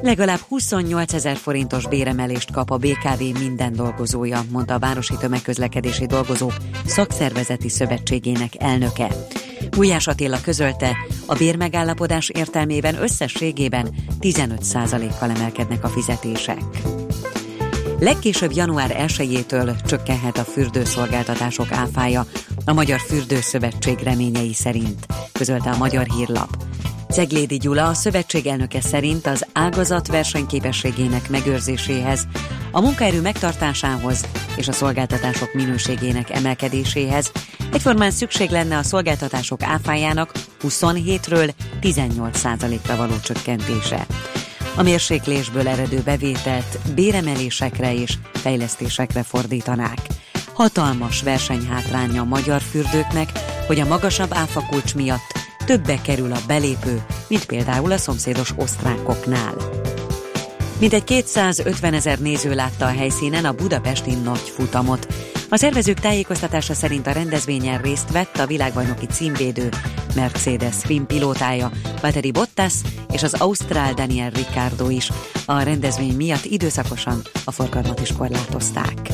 Legalább 0.01 0.39
28 0.47 1.13
ezer 1.13 1.37
forintos 1.37 1.87
béremelést 1.87 2.51
kap 2.51 2.69
a 2.69 2.77
BKV 2.77 3.39
minden 3.39 3.73
dolgozója, 3.73 4.41
mondta 4.49 4.73
a 4.73 4.79
Városi 4.79 5.15
Tömegközlekedési 5.19 6.05
Dolgozók 6.05 6.53
Szakszervezeti 6.85 7.69
Szövetségének 7.69 8.53
elnöke. 8.57 9.07
Gulyás 9.69 10.07
Attila 10.07 10.41
közölte, 10.41 10.97
a 11.25 11.35
bérmegállapodás 11.35 12.29
értelmében 12.29 13.01
összességében 13.01 13.89
15%-kal 14.19 15.29
emelkednek 15.29 15.83
a 15.83 15.87
fizetések. 15.87 16.61
Legkésőbb 18.01 18.51
január 18.51 18.95
1-től 18.99 19.85
csökkenhet 19.85 20.37
a 20.37 20.43
fürdőszolgáltatások 20.43 21.71
áfája, 21.71 22.25
a 22.65 22.73
Magyar 22.73 22.99
Fürdőszövetség 22.99 23.99
reményei 23.99 24.53
szerint, 24.53 25.05
közölte 25.31 25.69
a 25.69 25.77
Magyar 25.77 26.05
Hírlap. 26.05 26.49
Ceglédi 27.09 27.57
Gyula, 27.57 27.87
a 27.87 27.93
szövetség 27.93 28.47
elnöke 28.47 28.81
szerint 28.81 29.27
az 29.27 29.45
ágazat 29.53 30.07
versenyképességének 30.07 31.29
megőrzéséhez, 31.29 32.27
a 32.71 32.81
munkaerő 32.81 33.21
megtartásához 33.21 34.25
és 34.55 34.67
a 34.67 34.71
szolgáltatások 34.71 35.53
minőségének 35.53 36.29
emelkedéséhez 36.29 37.31
egyformán 37.73 38.11
szükség 38.11 38.49
lenne 38.49 38.77
a 38.77 38.83
szolgáltatások 38.83 39.63
áfájának 39.63 40.31
27-ről 40.63 41.53
18%-ra 41.81 42.95
való 42.95 43.19
csökkentése. 43.23 44.07
A 44.75 44.81
mérséklésből 44.81 45.67
eredő 45.67 46.01
bevételt 46.05 46.79
béremelésekre 46.95 47.93
és 47.93 48.13
fejlesztésekre 48.33 49.23
fordítanák. 49.23 49.99
Hatalmas 50.53 51.21
versenyhátránya 51.21 52.21
a 52.21 52.25
magyar 52.25 52.61
fürdőknek, 52.61 53.29
hogy 53.67 53.79
a 53.79 53.85
magasabb 53.85 54.33
áfakulcs 54.33 54.95
miatt 54.95 55.39
többe 55.65 56.01
kerül 56.01 56.31
a 56.31 56.39
belépő, 56.47 57.03
mint 57.27 57.45
például 57.45 57.91
a 57.91 57.97
szomszédos 57.97 58.53
osztrákoknál. 58.55 59.55
Mintegy 60.81 61.03
250 61.03 61.93
ezer 61.93 62.19
néző 62.19 62.53
látta 62.53 62.85
a 62.85 62.91
helyszínen 62.91 63.45
a 63.45 63.53
budapesti 63.53 64.13
nagy 64.13 64.39
futamot. 64.55 65.07
A 65.49 65.57
szervezők 65.57 65.99
tájékoztatása 65.99 66.73
szerint 66.73 67.07
a 67.07 67.11
rendezvényen 67.11 67.81
részt 67.81 68.11
vett 68.11 68.37
a 68.37 68.45
világbajnoki 68.45 69.05
címvédő 69.05 69.69
Mercedes 70.15 70.73
Spin 70.73 71.05
pilótája 71.05 71.71
Valtteri 72.01 72.31
Bottas 72.31 72.73
és 73.11 73.23
az 73.23 73.33
Ausztrál 73.33 73.93
Daniel 73.93 74.29
Ricciardo 74.29 74.89
is. 74.89 75.11
A 75.45 75.61
rendezvény 75.61 76.15
miatt 76.15 76.45
időszakosan 76.45 77.21
a 77.45 77.51
forgalmat 77.51 77.99
is 77.99 78.13
korlátozták. 78.17 79.11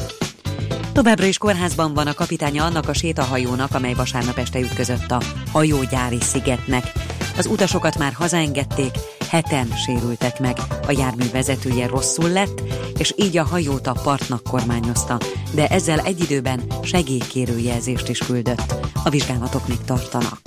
Továbbra 0.93 1.25
is 1.25 1.37
kórházban 1.37 1.93
van 1.93 2.07
a 2.07 2.13
kapitánya 2.13 2.65
annak 2.65 2.89
a 2.89 2.93
sétahajónak, 2.93 3.73
amely 3.73 3.93
vasárnap 3.93 4.37
este 4.37 4.59
ütközött 4.59 5.11
a 5.11 5.21
hajógyári 5.51 6.21
szigetnek. 6.21 6.91
Az 7.37 7.45
utasokat 7.45 7.97
már 7.97 8.13
hazaengedték, 8.13 8.91
heten 9.29 9.67
sérültek 9.85 10.39
meg. 10.39 10.57
A 10.87 10.91
jármű 10.91 11.29
vezetője 11.31 11.87
rosszul 11.87 12.29
lett, 12.29 12.61
és 12.97 13.13
így 13.17 13.37
a 13.37 13.43
hajót 13.43 13.87
a 13.87 13.99
partnak 14.03 14.43
kormányozta, 14.43 15.17
de 15.51 15.67
ezzel 15.67 15.99
egy 15.99 16.21
időben 16.21 16.61
segélykérő 16.83 17.57
jelzést 17.57 18.09
is 18.09 18.19
küldött. 18.19 18.75
A 19.03 19.09
vizsgálatok 19.09 19.67
még 19.67 19.81
tartanak. 19.85 20.39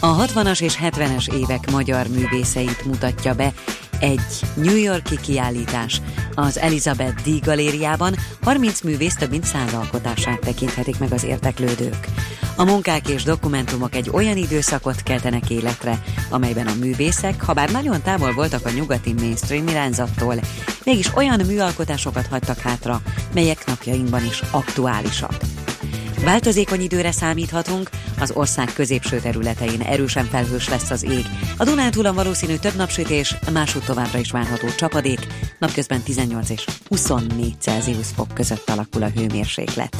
A 0.00 0.24
60-as 0.24 0.62
és 0.62 0.78
70-es 0.82 1.34
évek 1.34 1.70
magyar 1.70 2.06
művészeit 2.06 2.84
mutatja 2.84 3.34
be 3.34 3.52
egy 4.00 4.40
New 4.54 4.76
Yorki 4.76 5.20
kiállítás. 5.20 6.00
Az 6.34 6.58
Elizabeth 6.58 7.22
D. 7.22 7.44
galériában 7.44 8.14
30 8.42 8.80
művész 8.80 9.14
több 9.14 9.30
mint 9.30 9.44
100 9.44 9.72
alkotását 9.72 10.40
tekinthetik 10.40 10.98
meg 10.98 11.12
az 11.12 11.24
érteklődők. 11.24 12.08
A 12.56 12.64
munkák 12.64 13.08
és 13.08 13.22
dokumentumok 13.22 13.94
egy 13.94 14.10
olyan 14.12 14.36
időszakot 14.36 15.02
keltenek 15.02 15.50
életre, 15.50 16.02
amelyben 16.30 16.66
a 16.66 16.74
művészek, 16.80 17.42
ha 17.42 17.52
bár 17.52 17.70
nagyon 17.70 18.02
távol 18.02 18.32
voltak 18.32 18.66
a 18.66 18.70
nyugati 18.70 19.12
mainstream 19.12 19.68
irányzattól, 19.68 20.34
mégis 20.84 21.16
olyan 21.16 21.40
műalkotásokat 21.46 22.26
hagytak 22.26 22.58
hátra, 22.58 23.02
melyek 23.32 23.66
napjainkban 23.66 24.24
is 24.24 24.42
aktuálisak. 24.50 25.34
Változékony 26.22 26.80
időre 26.80 27.12
számíthatunk, 27.12 27.90
az 28.20 28.30
ország 28.34 28.72
középső 28.74 29.20
területein 29.20 29.80
erősen 29.80 30.24
felhős 30.24 30.68
lesz 30.68 30.90
az 30.90 31.02
ég. 31.02 31.26
A 31.56 31.64
Dunántúlon 31.64 32.14
valószínű 32.14 32.56
több 32.56 32.74
napsütés, 32.74 33.34
másút 33.52 33.84
továbbra 33.84 34.18
is 34.18 34.30
várható 34.30 34.68
csapadék, 34.76 35.26
napközben 35.58 36.02
18 36.02 36.50
és 36.50 36.64
24 36.88 37.54
Celsius 37.58 38.06
fok 38.14 38.34
között 38.34 38.70
alakul 38.70 39.02
a 39.02 39.08
hőmérséklet. 39.08 39.96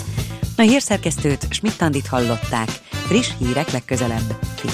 A 0.57 0.63
hírszerkesztőt 0.63 1.47
Schmidt-Tandit 1.51 2.07
hallották, 2.07 2.69
friss 2.91 3.29
hírek 3.39 3.71
legközelebb 3.71 4.39
fél 4.55 4.73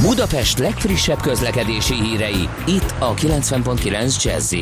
Budapest 0.00 0.58
legfrissebb 0.58 1.20
közlekedési 1.20 1.94
hírei, 1.94 2.48
itt 2.66 2.94
a 2.98 3.14
90.9 3.14 4.22
jazz 4.22 4.54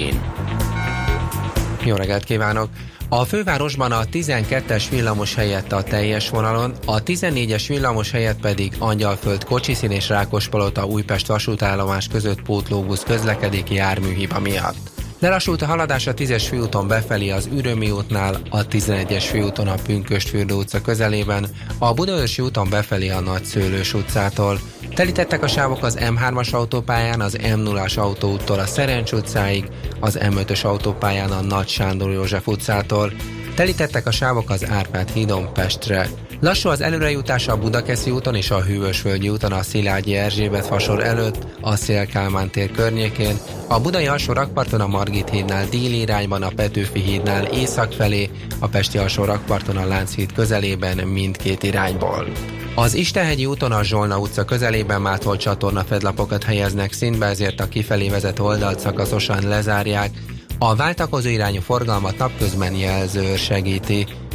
Jó 1.84 1.96
reggelt 1.96 2.24
kívánok! 2.24 2.68
A 3.10 3.24
fővárosban 3.24 3.92
a 3.92 4.04
12-es 4.04 4.84
villamos 4.90 5.34
helyett 5.34 5.72
a 5.72 5.82
teljes 5.82 6.30
vonalon, 6.30 6.72
a 6.86 7.02
14-es 7.02 7.64
villamos 7.68 8.10
helyett 8.10 8.40
pedig 8.40 8.72
Angyalföld 8.78 9.44
Kocsiszín 9.44 9.90
és 9.90 10.08
Rákospalota 10.08 10.86
Újpest 10.86 11.26
vasútállomás 11.26 12.08
között 12.08 12.42
pótlóbusz 12.42 13.02
közlekedik 13.02 13.70
járműhiba 13.70 14.40
miatt. 14.40 14.97
Lelassult 15.20 15.62
a 15.62 15.66
haladás 15.66 16.06
a 16.06 16.14
10-es 16.14 16.44
főúton 16.48 16.88
befelé 16.88 17.30
az 17.30 17.48
Ürömi 17.52 17.90
útnál, 17.90 18.40
a 18.50 18.66
11-es 18.66 19.24
főúton 19.30 19.68
a 19.68 19.74
Pünköstfürdő 19.74 20.54
utca 20.54 20.80
közelében, 20.80 21.46
a 21.78 21.94
Budaörsi 21.94 22.42
úton 22.42 22.68
befelé 22.70 23.08
a 23.08 23.20
Nagyszőlős 23.20 23.94
utcától. 23.94 24.60
Telítettek 24.94 25.42
a 25.42 25.48
sávok 25.48 25.82
az 25.82 25.98
M3-as 26.00 26.50
autópályán, 26.54 27.20
az 27.20 27.36
M0-as 27.40 27.98
autóúttól 27.98 28.58
a 28.58 28.66
Szerencs 28.66 29.12
utcáig, 29.12 29.68
az 30.00 30.18
M5-ös 30.20 30.64
autópályán 30.64 31.30
a 31.30 31.40
Nagy 31.40 31.68
Sándor 31.68 32.12
József 32.12 32.46
utcától. 32.46 33.12
Telítettek 33.54 34.06
a 34.06 34.10
sávok 34.10 34.50
az 34.50 34.66
Árpád 34.70 35.10
hídon 35.10 35.52
Pestre. 35.52 36.08
Lassú 36.40 36.68
az 36.68 36.80
előrejutás 36.80 37.48
a 37.48 37.56
Budakeszi 37.56 38.10
úton 38.10 38.34
és 38.34 38.50
a 38.50 38.62
Hűvösvölgyi 38.62 39.28
úton 39.28 39.52
a 39.52 39.62
Szilágyi 39.62 40.14
Erzsébet 40.14 40.66
fasor 40.66 41.04
előtt, 41.04 41.46
a 41.60 41.76
Szélkálmán 41.76 42.50
tér 42.50 42.70
környékén, 42.70 43.38
a 43.68 43.80
Budai 43.80 44.06
alsó 44.06 44.32
rakparton 44.32 44.80
a 44.80 44.86
Margit 44.86 45.28
hídnál 45.28 45.68
déli 45.68 46.00
irányban, 46.00 46.42
a 46.42 46.50
Petőfi 46.56 47.00
hídnál 47.00 47.44
észak 47.44 47.92
felé, 47.92 48.30
a 48.58 48.68
Pesti 48.68 48.98
alsó 48.98 49.24
rakparton 49.24 49.76
a 49.76 49.86
Lánchíd 49.86 50.32
közelében 50.32 50.96
mindkét 50.96 51.62
irányból. 51.62 52.28
Az 52.74 52.94
Istenhegyi 52.94 53.46
úton 53.46 53.72
a 53.72 53.84
Zsolna 53.84 54.18
utca 54.18 54.44
közelében 54.44 55.00
mátolt 55.00 55.40
csatorna 55.40 55.84
fedlapokat 55.84 56.42
helyeznek 56.42 56.92
színbe, 56.92 57.26
ezért 57.26 57.60
a 57.60 57.68
kifelé 57.68 58.08
vezető 58.08 58.42
oldalt 58.42 58.80
szakaszosan 58.80 59.48
lezárják, 59.48 60.10
a 60.58 60.76
váltakozó 60.76 61.28
irányú 61.28 61.60
forgalmat 61.60 62.18
napközben 62.18 62.74
jelző 62.74 63.36
segíti. 63.36 64.06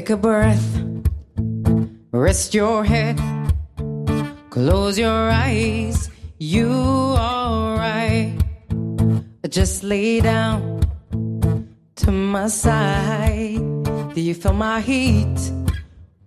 Take 0.00 0.08
a 0.08 0.16
breath, 0.16 0.82
rest 2.10 2.54
your 2.54 2.84
head, 2.84 3.20
close 4.48 4.98
your 4.98 5.28
eyes. 5.30 6.08
You 6.38 6.70
alright? 6.72 8.32
Just 9.46 9.84
lay 9.84 10.20
down 10.22 10.80
to 11.96 12.10
my 12.10 12.46
side. 12.46 13.60
Do 14.14 14.22
you 14.22 14.32
feel 14.32 14.54
my 14.54 14.80
heat 14.80 15.38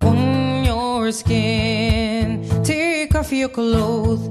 on 0.02 0.64
your 0.64 1.10
skin? 1.10 2.46
Take 2.62 3.12
off 3.16 3.32
your 3.32 3.48
clothes, 3.48 4.28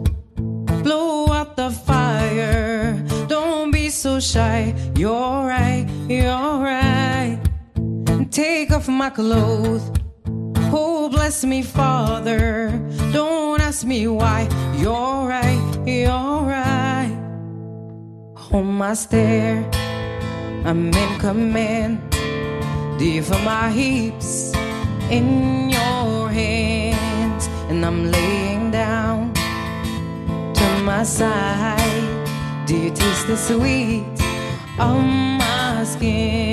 blow 0.85 1.27
out 1.33 1.57
the 1.57 1.69
fire. 1.69 2.95
Don't 3.27 3.71
be 3.71 3.89
so 3.89 4.21
shy. 4.21 4.73
You're 4.95 5.45
right, 5.45 5.85
you're 6.07 6.63
right 6.63 7.52
take 8.33 8.71
off 8.71 8.87
my 8.87 9.11
clothes. 9.11 9.91
Oh, 10.73 11.07
bless 11.07 11.45
me, 11.45 11.61
Father. 11.61 12.71
Don't 13.11 13.61
ask 13.61 13.85
me 13.85 14.07
why. 14.07 14.49
You're 14.75 15.27
right, 15.27 15.61
you're 15.85 16.41
right. 16.41 17.15
On 18.51 18.65
my 18.65 18.95
stair, 18.95 19.63
I'm 20.65 20.91
in 20.91 21.19
command. 21.19 22.01
Feel 22.97 23.39
my 23.39 23.69
heaps 23.69 24.53
in 25.11 25.69
your 25.69 26.29
hands? 26.29 27.47
And 27.69 27.85
I'm 27.85 28.11
laying 28.11 28.71
down 28.71 29.33
to 30.55 30.67
my 30.83 31.03
side. 31.03 32.25
Do 32.65 32.75
you 32.77 32.89
taste 32.89 33.27
the 33.27 33.37
sweet 33.37 34.05
on 34.79 35.37
my 35.37 35.83
skin? 35.83 36.52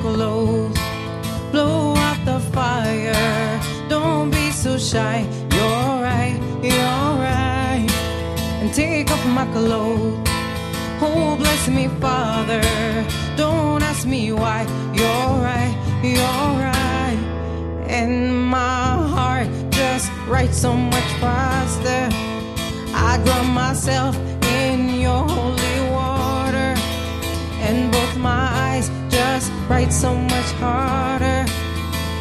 Clothes, 0.00 0.78
blow 1.50 1.94
out 1.96 2.24
the 2.24 2.38
fire. 2.52 3.60
Don't 3.88 4.30
be 4.30 4.50
so 4.52 4.78
shy. 4.78 5.26
You're 5.52 6.02
right, 6.02 6.38
you're 6.62 7.12
right. 7.18 7.86
And 8.60 8.72
take 8.72 9.10
off 9.10 9.26
my 9.26 9.44
clothes. 9.46 10.18
Oh, 11.00 11.36
bless 11.36 11.68
me, 11.68 11.88
Father. 12.00 12.62
Don't 13.36 13.82
ask 13.82 14.06
me 14.06 14.32
why. 14.32 14.62
You're 14.94 15.34
right, 15.42 15.74
you're 16.02 16.52
right. 16.62 17.18
And 17.88 18.46
my 18.46 18.84
heart 19.14 19.48
just 19.70 20.10
writes 20.28 20.58
so 20.58 20.74
much 20.74 21.10
faster. 21.20 22.08
I 22.94 23.20
drown 23.24 23.50
myself 23.50 24.16
write 29.68 29.92
so 29.92 30.14
much 30.14 30.50
harder. 30.60 31.44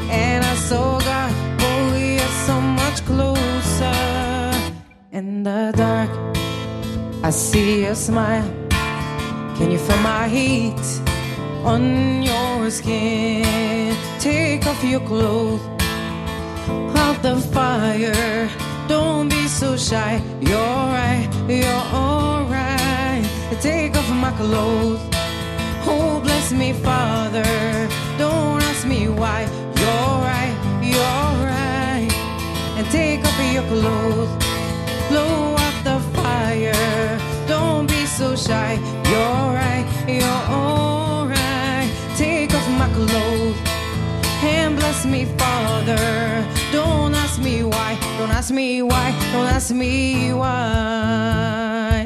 And 0.09 0.43
I 0.43 0.55
saw 0.55 0.99
God, 0.99 1.33
oh, 1.61 1.97
you're 1.97 2.35
so 2.45 2.59
much 2.61 3.05
closer. 3.05 3.93
In 5.11 5.43
the 5.43 5.73
dark, 5.75 6.11
I 7.23 7.29
see 7.29 7.83
your 7.85 7.95
smile. 7.95 8.49
Can 9.57 9.71
you 9.71 9.79
feel 9.79 9.97
my 9.97 10.27
heat 10.27 10.85
on 11.63 12.21
your 12.21 12.69
skin? 12.69 13.95
Take 14.19 14.65
off 14.67 14.83
your 14.83 15.01
clothes, 15.01 15.61
out 16.95 17.21
the 17.23 17.37
fire. 17.53 18.49
Don't 18.87 19.29
be 19.29 19.47
so 19.47 19.75
shy. 19.75 20.21
You're 20.39 20.85
right, 21.01 21.29
you're 21.47 21.83
alright. 22.01 23.25
Take 23.61 23.97
off 23.97 24.09
my 24.11 24.31
clothes. 24.31 25.16
Oh, 25.89 26.19
bless 26.21 26.51
me, 26.51 26.73
Father. 26.73 27.43
Don't 28.17 28.61
ask 28.61 28.85
me 28.85 29.07
why. 29.07 29.41
You're 29.79 30.17
right, 30.33 30.55
you're 30.83 31.33
right. 31.53 32.11
And 32.77 32.85
take 32.91 33.23
off 33.25 33.39
your 33.53 33.63
clothes. 33.63 34.29
Blow 35.09 35.55
out 35.55 35.77
the 35.83 35.99
fire. 36.17 37.19
Don't 37.47 37.88
be 37.88 38.05
so 38.05 38.35
shy. 38.35 38.73
You're 39.11 39.47
right, 39.61 39.85
you're 40.07 40.43
alright. 40.59 41.89
Take 42.17 42.53
off 42.53 42.67
my 42.71 42.89
clothes. 42.93 43.57
And 44.43 44.75
bless 44.75 45.05
me, 45.05 45.25
Father. 45.38 46.45
Don't 46.71 47.15
ask 47.15 47.39
me 47.39 47.63
why. 47.63 47.97
Don't 48.17 48.31
ask 48.31 48.51
me 48.51 48.81
why. 48.81 49.11
Don't 49.31 49.47
ask 49.47 49.71
me 49.73 50.33
why. 50.33 51.96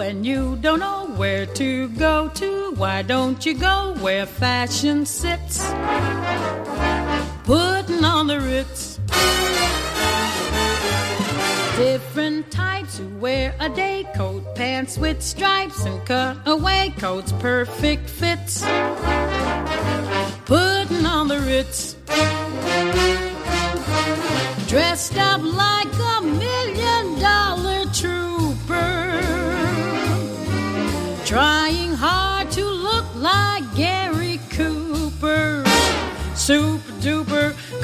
And 0.00 0.24
you 0.24 0.56
don't 0.60 0.80
know 0.80 1.06
where 1.16 1.46
to 1.46 1.88
go 1.90 2.28
to, 2.34 2.72
why 2.76 3.02
don't 3.02 3.44
you 3.44 3.54
go 3.54 3.94
where 4.00 4.26
fashion 4.26 5.04
sits? 5.04 5.58
Putting 7.44 8.04
on 8.04 8.26
the 8.26 8.40
ritz. 8.40 9.00
Different 11.76 12.50
types 12.50 12.98
who 12.98 13.08
wear 13.18 13.54
a 13.60 13.68
day 13.68 14.04
coat, 14.14 14.42
pants 14.54 14.98
with 14.98 15.22
stripes, 15.22 15.84
and 15.84 16.04
cutaway 16.06 16.92
coats, 16.98 17.32
perfect 17.40 18.10
fits. 18.10 18.64
Putting 20.44 21.04
on 21.04 21.28
the 21.28 21.38
Ritz. 21.40 21.94
Dressed 24.66 25.16
up 25.18 25.42
like 25.42 25.97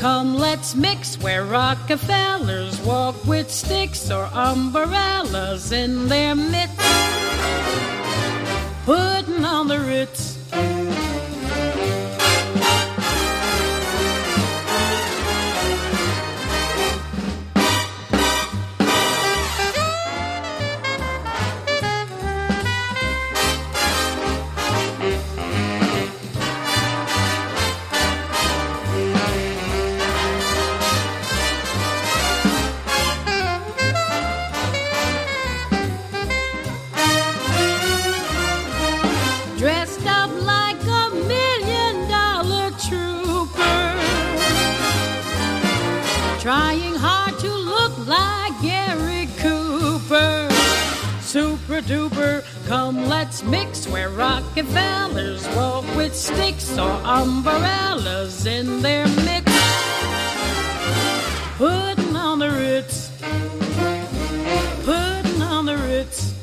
come 0.05 0.35
let's 0.35 0.75
mix 0.75 1.19
where 1.23 1.47
Rockefellers 1.47 2.79
walk 2.83 3.25
with 3.25 3.51
sticks 3.51 4.11
or 4.11 4.29
umbrellas 4.35 5.73
in 5.73 6.09
their 6.09 6.35
mitts. 6.35 6.77
Putting 8.85 9.47
on 9.47 9.67
the 9.67 9.81
Ritz. 9.81 11.04
Super 51.75 51.89
duper, 51.89 52.67
come 52.69 53.09
let's 53.09 53.43
mix 53.43 53.89
where 53.89 54.09
Rockefellers 54.09 55.45
walk 55.57 55.85
with 55.97 56.15
sticks 56.15 56.79
or 56.79 56.93
umbrellas 57.05 58.47
in 58.47 58.81
their 58.81 59.09
mix. 59.09 59.51
Putting 61.59 62.15
on 62.15 62.39
the 62.39 62.51
Ritz, 62.51 63.11
putting 64.85 65.43
on 65.43 65.67
the 65.67 65.77
Ritz. 65.77 66.34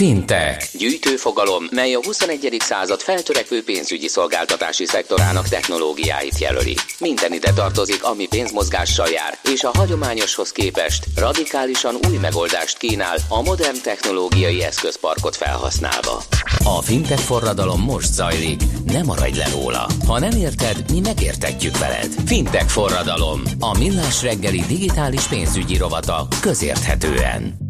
Fintech. 0.00 0.76
Gyűjtőfogalom, 0.78 1.64
mely 1.70 1.94
a 1.94 2.00
21. 2.04 2.56
század 2.58 3.00
feltörekvő 3.00 3.64
pénzügyi 3.64 4.08
szolgáltatási 4.08 4.86
szektorának 4.86 5.48
technológiáit 5.48 6.38
jelöli. 6.38 6.76
Minden 6.98 7.32
ide 7.32 7.52
tartozik, 7.52 8.04
ami 8.04 8.26
pénzmozgással 8.26 9.08
jár, 9.08 9.38
és 9.52 9.64
a 9.64 9.70
hagyományoshoz 9.78 10.52
képest 10.52 11.04
radikálisan 11.16 11.94
új 12.08 12.16
megoldást 12.16 12.78
kínál 12.78 13.16
a 13.28 13.42
modern 13.42 13.82
technológiai 13.82 14.62
eszközparkot 14.62 15.36
felhasználva. 15.36 16.22
A 16.64 16.82
Fintech 16.82 17.22
forradalom 17.22 17.80
most 17.80 18.12
zajlik, 18.12 18.60
ne 18.84 19.02
maradj 19.02 19.38
le 19.38 19.48
róla. 19.52 19.86
Ha 20.06 20.18
nem 20.18 20.38
érted, 20.38 20.90
mi 20.92 21.00
megértetjük 21.00 21.78
veled. 21.78 22.14
Fintech 22.26 22.66
forradalom, 22.66 23.42
a 23.58 23.78
millás 23.78 24.22
reggeli 24.22 24.60
digitális 24.68 25.26
pénzügyi 25.26 25.76
rovata 25.76 26.26
közérthetően. 26.40 27.69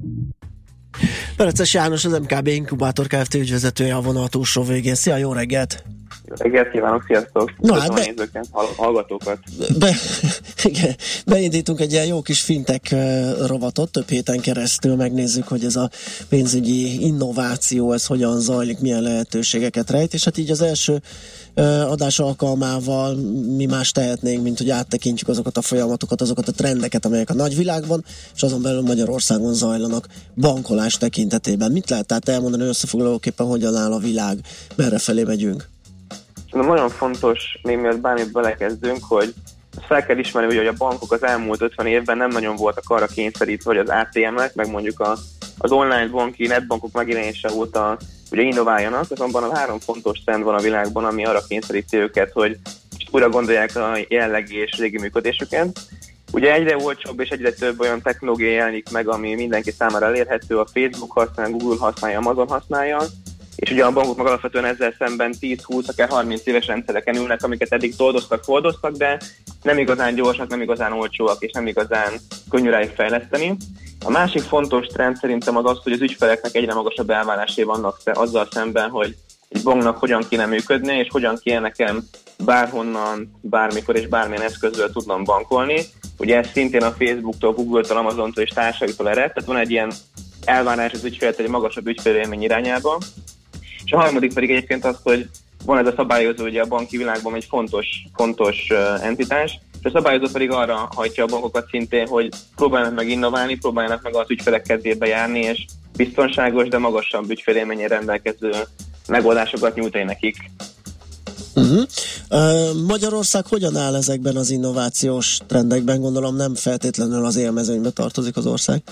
Pereces 1.37 1.75
János, 1.75 2.05
az 2.05 2.19
MKB 2.19 2.47
Inkubátor 2.47 3.07
Kft. 3.07 3.35
ügyvezetője 3.35 3.95
a 3.95 4.01
vonal 4.01 4.29
túlsó 4.29 4.63
végén. 4.63 4.95
Szia, 4.95 5.17
jó 5.17 5.33
reggelt! 5.33 5.85
Jó 6.25 6.35
reggelt 6.39 6.71
kívánok, 6.71 7.05
sziasztok! 7.07 7.53
Köszönöm 7.61 7.81
hát 7.81 8.15
be- 8.15 8.45
hall- 8.51 8.75
hallgatókat. 8.77 9.39
Be, 9.79 9.95
igen, 10.71 10.97
beindítunk 11.27 11.81
egy 11.81 11.93
ilyen 11.93 12.07
jó 12.07 12.23
kis 12.23 12.41
fintek 12.41 12.95
rovatot, 13.47 13.91
több 13.91 14.09
héten 14.09 14.41
keresztül 14.41 14.97
megnézzük, 14.97 15.49
hogy 15.49 15.65
ez 15.65 15.77
a 15.77 15.91
pénzügyi 16.29 17.07
innováció, 17.07 17.93
ez 17.93 18.07
hogyan 18.07 18.41
zajlik, 18.41 18.81
milyen 18.81 19.03
lehetőségeket 19.03 19.91
rejt, 19.91 20.15
és 20.15 20.25
hát 20.25 20.39
így 20.39 20.51
az 20.51 20.61
első 20.61 21.03
adás 21.89 22.19
alkalmával 22.19 23.15
mi 23.57 23.67
más 23.67 23.93
tehetnénk, 23.93 24.43
mint 24.43 24.59
hogy 24.59 24.71
áttekintjük 24.71 25.29
azokat 25.29 25.57
a 25.57 25.63
folyamatokat, 25.63 26.21
azokat 26.21 26.49
a 26.49 26.53
trendeket, 26.53 27.05
amelyek 27.05 27.31
a 27.31 27.35
nagyvilágban, 27.35 28.05
és 28.35 28.43
azon 28.43 28.63
belül 28.63 28.83
Magyarországon 28.83 29.55
zajlanak 29.55 30.07
bankolás 30.37 30.99
tekintetében. 30.99 31.73
Mit 31.73 31.91
lehet 31.91 32.07
tehát 32.07 32.29
elmondani 32.29 32.63
összefoglalóképpen, 32.63 33.47
hogyan 33.47 33.77
áll 33.77 33.93
a 33.93 33.99
világ, 33.99 34.39
merre 34.77 34.99
felé 34.99 35.23
megyünk? 35.23 35.70
Szerintem 36.51 36.75
nagyon 36.75 36.91
fontos, 36.91 37.59
még 37.63 37.79
mielőtt 37.79 38.01
bármit 38.01 38.33
belekezdünk, 38.33 38.99
hogy 39.09 39.35
fel 39.87 40.07
kell 40.07 40.19
ismerni, 40.19 40.57
hogy 40.57 40.67
a 40.67 40.73
bankok 40.79 41.13
az 41.13 41.23
elmúlt 41.23 41.63
50 41.63 41.87
évben 41.87 42.17
nem 42.17 42.31
nagyon 42.31 42.57
voltak 42.57 42.85
arra 42.87 43.07
kényszerítve, 43.07 43.75
hogy 43.75 43.89
az 43.89 43.89
ATM-ek, 43.89 44.55
meg 44.55 44.71
mondjuk 44.71 45.01
a, 45.01 45.17
az 45.59 45.73
online 45.73 46.09
banki, 46.09 46.47
netbankok 46.47 46.93
megjelenése 46.93 47.53
óta 47.53 47.99
ugye 48.31 48.43
innováljanak, 48.43 49.11
azonban 49.11 49.43
a 49.43 49.57
három 49.57 49.79
fontos 49.79 50.19
trend 50.25 50.43
van 50.43 50.55
a 50.55 50.61
világban, 50.61 51.05
ami 51.05 51.25
arra 51.25 51.45
kényszeríti 51.49 51.97
őket, 51.97 52.33
hogy 52.33 52.59
újra 53.11 53.29
gondolják 53.29 53.77
a 53.77 53.97
jelenlegi 54.09 54.57
és 54.57 54.79
régi 54.79 54.99
működésüket. 54.99 55.81
Ugye 56.33 56.53
egyre 56.53 56.77
olcsóbb 56.77 57.21
és 57.21 57.29
egyre 57.29 57.53
több 57.53 57.81
olyan 57.81 58.03
technológia 58.03 58.51
jelenik 58.51 58.91
meg, 58.91 59.09
ami 59.09 59.35
mindenki 59.35 59.71
számára 59.71 60.07
elérhető, 60.07 60.59
a 60.59 60.67
Facebook 60.73 61.13
használja, 61.13 61.57
Google 61.57 61.79
használja, 61.79 62.19
Amazon 62.19 62.49
használja, 62.49 62.99
és 63.61 63.71
ugye 63.71 63.85
a 63.85 63.93
bankok 63.93 64.17
meg 64.17 64.27
alapvetően 64.27 64.65
ezzel 64.65 64.95
szemben 64.99 65.35
10-20, 65.41 65.87
akár 65.87 66.09
30 66.09 66.47
éves 66.47 66.67
rendszereken 66.67 67.17
ülnek, 67.17 67.43
amiket 67.43 67.73
eddig 67.73 67.97
toldoztak, 67.97 68.45
fordoztak, 68.45 68.97
de 68.97 69.21
nem 69.63 69.79
igazán 69.79 70.15
gyorsak, 70.15 70.49
nem 70.49 70.61
igazán 70.61 70.93
olcsóak, 70.93 71.43
és 71.43 71.53
nem 71.53 71.67
igazán 71.67 72.13
könnyű 72.51 72.71
rájuk 72.71 72.95
fejleszteni. 72.95 73.57
A 74.05 74.11
másik 74.11 74.43
fontos 74.43 74.87
trend 74.87 75.17
szerintem 75.17 75.57
az 75.57 75.65
az, 75.65 75.79
hogy 75.83 75.93
az 75.93 76.01
ügyfeleknek 76.01 76.55
egyre 76.55 76.75
magasabb 76.75 77.11
elvárásai 77.11 77.65
vannak 77.65 78.01
azzal 78.05 78.49
szemben, 78.51 78.91
hogy 78.91 79.17
egy 79.49 79.63
banknak 79.63 79.99
hogyan 79.99 80.27
kéne 80.29 80.47
működni, 80.47 80.97
és 80.97 81.09
hogyan 81.11 81.39
kéne 81.43 81.61
nekem 81.61 82.03
bárhonnan, 82.45 83.39
bármikor 83.41 83.97
és 83.97 84.07
bármilyen 84.07 84.43
eszközzel 84.43 84.91
tudnom 84.91 85.25
bankolni. 85.25 85.81
Ugye 86.19 86.37
ez 86.37 86.51
szintén 86.53 86.83
a 86.83 86.95
Facebooktól, 86.99 87.53
Google-től, 87.53 87.97
Amazontól 87.97 88.43
és 88.43 88.51
társaitól 88.51 89.09
ered, 89.09 89.33
tehát 89.33 89.49
van 89.49 89.57
egy 89.57 89.71
ilyen 89.71 89.93
elvárás 90.45 90.93
az 90.93 91.05
ügyfelet 91.05 91.39
egy 91.39 91.49
magasabb 91.49 91.87
ügyfélélmény 91.87 92.43
irányába. 92.43 92.99
És 93.91 93.97
a 93.97 94.01
harmadik 94.01 94.35
pedig 94.35 94.51
egyébként 94.51 94.85
az, 94.85 94.97
hogy 95.03 95.29
van 95.65 95.79
ez 95.79 95.87
a 95.87 95.93
szabályozó 95.97 96.45
ugye 96.45 96.61
a 96.61 96.67
banki 96.67 96.97
világban 96.97 97.35
egy 97.35 97.47
fontos, 97.49 97.87
fontos 98.15 98.57
entitás, 99.03 99.59
és 99.81 99.87
a 99.87 99.91
szabályozó 99.95 100.27
pedig 100.33 100.51
arra 100.51 100.89
hajtja 100.95 101.25
a 101.25 101.27
bankokat 101.27 101.69
szintén, 101.71 102.07
hogy 102.07 102.29
próbáljanak 102.57 102.95
meg 102.95 103.09
innoválni, 103.09 103.57
próbáljanak 103.57 104.03
meg 104.03 104.15
az 104.15 104.31
ügyfelek 104.31 104.63
kezébe 104.63 105.07
járni, 105.07 105.41
és 105.41 105.65
biztonságos, 105.97 106.69
de 106.69 106.79
magasabb 106.79 107.31
ügyfélélményen 107.31 107.89
rendelkező 107.89 108.51
megoldásokat 109.09 109.75
nyújtani 109.75 110.05
nekik. 110.05 110.37
Uh-huh. 111.55 111.83
Uh, 112.31 112.87
Magyarország 112.87 113.47
hogyan 113.47 113.77
áll 113.77 113.95
ezekben 113.95 114.37
az 114.37 114.51
innovációs 114.51 115.39
trendekben? 115.47 116.01
Gondolom 116.01 116.37
nem 116.37 116.55
feltétlenül 116.55 117.25
az 117.25 117.37
élmezőnybe 117.37 117.91
tartozik 117.91 118.37
az 118.37 118.47
ország. 118.47 118.83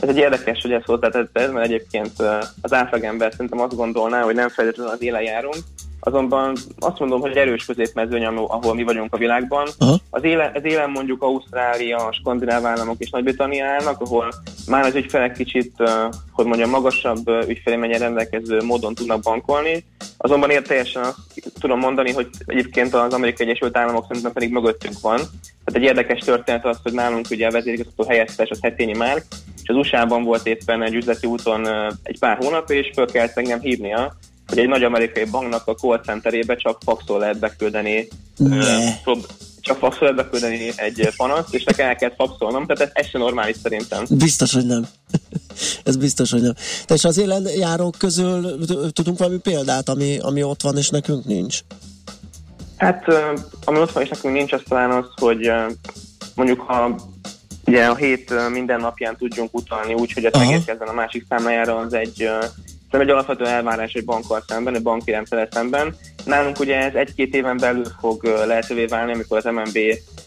Ez 0.00 0.08
egy 0.08 0.16
érdekes, 0.16 0.62
hogy 0.62 0.72
ezt 0.72 0.86
hozzátetted, 0.86 1.52
mert 1.52 1.66
egyébként 1.66 2.12
az 2.60 2.72
átlagember 2.72 3.30
szerintem 3.32 3.60
azt 3.60 3.76
gondolná, 3.76 4.22
hogy 4.22 4.34
nem 4.34 4.48
feltétlenül 4.48 4.92
az 4.92 5.02
élen 5.02 5.22
járunk, 5.22 5.56
azonban 6.06 6.56
azt 6.78 6.98
mondom, 6.98 7.20
hogy 7.20 7.36
erős 7.36 7.64
középmezőny, 7.64 8.24
ahol 8.24 8.74
mi 8.74 8.82
vagyunk 8.82 9.14
a 9.14 9.16
világban. 9.16 9.68
Aha. 9.78 9.98
Az 10.10 10.24
élen, 10.24 10.50
az 10.54 10.64
élen 10.64 10.90
mondjuk 10.90 11.22
Ausztrália, 11.22 12.12
skandináv 12.12 12.66
államok 12.66 12.96
és 12.98 13.10
Nagy-Britannia 13.10 13.66
állnak, 13.66 14.00
ahol 14.00 14.28
már 14.66 14.84
az 14.84 14.94
ügyfelek 14.94 15.32
kicsit, 15.32 15.72
hogy 16.32 16.46
mondjam, 16.46 16.70
magasabb 16.70 17.28
ö, 17.28 17.42
ügyfélélményen 17.48 17.98
rendelkező 17.98 18.62
módon 18.62 18.94
tudnak 18.94 19.22
bankolni. 19.22 19.84
Azonban 20.16 20.50
én 20.50 20.62
teljesen 20.62 21.02
azt 21.02 21.16
tudom 21.60 21.78
mondani, 21.78 22.12
hogy 22.12 22.28
egyébként 22.46 22.94
az 22.94 23.12
Amerikai 23.12 23.46
Egyesült 23.46 23.76
Államok 23.76 24.04
szerintem 24.08 24.32
pedig 24.32 24.52
mögöttünk 24.52 25.00
van. 25.00 25.16
Tehát 25.64 25.80
egy 25.80 25.82
érdekes 25.82 26.20
történet 26.20 26.66
az, 26.66 26.78
hogy 26.82 26.92
nálunk 26.92 27.26
ugye 27.30 27.46
a 27.46 27.50
vezérigazgató 27.50 28.08
helyettes 28.08 28.50
az 28.50 28.58
Hetényi 28.62 28.96
Márk, 28.96 29.24
és 29.64 29.70
az 29.70 29.76
USA-ban 29.76 30.24
volt 30.24 30.46
éppen 30.46 30.82
egy 30.82 30.94
üzleti 30.94 31.26
úton 31.26 31.66
egy 32.02 32.18
pár 32.18 32.36
hónap, 32.36 32.70
és 32.70 32.90
föl 32.94 33.06
kellett 33.06 33.36
engem 33.36 33.60
hívnia, 33.60 34.16
hogy 34.46 34.58
egy 34.58 34.68
nagy 34.68 34.82
amerikai 34.82 35.24
banknak 35.24 35.66
a 35.66 35.74
call 35.74 36.00
centerébe 36.04 36.56
csak 36.56 36.78
faxol 36.84 37.18
lehet 37.18 37.38
beküldeni, 37.38 38.08
prób- 39.02 39.32
csak 39.60 39.78
faxol 39.78 40.08
lehet 40.08 40.16
beküldeni 40.24 40.72
egy 40.76 41.08
panaszt, 41.16 41.54
és 41.54 41.64
nekem 41.64 41.88
el 41.88 41.96
kellett 41.96 42.16
faxolnom, 42.16 42.66
tehát 42.66 42.82
ez, 42.82 42.90
ez 42.92 43.10
sem 43.10 43.20
normális 43.20 43.56
szerintem. 43.62 44.04
Biztos, 44.10 44.54
hogy 44.54 44.66
nem. 44.66 44.86
Ez 45.84 45.96
biztos, 45.96 46.30
hogy 46.30 46.42
nem. 46.42 46.54
De 46.86 46.94
és 46.94 47.04
az 47.04 47.18
élen 47.18 47.48
járók 47.58 47.94
közül 47.98 48.58
tudunk 48.92 49.18
valami 49.18 49.38
példát, 49.38 49.88
ami, 49.88 50.18
ami 50.18 50.42
ott 50.42 50.62
van, 50.62 50.76
és 50.76 50.88
nekünk 50.88 51.24
nincs? 51.24 51.58
Hát, 52.76 53.04
ami 53.64 53.78
ott 53.78 53.92
van, 53.92 54.02
és 54.02 54.08
nekünk 54.08 54.34
nincs, 54.34 54.52
az 54.52 54.62
talán 54.68 54.90
az, 54.90 55.04
hogy 55.16 55.50
mondjuk 56.34 56.60
ha 56.60 56.96
ugye 57.66 57.86
a 57.86 57.94
hét 57.94 58.48
minden 58.50 58.80
napján 58.80 59.16
tudjunk 59.16 59.54
utalni 59.54 59.94
úgy, 59.94 60.12
hogy 60.12 60.24
ez 60.24 60.32
megérkezzen 60.38 60.88
a 60.88 60.92
másik 60.92 61.24
számlájára, 61.28 61.76
az 61.76 61.94
egy 61.94 62.30
nem 62.90 63.02
egy 63.02 63.10
alapvető 63.10 63.46
elvárás 63.46 63.92
egy 63.92 64.04
bankkal 64.04 64.44
szemben, 64.46 64.74
egy 64.74 64.82
banki 64.82 65.10
rendszerrel 65.10 65.48
szemben. 65.50 65.96
Nálunk 66.24 66.58
ugye 66.58 66.76
ez 66.76 66.94
egy-két 66.94 67.34
éven 67.34 67.56
belül 67.56 67.84
fog 68.00 68.24
lehetővé 68.24 68.84
válni, 68.84 69.12
amikor 69.12 69.36
az 69.36 69.44
MNB 69.44 69.76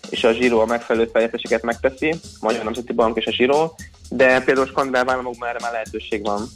és 0.10 0.24
a 0.24 0.34
Zsiro 0.34 0.60
a 0.60 0.66
megfelelő 0.66 1.10
fejlesztéseket 1.14 1.64
megteszi, 1.64 2.10
a 2.10 2.38
Magyar 2.42 2.64
Nemzeti 2.64 2.94
Bank 2.94 3.18
és 3.18 3.26
a 3.26 3.32
Zsiro, 3.32 3.72
de 4.10 4.42
például 4.42 4.68
skandináv 4.68 5.10
államokban 5.10 5.50
erre 5.50 5.60
már 5.62 5.72
lehetőség 5.72 6.24
van. 6.24 6.48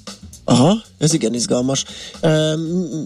Aha, 0.44 0.82
ez 0.98 1.14
igen 1.14 1.34
izgalmas. 1.34 1.86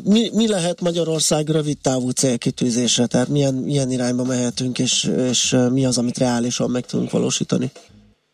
Mi, 0.04 0.30
mi 0.34 0.48
lehet 0.48 0.82
Magyarország 0.82 1.50
rövid 1.50 1.78
távú 1.78 2.10
célkitűzése? 2.10 3.06
Tehát 3.06 3.28
milyen, 3.28 3.54
milyen 3.54 3.92
irányba 3.92 4.24
mehetünk, 4.24 4.80
és, 4.80 5.12
és 5.30 5.56
mi 5.72 5.86
az, 5.86 5.98
amit 5.98 6.18
reálisan 6.18 6.70
meg 6.70 6.86
tudunk 6.86 7.12
valósítani? 7.12 7.72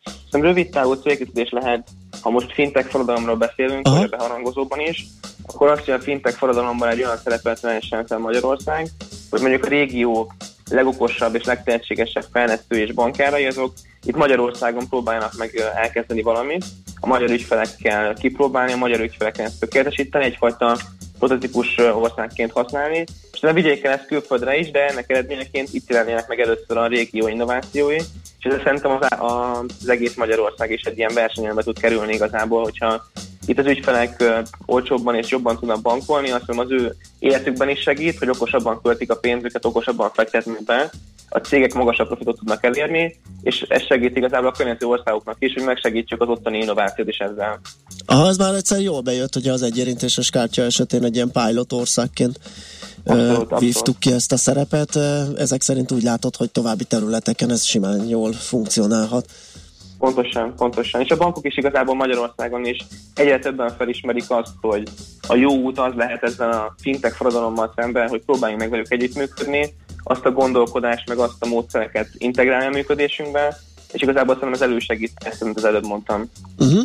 Szerintem 0.04 0.42
rövid 0.42 0.70
távú 0.70 0.94
célkitűzés 0.94 1.50
lehet, 1.50 1.88
ha 2.22 2.30
most 2.30 2.54
fintech 2.54 2.90
forradalomról 2.90 3.36
beszélünk, 3.36 3.88
Aha. 3.88 3.96
vagy 3.96 4.10
a 4.12 4.18
beharangozóban 4.18 4.80
is, 4.80 5.06
akkor 5.46 5.68
azt, 5.68 5.86
hogy 5.86 5.94
a 5.94 6.00
fintech 6.00 6.38
forradalomban 6.38 6.90
egy 6.90 7.04
olyan 7.04 7.18
szerepet 7.24 7.60
vehessen 7.60 8.06
fel 8.06 8.18
Magyarország, 8.18 8.90
hogy 9.30 9.42
mondjuk 9.42 9.66
a 9.66 9.68
régió 9.68 10.32
legokosabb 10.70 11.36
és 11.36 11.44
legtehetségesebb 11.44 12.26
fejlesztő 12.32 12.78
és 12.78 12.94
bankárai, 12.94 13.46
azok 13.46 13.74
itt 14.06 14.16
Magyarországon 14.16 14.90
próbáljanak 14.90 15.34
meg 15.38 15.56
elkezdeni 15.76 16.22
valamit, 16.22 16.66
a 17.00 17.08
magyar 17.08 17.30
ügyfelekkel 17.30 18.14
kipróbálni, 18.14 18.72
a 18.72 18.78
magyar 18.78 19.00
ügyfelekkel 19.00 19.46
ezt 19.46 19.60
tökéletesíteni, 19.60 20.26
egyfajta 20.26 20.78
prototípus 21.20 21.78
országként 21.78 22.52
használni, 22.52 23.04
és 23.32 23.40
nem 23.40 23.54
vigyék 23.54 23.84
el 23.84 23.94
ezt 23.94 24.06
külföldre 24.06 24.58
is, 24.58 24.72
de 24.72 24.88
ennek 24.88 25.10
eredményeként 25.10 25.70
itt 25.72 25.90
jelennének 25.90 26.28
meg 26.28 26.40
először 26.40 26.78
a 26.78 26.88
régió 26.88 27.28
innovációi, 27.28 27.98
és 28.40 28.46
ez 28.46 28.62
szerintem 28.64 28.92
az, 28.92 29.08
az 29.20 29.90
egész 29.90 30.16
Magyarország 30.16 30.72
is 30.72 30.82
egy 30.82 30.98
ilyen 30.98 31.14
versenyelbe 31.14 31.64
tud 31.64 31.80
kerülni 31.80 32.14
igazából, 32.14 32.64
hogyha 32.64 33.06
itt 33.46 33.60
az 33.60 33.66
ügyfelek 33.66 34.24
olcsóbban 34.66 35.16
és 35.16 35.30
jobban 35.30 35.60
tudnak 35.60 35.82
bankolni, 35.82 36.32
azt 36.32 36.48
mondom 36.48 36.66
az 36.66 36.82
ő 36.82 36.96
életükben 37.20 37.70
is 37.70 37.80
segít, 37.80 38.18
hogy 38.18 38.30
okosabban 38.30 38.82
költik 38.82 39.12
a 39.12 39.16
pénzüket, 39.16 39.66
okosabban 39.66 40.12
fektetnek 40.14 40.64
be, 40.64 40.90
a 41.34 41.40
cégek 41.40 41.74
magasabb 41.74 42.08
profitot 42.08 42.38
tudnak 42.38 42.64
elérni, 42.64 43.20
és 43.42 43.62
ez 43.62 43.82
segít 43.92 44.16
igazából 44.16 44.48
a 44.48 44.52
környező 44.52 44.86
országoknak 44.86 45.36
is, 45.40 45.54
hogy 45.54 45.64
megsegítsük 45.64 46.22
az 46.22 46.28
ottani 46.28 46.58
innovációt 46.58 47.08
is 47.08 47.18
ezzel. 47.18 47.60
Aha, 48.06 48.28
ez 48.28 48.38
már 48.38 48.54
egyszer 48.54 48.80
jól 48.80 49.02
bejött, 49.02 49.34
hogy 49.34 49.48
az 49.48 49.62
egyérintéses 49.62 50.30
kártya 50.30 50.62
esetén 50.62 51.04
egy 51.04 51.16
ilyen 51.16 51.32
pilot 51.32 51.74
országként 51.74 52.40
abszolút, 53.06 53.60
vívtuk 53.60 54.00
ki 54.00 54.12
ezt 54.12 54.32
a 54.32 54.38
szerepet. 54.38 54.96
Ezek 55.38 55.62
szerint 55.62 55.92
úgy 55.92 56.04
látod, 56.04 56.36
hogy 56.36 56.52
további 56.52 56.84
területeken 56.84 57.50
ez 57.50 57.64
simán 57.64 58.08
jól 58.08 58.34
funkcionálhat. 58.34 59.26
Pontosan, 60.00 60.56
pontosan. 60.56 61.02
És 61.02 61.10
a 61.10 61.18
bankok 61.18 61.46
is 61.46 61.58
igazából 61.58 61.96
Magyarországon 61.96 62.66
is 62.66 62.78
egyre 63.16 63.40
többen 63.40 63.76
felismerik 63.78 64.26
azt, 64.28 64.52
hogy 64.62 64.88
a 65.28 65.36
jó 65.36 65.52
út 65.52 65.80
az 65.80 65.94
lehet 65.96 66.24
ezzel 66.24 66.52
a 66.52 66.76
fintech 66.82 67.16
forradalommal 67.16 67.74
szemben, 67.76 68.08
hogy 68.08 68.22
próbáljunk 68.26 68.62
meg 68.62 68.70
velük 68.70 68.92
együttműködni, 68.92 69.74
azt 70.04 70.26
a 70.26 70.32
gondolkodást, 70.32 71.08
meg 71.08 71.18
azt 71.18 71.36
a 71.44 71.48
módszereket 71.48 72.08
integrálni 72.18 72.66
a 72.66 72.70
működésünkbe, 72.70 73.58
és 73.92 74.02
igazából 74.02 74.36
szerintem 74.36 74.62
az 74.62 74.70
elősegít 74.70 75.12
ezt, 75.26 75.42
amit 75.42 75.58
az 75.58 75.66
előbb 75.66 75.86
mondtam. 75.86 76.30
Uh-huh. 76.60 76.82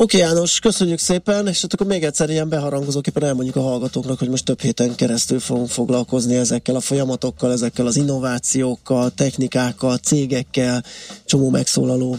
Oké 0.00 0.16
okay, 0.16 0.28
János, 0.28 0.60
köszönjük 0.60 0.98
szépen, 0.98 1.46
és 1.46 1.64
akkor 1.68 1.86
még 1.86 2.04
egyszer 2.04 2.30
ilyen 2.30 2.48
beharangozóképpen 2.48 3.22
elmondjuk 3.24 3.56
a 3.56 3.60
hallgatóknak, 3.60 4.18
hogy 4.18 4.28
most 4.28 4.44
több 4.44 4.60
héten 4.60 4.94
keresztül 4.94 5.40
fogunk 5.40 5.68
foglalkozni 5.68 6.36
ezekkel 6.36 6.74
a 6.74 6.80
folyamatokkal, 6.80 7.52
ezekkel 7.52 7.86
az 7.86 7.96
innovációkkal, 7.96 9.10
technikákkal, 9.10 9.96
cégekkel, 9.96 10.84
csomó 11.24 11.50
megszólaló 11.50 12.16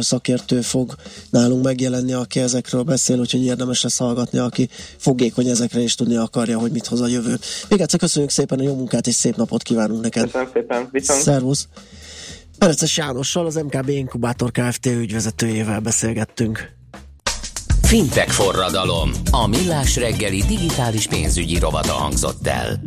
szakértő 0.00 0.60
fog 0.60 0.94
nálunk 1.30 1.64
megjelenni, 1.64 2.12
aki 2.12 2.40
ezekről 2.40 2.82
beszél, 2.82 3.18
úgyhogy 3.18 3.44
érdemes 3.44 3.82
lesz 3.82 3.98
hallgatni, 3.98 4.38
aki 4.38 4.68
fogékony 4.96 5.48
ezekre 5.48 5.80
és 5.80 5.94
tudni 5.94 6.16
akarja, 6.16 6.58
hogy 6.58 6.72
mit 6.72 6.86
hoz 6.86 7.00
a 7.00 7.06
jövő. 7.06 7.38
Még 7.68 7.80
egyszer 7.80 7.98
köszönjük 7.98 8.30
szépen 8.30 8.58
a 8.58 8.62
jó 8.62 8.74
munkát 8.74 9.06
és 9.06 9.14
szép 9.14 9.36
napot 9.36 9.62
kívánunk 9.62 10.02
neked. 10.02 10.22
Köszönöm 10.22 10.48
szépen, 10.52 10.88
viszont. 10.92 11.20
Szervusz. 11.20 11.68
Pereces 12.60 12.96
Jánossal, 12.96 13.46
az 13.46 13.54
MKB 13.54 13.88
Inkubátor 13.88 14.50
Kft. 14.50 14.86
ügyvezetőjével 14.86 15.80
beszélgettünk. 15.80 16.72
Fintech 17.82 18.30
forradalom. 18.30 19.10
A 19.30 19.46
millás 19.46 19.96
reggeli 19.96 20.42
digitális 20.42 21.06
pénzügyi 21.06 21.58
rovata 21.58 21.92
hangzott 21.92 22.46
el. 22.46 22.80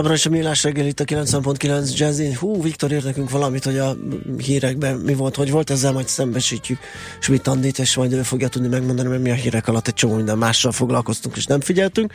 Továbbra 0.00 0.18
is 0.18 0.26
a 0.26 0.30
Millás 0.30 0.62
reggel 0.62 0.86
itt 0.86 1.00
a 1.00 1.04
90.9 1.04 1.96
Jazzy. 1.96 2.32
Hú, 2.32 2.62
Viktor 2.62 2.92
írt 2.92 3.04
nekünk 3.04 3.30
valamit, 3.30 3.64
hogy 3.64 3.78
a 3.78 3.96
hírekben 4.38 4.96
mi 4.96 5.14
volt, 5.14 5.36
hogy 5.36 5.50
volt, 5.50 5.70
ezzel 5.70 5.92
majd 5.92 6.08
szembesítjük 6.08 6.78
Schmidt 7.18 7.46
Andit, 7.46 7.78
és 7.78 7.96
majd 7.96 8.12
ő 8.12 8.22
fogja 8.22 8.48
tudni 8.48 8.68
megmondani, 8.68 9.08
mert 9.08 9.22
mi 9.22 9.30
a 9.30 9.34
hírek 9.34 9.68
alatt 9.68 9.86
egy 9.86 9.94
csomó 9.94 10.14
minden 10.14 10.38
mással 10.38 10.72
foglalkoztunk, 10.72 11.36
és 11.36 11.46
nem 11.46 11.60
figyeltünk. 11.60 12.12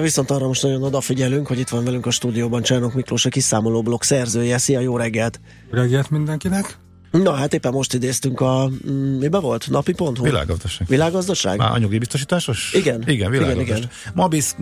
viszont 0.00 0.30
arra 0.30 0.46
most 0.46 0.62
nagyon 0.62 0.82
odafigyelünk, 0.82 1.46
hogy 1.46 1.58
itt 1.58 1.68
van 1.68 1.84
velünk 1.84 2.06
a 2.06 2.10
stúdióban 2.10 2.62
Csernok 2.62 2.94
Miklós, 2.94 3.24
a 3.24 3.28
kiszámoló 3.28 3.82
blog 3.82 4.02
szerzője. 4.02 4.58
Szia, 4.58 4.80
jó 4.80 4.96
reggelt! 4.96 5.40
Reggelt 5.70 6.10
mindenkinek! 6.10 6.78
Na 7.10 7.32
hát 7.32 7.54
éppen 7.54 7.72
most 7.72 7.94
idéztünk 7.94 8.40
a, 8.40 8.70
mm, 8.90 9.18
miben 9.18 9.40
volt? 9.40 9.70
Napi.hu? 9.70 10.22
Világgazdaság. 10.22 10.86
Világgazdaság? 10.88 11.58
Már 11.58 11.70
a 11.70 11.78
nyugdíjbiztosításos? 11.78 12.72
Igen. 12.72 13.02
Igen, 13.06 13.30
világgazdaság. 13.30 13.66
Igen, 13.66 13.76
igen. 13.76 13.90
Mabisz 14.14 14.56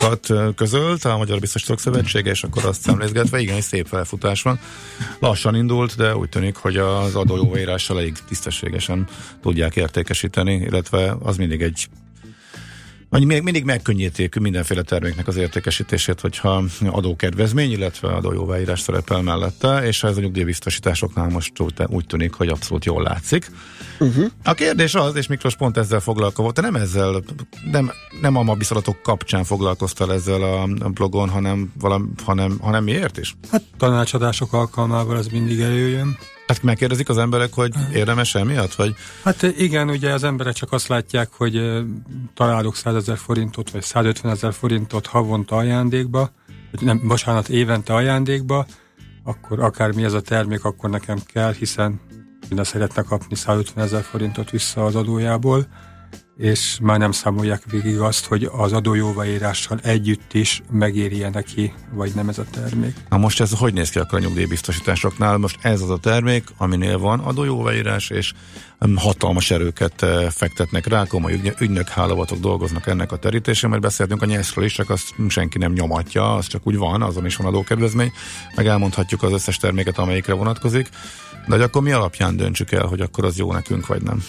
adatokat 0.00 0.54
közölt 0.54 1.04
a 1.04 1.16
Magyar 1.16 1.38
Biztosítók 1.38 1.80
Szövetsége, 1.80 2.30
és 2.30 2.42
akkor 2.42 2.64
azt 2.64 2.80
szemlézgetve, 2.80 3.40
igen, 3.40 3.56
egy 3.56 3.62
szép 3.62 3.86
felfutás 3.86 4.42
van. 4.42 4.58
Lassan 5.18 5.54
indult, 5.54 5.96
de 5.96 6.16
úgy 6.16 6.28
tűnik, 6.28 6.56
hogy 6.56 6.76
az 6.76 7.14
adójóvérással 7.14 7.98
elég 7.98 8.16
tisztességesen 8.28 9.08
tudják 9.42 9.76
értékesíteni, 9.76 10.54
illetve 10.54 11.16
az 11.22 11.36
mindig 11.36 11.62
egy 11.62 11.88
vagy 13.10 13.24
még 13.24 13.42
mindig 13.42 13.64
megkönnyíték 13.64 14.34
mindenféle 14.34 14.82
terméknek 14.82 15.26
az 15.28 15.36
értékesítését, 15.36 16.20
hogyha 16.20 16.64
adókedvezmény, 16.86 17.70
illetve 17.70 18.08
adójóváírás 18.08 18.80
szerepel 18.80 19.22
mellette, 19.22 19.86
és 19.86 20.02
ez 20.02 20.16
a 20.16 20.20
nyugdíjbiztosításoknál 20.20 21.28
most 21.28 21.52
úgy, 21.86 22.06
tűnik, 22.06 22.34
hogy 22.34 22.48
abszolút 22.48 22.84
jól 22.84 23.02
látszik. 23.02 23.50
Uh-huh. 23.98 24.26
A 24.44 24.54
kérdés 24.54 24.94
az, 24.94 25.16
és 25.16 25.26
Miklós 25.26 25.56
pont 25.56 25.76
ezzel 25.76 26.00
foglalkozott, 26.00 26.54
te 26.54 26.60
nem 26.60 26.74
ezzel, 26.74 27.22
nem, 27.70 27.90
nem 28.20 28.36
a 28.36 28.42
mabiszalatok 28.42 29.02
kapcsán 29.02 29.44
foglalkoztál 29.44 30.12
ezzel 30.12 30.42
a 30.42 30.88
blogon, 30.88 31.28
hanem, 31.28 31.72
valam, 31.80 32.12
hanem, 32.24 32.58
hanem 32.60 32.84
miért 32.84 33.18
is? 33.18 33.36
Hát 33.50 33.62
tanácsadások 33.78 34.52
alkalmával 34.52 35.18
ez 35.18 35.26
mindig 35.26 35.60
előjön. 35.60 36.16
Hát 36.50 36.62
megkérdezik 36.62 37.08
az 37.08 37.18
emberek, 37.18 37.52
hogy 37.52 37.72
érdemes 37.92 38.34
emiatt, 38.34 38.74
vagy? 38.74 38.94
Hát 39.24 39.42
igen, 39.42 39.88
ugye 39.88 40.12
az 40.12 40.24
emberek 40.24 40.54
csak 40.54 40.72
azt 40.72 40.88
látják, 40.88 41.28
hogy 41.36 41.60
találok 42.34 42.76
100 42.76 42.94
ezer 42.94 43.16
forintot, 43.18 43.70
vagy 43.70 43.82
150 43.82 44.32
ezer 44.32 44.52
forintot 44.52 45.06
havonta 45.06 45.56
ajándékba, 45.56 46.30
vagy 46.70 46.82
nem, 46.82 47.00
bocsánat, 47.06 47.48
évente 47.48 47.94
ajándékba, 47.94 48.66
akkor 49.24 49.60
akármi 49.60 50.04
ez 50.04 50.12
a 50.12 50.20
termék, 50.20 50.64
akkor 50.64 50.90
nekem 50.90 51.18
kell, 51.32 51.52
hiszen 51.52 52.00
minden 52.48 52.64
szeretne 52.64 53.02
kapni 53.02 53.34
150 53.34 53.84
ezer 53.84 54.02
forintot 54.02 54.50
vissza 54.50 54.84
az 54.84 54.94
adójából, 54.94 55.66
és 56.40 56.78
már 56.82 56.98
nem 56.98 57.12
számolják 57.12 57.62
végig 57.70 57.98
azt, 57.98 58.26
hogy 58.26 58.48
az 58.52 58.72
adójóvaírással 58.72 59.78
együtt 59.82 60.34
is 60.34 60.62
megérje 60.70 61.28
neki, 61.28 61.72
vagy 61.92 62.12
nem 62.14 62.28
ez 62.28 62.38
a 62.38 62.44
termék. 62.50 62.94
Na 63.08 63.16
most 63.16 63.40
ez 63.40 63.58
hogy 63.58 63.72
néz 63.72 63.90
ki 63.90 63.98
akkor 63.98 64.18
a 64.18 64.22
nyugdíjbiztosításoknál? 64.22 65.36
Most 65.36 65.58
ez 65.62 65.80
az 65.80 65.90
a 65.90 65.98
termék, 65.98 66.44
aminél 66.56 66.98
van 66.98 67.20
adójóvaírás, 67.20 68.10
és 68.10 68.32
hatalmas 68.96 69.50
erőket 69.50 70.06
fektetnek 70.30 70.86
rá, 70.86 71.04
komoly 71.04 71.32
ügy, 71.32 71.54
ügynök 71.60 71.88
dolgoznak 72.40 72.86
ennek 72.86 73.12
a 73.12 73.16
terítésén, 73.16 73.70
mert 73.70 73.82
beszéltünk 73.82 74.22
a 74.22 74.26
nyeszről 74.26 74.64
is, 74.64 74.72
csak 74.72 74.90
azt 74.90 75.14
senki 75.28 75.58
nem 75.58 75.72
nyomatja, 75.72 76.34
az 76.34 76.46
csak 76.46 76.66
úgy 76.66 76.76
van, 76.76 77.02
azon 77.02 77.26
is 77.26 77.36
van 77.36 77.46
adókedvezmény, 77.46 78.12
meg 78.56 78.66
elmondhatjuk 78.66 79.22
az 79.22 79.32
összes 79.32 79.56
terméket, 79.56 79.98
amelyikre 79.98 80.34
vonatkozik, 80.34 80.88
de 81.46 81.54
hogy 81.54 81.62
akkor 81.62 81.82
mi 81.82 81.92
alapján 81.92 82.36
döntsük 82.36 82.72
el, 82.72 82.86
hogy 82.86 83.00
akkor 83.00 83.24
az 83.24 83.36
jó 83.36 83.52
nekünk, 83.52 83.86
vagy 83.86 84.02
nem? 84.02 84.24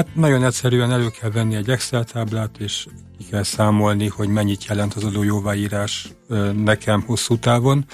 Hát 0.00 0.14
nagyon 0.14 0.44
egyszerűen 0.44 0.92
elő 0.92 1.10
kell 1.20 1.30
venni 1.30 1.54
egy 1.56 1.70
Excel 1.70 2.04
táblát, 2.04 2.58
és 2.58 2.86
ki 3.18 3.24
kell 3.30 3.42
számolni, 3.42 4.08
hogy 4.08 4.28
mennyit 4.28 4.64
jelent 4.64 4.94
az 4.94 5.04
adó 5.04 5.22
jóváírás 5.22 6.08
nekem 6.54 7.02
hosszú 7.06 7.38
távon. 7.38 7.84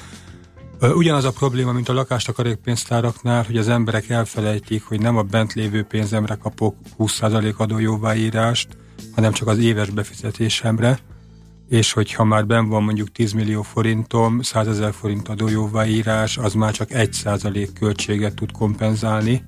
Ugyanaz 0.80 1.24
a 1.24 1.30
probléma, 1.30 1.72
mint 1.72 1.88
a 1.88 1.92
lakástakarékpénztáraknál, 1.92 3.42
hogy 3.42 3.56
az 3.56 3.68
emberek 3.68 4.08
elfelejtik, 4.08 4.84
hogy 4.84 5.00
nem 5.00 5.16
a 5.16 5.22
bent 5.22 5.52
lévő 5.52 5.82
pénzemre 5.82 6.34
kapok 6.34 6.76
20% 6.98 7.56
adójóváírást, 7.56 8.68
hanem 9.14 9.32
csak 9.32 9.48
az 9.48 9.58
éves 9.58 9.90
befizetésemre, 9.90 10.98
és 11.68 11.92
hogyha 11.92 12.24
már 12.24 12.46
ben 12.46 12.68
van 12.68 12.82
mondjuk 12.82 13.12
10 13.12 13.32
millió 13.32 13.62
forintom, 13.62 14.42
100 14.42 14.68
ezer 14.68 14.92
forint 14.92 15.28
adójóváírás, 15.28 16.38
az 16.38 16.54
már 16.54 16.72
csak 16.72 16.88
1% 16.92 17.68
költséget 17.78 18.34
tud 18.34 18.52
kompenzálni, 18.52 19.44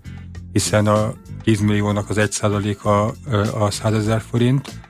hiszen 0.52 0.86
a 0.86 1.12
10 1.42 1.60
milliónak 1.60 2.10
az 2.10 2.16
1%-a 2.20 2.88
a 3.64 3.70
100 3.70 3.92
ezer 3.94 4.20
forint, 4.20 4.80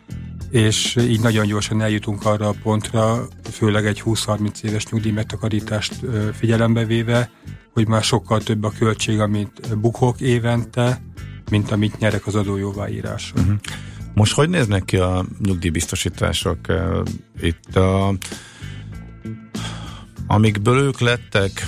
és 0.50 0.96
így 1.00 1.20
nagyon 1.20 1.46
gyorsan 1.46 1.82
eljutunk 1.82 2.24
arra 2.24 2.48
a 2.48 2.54
pontra, 2.62 3.26
főleg 3.50 3.86
egy 3.86 4.02
20-30 4.04 4.62
éves 4.62 4.86
nyugdíj 4.86 5.12
megtakarítást 5.12 5.94
figyelembe 6.32 6.84
véve, 6.84 7.30
hogy 7.72 7.88
már 7.88 8.02
sokkal 8.02 8.42
több 8.42 8.64
a 8.64 8.72
költség, 8.78 9.20
amit 9.20 9.78
bukok 9.78 10.20
évente, 10.20 11.02
mint 11.50 11.70
amit 11.70 11.98
nyerek 11.98 12.26
az 12.26 12.34
adójóváíráson. 12.34 13.40
Uh-huh. 13.40 13.56
Most 14.14 14.34
hogy 14.34 14.48
néznek 14.48 14.84
ki 14.84 14.96
a 14.96 15.24
nyugdíjbiztosítások? 15.44 16.58
Itt 17.40 17.76
a 17.76 18.14
amikből 20.30 20.78
ők 20.78 21.00
lettek, 21.00 21.66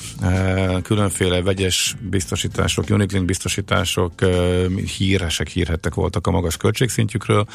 különféle 0.82 1.42
vegyes 1.42 1.96
biztosítások, 2.10 2.90
unitlink 2.90 3.24
biztosítások, 3.24 4.12
híresek, 4.96 5.48
hírhettek 5.48 5.94
voltak 5.94 6.26
a 6.26 6.30
magas 6.30 6.56
költségszintjükről, 6.56 7.46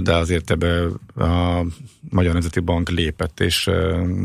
de 0.00 0.14
azért 0.14 0.50
ebbe 0.50 0.84
a 1.16 1.64
Magyar 2.10 2.32
Nemzeti 2.32 2.60
Bank 2.60 2.88
lépett 2.88 3.40
és 3.40 3.70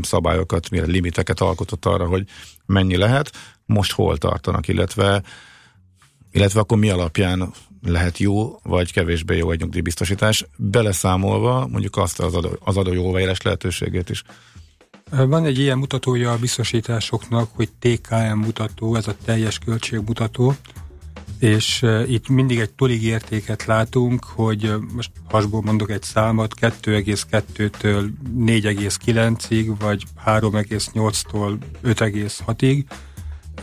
szabályokat, 0.01 0.69
mire 0.69 0.85
limiteket 0.85 1.39
alkotott 1.39 1.85
arra, 1.85 2.07
hogy 2.07 2.27
mennyi 2.65 2.97
lehet, 2.97 3.31
most 3.65 3.91
hol 3.91 4.17
tartanak, 4.17 4.67
illetve 4.67 5.23
illetve 6.31 6.59
akkor 6.59 6.77
mi 6.77 6.89
alapján 6.89 7.53
lehet 7.81 8.17
jó, 8.17 8.59
vagy 8.63 8.91
kevésbé 8.91 9.37
jó 9.37 9.51
egy 9.51 9.59
nyugdíjbiztosítás, 9.59 10.45
beleszámolva 10.57 11.67
mondjuk 11.67 11.97
azt 11.97 12.19
az, 12.19 12.35
adó, 12.35 12.49
az 12.59 12.77
adójóváírás 12.77 13.41
lehetőségét 13.41 14.09
is. 14.09 14.23
Van 15.17 15.45
egy 15.45 15.59
ilyen 15.59 15.77
mutatója 15.77 16.31
a 16.31 16.37
biztosításoknak, 16.37 17.49
hogy 17.53 17.69
TKM 17.79 18.37
mutató, 18.37 18.95
ez 18.95 19.07
a 19.07 19.15
teljes 19.25 19.59
költségmutató, 19.59 20.55
és 21.39 21.81
uh, 21.81 22.11
itt 22.11 22.27
mindig 22.27 22.59
egy 22.59 22.71
tolig 22.71 23.03
értéket 23.03 23.65
látunk, 23.65 24.23
hogy 24.23 24.65
uh, 24.65 24.75
most 24.93 25.11
hasból 25.29 25.61
mondok 25.61 25.91
egy 25.91 26.03
számot, 26.03 26.53
2,2-től 26.61 28.09
4,9-ig, 28.37 29.75
vagy 29.79 30.03
3,8-tól 30.25 31.57
5,6-ig. 31.83 32.83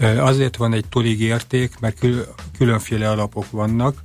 Uh, 0.01 0.27
azért 0.27 0.57
van 0.57 0.73
egy 0.73 0.85
tolig 0.89 1.21
érték, 1.21 1.79
mert 1.79 1.99
kül- 1.99 2.29
különféle 2.59 3.11
alapok 3.11 3.51
vannak, 3.51 4.03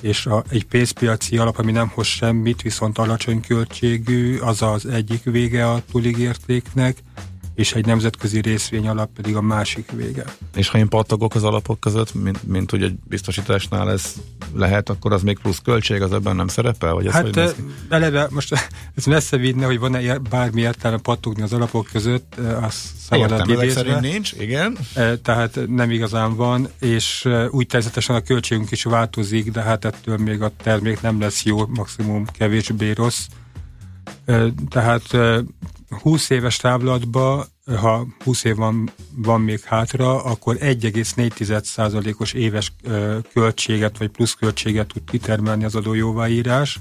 és 0.00 0.26
a, 0.26 0.44
egy 0.50 0.66
pénzpiaci 0.66 1.38
alap, 1.38 1.58
ami 1.58 1.72
nem 1.72 1.90
hoz 1.94 2.06
semmit, 2.06 2.62
viszont 2.62 2.98
alacsony 2.98 3.40
költségű, 3.40 4.38
az 4.38 4.62
az 4.62 4.86
egyik 4.86 5.22
vége 5.24 5.70
a 5.70 5.82
túligértéknek, 5.90 6.96
és 7.58 7.72
egy 7.72 7.86
nemzetközi 7.86 8.40
részvény 8.40 8.88
alap 8.88 9.10
pedig 9.14 9.36
a 9.36 9.40
másik 9.40 9.90
vége. 9.90 10.24
És 10.54 10.68
ha 10.68 10.78
én 10.78 10.88
pattogok 10.88 11.34
az 11.34 11.44
alapok 11.44 11.80
között, 11.80 12.14
mint, 12.14 12.42
mint 12.42 12.70
hogy 12.70 12.82
egy 12.82 12.94
biztosításnál 13.08 13.90
ez 13.90 14.12
lehet, 14.54 14.88
akkor 14.88 15.12
az 15.12 15.22
még 15.22 15.38
plusz 15.38 15.58
költség, 15.58 16.02
az 16.02 16.12
ebben 16.12 16.36
nem 16.36 16.48
szerepel? 16.48 16.92
Vagy 16.94 17.10
hát 17.10 17.36
ez, 17.36 17.54
eleve 17.88 18.28
most 18.30 18.54
ez 18.96 19.04
messze 19.04 19.36
vinne, 19.36 19.66
hogy 19.66 19.78
van-e 19.78 20.18
bármi 20.18 20.60
értelme 20.60 20.98
pattogni 20.98 21.42
az 21.42 21.52
alapok 21.52 21.88
között, 21.92 22.34
az 22.62 22.92
szabad 23.08 23.48
Értem, 23.48 23.68
szerint 23.68 24.00
nincs, 24.00 24.32
igen. 24.32 24.78
Tehát 25.22 25.60
nem 25.66 25.90
igazán 25.90 26.36
van, 26.36 26.68
és 26.80 27.28
úgy 27.50 27.66
természetesen 27.66 28.16
a 28.16 28.20
költségünk 28.20 28.70
is 28.70 28.82
változik, 28.82 29.50
de 29.50 29.60
hát 29.60 29.84
ettől 29.84 30.16
még 30.16 30.42
a 30.42 30.50
termék 30.62 31.00
nem 31.00 31.20
lesz 31.20 31.42
jó, 31.42 31.66
maximum 31.66 32.24
kevésbé 32.24 32.90
rossz. 32.90 33.26
Tehát 34.68 35.16
20 35.88 36.30
éves 36.30 36.56
táblatban, 36.56 37.44
ha 37.80 38.06
20 38.24 38.44
év 38.44 38.56
van, 38.56 38.90
van 39.14 39.40
még 39.40 39.60
hátra, 39.60 40.24
akkor 40.24 40.56
1,4%-os 40.60 42.32
éves 42.32 42.72
költséget 43.32 43.98
vagy 43.98 44.08
pluszköltséget 44.08 44.86
tud 44.86 45.02
kitermelni 45.10 45.64
az 45.64 45.74
adójóváírás, 45.74 46.80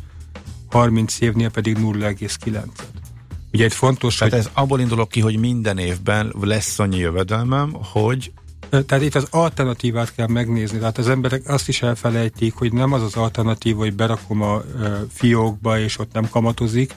30 0.70 1.22
évnél 1.22 1.50
pedig 1.50 1.78
0,9-et. 1.80 2.68
Ugye 3.54 3.64
egy 3.64 3.74
fontos, 3.74 4.16
Tehát 4.16 4.34
hogy... 4.34 4.42
ez 4.42 4.50
abból 4.54 4.80
indulok 4.80 5.10
ki, 5.10 5.20
hogy 5.20 5.38
minden 5.38 5.78
évben 5.78 6.34
lesz 6.42 6.80
annyi 6.80 6.98
jövedelmem, 6.98 7.74
hogy 7.92 8.32
tehát 8.70 9.04
itt 9.04 9.16
az 9.16 9.28
alternatívát 9.30 10.16
kell 10.16 10.28
megnézni. 10.28 10.78
Tehát 10.78 10.98
az 10.98 11.10
emberek 11.10 11.50
azt 11.50 11.68
is 11.68 11.82
elfelejtik, 11.82 12.54
hogy 12.54 12.74
nem 12.74 12.94
az 12.94 13.02
az 13.02 13.16
alternatív, 13.16 13.76
hogy 13.76 13.94
berakom 13.94 14.42
a 14.42 14.62
fiókba, 15.14 15.80
és 15.80 16.00
ott 16.00 16.14
nem 16.14 16.30
kamatozik, 16.30 16.96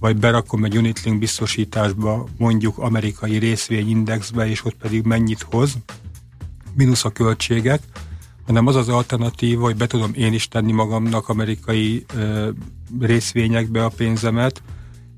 vagy 0.00 0.16
berakom 0.16 0.64
egy 0.64 0.76
unitlink 0.76 1.18
biztosításba, 1.18 2.28
mondjuk 2.36 2.78
amerikai 2.78 3.36
részvényindexbe, 3.36 4.48
és 4.48 4.64
ott 4.64 4.76
pedig 4.76 5.02
mennyit 5.02 5.42
hoz, 5.42 5.78
mínusz 6.74 7.04
a 7.04 7.10
költségek, 7.10 7.80
hanem 8.46 8.66
az 8.66 8.76
az 8.76 8.88
alternatív, 8.88 9.58
hogy 9.58 9.76
be 9.76 9.86
tudom 9.86 10.10
én 10.14 10.32
is 10.32 10.48
tenni 10.48 10.72
magamnak 10.72 11.28
amerikai 11.28 12.04
ö, 12.14 12.48
részvényekbe 13.00 13.84
a 13.84 13.88
pénzemet, 13.88 14.62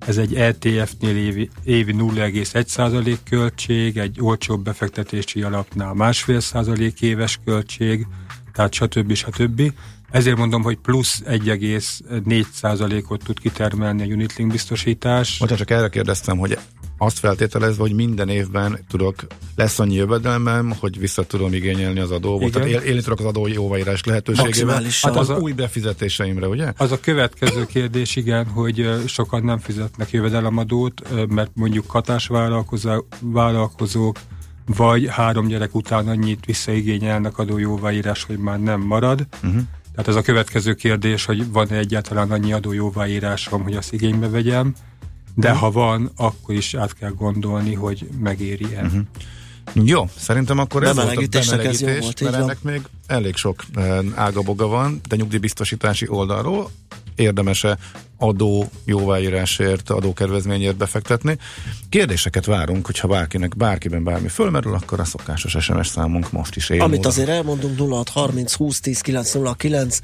ez 0.06 0.16
egy 0.16 0.34
ETF-nél 0.34 1.16
évi, 1.16 1.50
évi 1.64 1.94
0,1% 1.98 3.16
költség, 3.30 3.96
egy 3.96 4.16
olcsóbb 4.20 4.64
befektetési 4.64 5.42
alapnál 5.42 5.94
másfél 5.94 6.40
százalék 6.40 7.00
éves 7.00 7.40
költség, 7.44 8.06
tehát 8.52 8.72
stb. 8.72 9.14
stb. 9.14 9.72
Ezért 10.10 10.36
mondom, 10.36 10.62
hogy 10.62 10.76
plusz 10.76 11.22
1,4%-ot 11.26 13.24
tud 13.24 13.40
kitermelni 13.40 14.02
a 14.02 14.14
Unitlink 14.14 14.52
biztosítás. 14.52 15.38
Most 15.38 15.56
csak 15.56 15.70
erre 15.70 15.88
kérdeztem, 15.88 16.38
hogy 16.38 16.58
azt 17.02 17.18
feltételezve, 17.18 17.82
hogy 17.82 17.94
minden 17.94 18.28
évben 18.28 18.84
tudok, 18.88 19.26
lesz 19.56 19.78
annyi 19.78 19.94
jövedelmem, 19.94 20.74
hogy 20.80 20.98
vissza 20.98 21.26
tudom 21.26 21.52
igényelni 21.52 22.00
az 22.00 22.10
adóból. 22.10 22.50
Tehát 22.50 22.68
él, 22.68 22.80
élni 22.80 23.02
tudok 23.02 23.18
az 23.18 23.24
adó 23.24 23.46
jóváírás 23.46 24.04
lehetőségével. 24.04 24.82
Hát 25.02 25.16
az, 25.16 25.30
az 25.30 25.38
új 25.38 25.52
befizetéseimre, 25.52 26.48
ugye? 26.48 26.72
Az 26.76 26.92
a 26.92 27.00
következő 27.00 27.66
kérdés, 27.66 28.16
igen, 28.16 28.46
hogy 28.46 28.90
sokan 29.06 29.44
nem 29.44 29.58
fizetnek 29.58 30.10
jövedelemadót, 30.10 31.26
mert 31.28 31.50
mondjuk 31.54 31.86
katásvállalkozók, 31.86 34.18
vagy 34.66 35.08
három 35.08 35.46
gyerek 35.46 35.74
után 35.74 36.08
annyit 36.08 36.44
visszaigényelnek 36.44 37.38
adó 37.38 37.58
jóváírás, 37.58 38.24
hogy 38.24 38.38
már 38.38 38.60
nem 38.60 38.80
marad. 38.80 39.26
Uh-huh. 39.42 39.60
Tehát 39.94 40.08
ez 40.08 40.14
a 40.16 40.22
következő 40.22 40.74
kérdés, 40.74 41.24
hogy 41.24 41.50
van-e 41.50 41.76
egyáltalán 41.76 42.30
annyi 42.30 42.52
adó 42.52 42.72
jóváírásom, 42.72 43.62
hogy 43.62 43.76
azt 43.76 43.92
igénybe 43.92 44.28
vegyem, 44.28 44.74
de 45.34 45.52
uh-huh. 45.52 45.62
ha 45.62 45.70
van, 45.70 46.10
akkor 46.16 46.54
is 46.54 46.74
át 46.74 46.94
kell 46.94 47.10
gondolni, 47.10 47.74
hogy 47.74 48.08
megéri-e. 48.20 48.82
Uh-huh. 48.82 49.00
Jó, 49.72 50.08
szerintem 50.16 50.58
akkor 50.58 50.84
ez 50.84 50.94
volt 50.94 50.98
a 50.98 51.10
bemelegítés, 51.10 51.48
volt, 52.00 52.20
mert 52.20 52.34
ennek 52.34 52.62
még 52.62 52.82
elég 53.06 53.36
sok 53.36 53.64
ágaboga 54.14 54.66
van, 54.66 55.00
de 55.08 55.16
nyugdíjbiztosítási 55.16 56.08
oldalról 56.08 56.70
érdemese 57.14 57.78
adó 58.18 58.68
jóváírásért, 58.84 59.90
adókedvezményért 59.90 60.76
befektetni. 60.76 61.38
Kérdéseket 61.88 62.44
várunk, 62.44 62.86
hogyha 62.86 63.08
bárkinek, 63.08 63.56
bárkiben 63.56 64.04
bármi 64.04 64.28
fölmerül, 64.28 64.74
akkor 64.74 65.00
a 65.00 65.04
szokásos 65.04 65.56
SMS 65.64 65.86
számunk 65.86 66.32
most 66.32 66.56
is 66.56 66.70
él. 66.70 66.80
Amit 66.80 66.96
módon. 66.96 67.10
azért 67.10 67.28
elmondunk 67.28 67.78
0630 67.78 68.54
20 68.54 68.80
10 68.80 69.00
909 69.00 70.00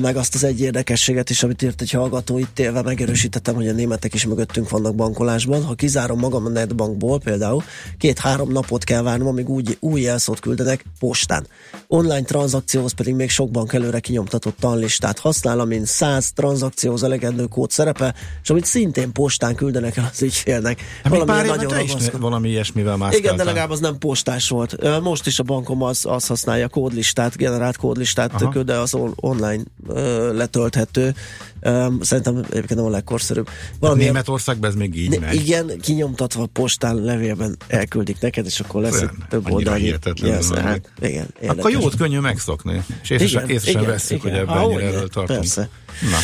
meg 0.00 0.16
azt 0.16 0.34
az 0.34 0.44
egy 0.44 0.60
érdekességet 0.60 1.30
is, 1.30 1.42
amit 1.42 1.62
írt 1.62 1.80
egy 1.80 1.90
hallgató, 1.90 2.38
itt 2.38 2.58
élve 2.58 2.82
megerősítettem, 2.82 3.54
hogy 3.54 3.68
a 3.68 3.72
németek 3.72 4.14
is 4.14 4.26
mögöttünk 4.26 4.68
vannak 4.68 4.94
bankolásban. 4.94 5.64
Ha 5.64 5.74
kizárom 5.74 6.18
magam 6.18 6.46
a 6.46 6.48
netbankból 6.48 7.18
például, 7.18 7.62
két-három 7.98 8.52
napot 8.52 8.84
kell 8.84 9.02
várnom, 9.02 9.28
amíg 9.28 9.48
úgy, 9.48 9.76
új 9.80 10.00
jelszót 10.00 10.40
küldenek 10.40 10.84
postán. 10.98 11.46
Online 11.86 12.22
tranzakcióhoz 12.22 12.92
pedig 12.92 13.14
még 13.14 13.30
sok 13.30 13.50
bank 13.50 13.72
előre 13.72 14.00
kinyomtatott 14.00 14.56
tanlistát 14.60 15.18
használ, 15.18 15.60
amin 15.60 15.84
100 15.84 16.32
tranzakcióhoz 16.32 17.02
elegendő 17.02 17.44
kód 17.44 17.70
szerepe, 17.70 18.14
és 18.42 18.50
amit 18.50 18.64
szintén 18.64 19.12
postán 19.12 19.54
küldenek 19.54 19.96
el 19.96 20.10
az 20.12 20.22
ügyfélnek. 20.22 20.80
Hát 21.02 21.12
valami 21.12 21.30
pár 21.30 21.46
nagyon 21.46 21.80
is 21.80 21.92
valami 22.18 22.48
ilyesmivel 22.48 22.96
más. 22.96 23.16
Igen, 23.16 23.36
de 23.36 23.44
legalább 23.44 23.70
az 23.70 23.80
nem 23.80 23.98
postás 23.98 24.48
volt. 24.48 25.00
Most 25.02 25.26
is 25.26 25.38
a 25.38 25.42
bankom 25.42 25.82
az, 25.82 26.04
az 26.08 26.26
használja 26.26 26.68
kódlistát, 26.68 27.36
generált 27.36 27.76
kódlistát, 27.76 28.64
de 28.64 28.74
az 28.78 28.94
online 29.14 29.45
online 29.46 29.64
ö, 29.88 30.32
letölthető. 30.36 31.14
Ö, 31.60 31.86
szerintem 32.00 32.36
egyébként 32.36 32.74
nem 32.74 32.84
a 32.84 32.90
legkorszerűbb. 32.90 33.48
Valami 33.80 34.04
Németországban 34.04 34.70
ez 34.70 34.76
még 34.76 34.96
így 34.96 35.20
megy. 35.20 35.34
Igen, 35.34 35.78
kinyomtatva 35.80 36.46
postán 36.46 36.96
levélben 36.96 37.56
elküldik 37.66 38.20
neked, 38.20 38.46
és 38.46 38.60
akkor 38.60 38.82
lesz 38.82 38.94
Olyan, 38.94 39.24
több 39.28 39.50
oldalnyi. 39.50 39.94
Yes, 40.14 40.50
hát, 40.50 40.90
igen, 41.00 41.26
érdekes. 41.40 41.58
Akkor 41.58 41.70
jót 41.70 41.96
könnyű 41.96 42.18
megszokni. 42.18 42.84
És 43.02 43.10
észre, 43.10 43.26
igen, 43.26 43.48
észre 43.48 43.70
igen, 43.70 43.86
veszük, 43.86 44.24
igen. 44.24 44.30
hogy 44.30 44.40
ebben 44.40 44.58
ennyire 44.58 44.86
erről 44.86 45.08
tartunk. 45.08 45.38
Persze. 45.38 45.68
Na. 46.02 46.18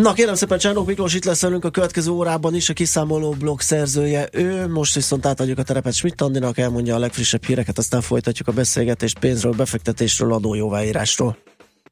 Na 0.00 0.12
kérem 0.12 0.34
szépen, 0.34 0.58
Csánok 0.58 0.86
Miklós 0.86 1.14
itt 1.14 1.24
lesz 1.24 1.42
velünk 1.42 1.64
a 1.64 1.70
következő 1.70 2.10
órában 2.10 2.54
is, 2.54 2.68
a 2.68 2.72
kiszámoló 2.72 3.30
blog 3.30 3.60
szerzője. 3.60 4.28
Ő 4.32 4.68
most 4.68 4.94
viszont 4.94 5.26
átadjuk 5.26 5.58
a 5.58 5.62
terepet 5.62 5.94
Schmidt 5.94 6.20
Andinak, 6.20 6.58
elmondja 6.58 6.94
a 6.94 6.98
legfrissebb 6.98 7.44
híreket, 7.44 7.78
aztán 7.78 8.00
folytatjuk 8.00 8.48
a 8.48 8.52
beszélgetést 8.52 9.18
pénzről, 9.18 9.52
befektetésről, 9.52 10.32
adójóváírásról. 10.32 11.36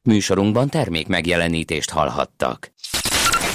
Műsorunkban 0.05 0.69
termék 0.69 1.07
megjelenítést 1.07 1.89
hallhattak. 1.89 2.73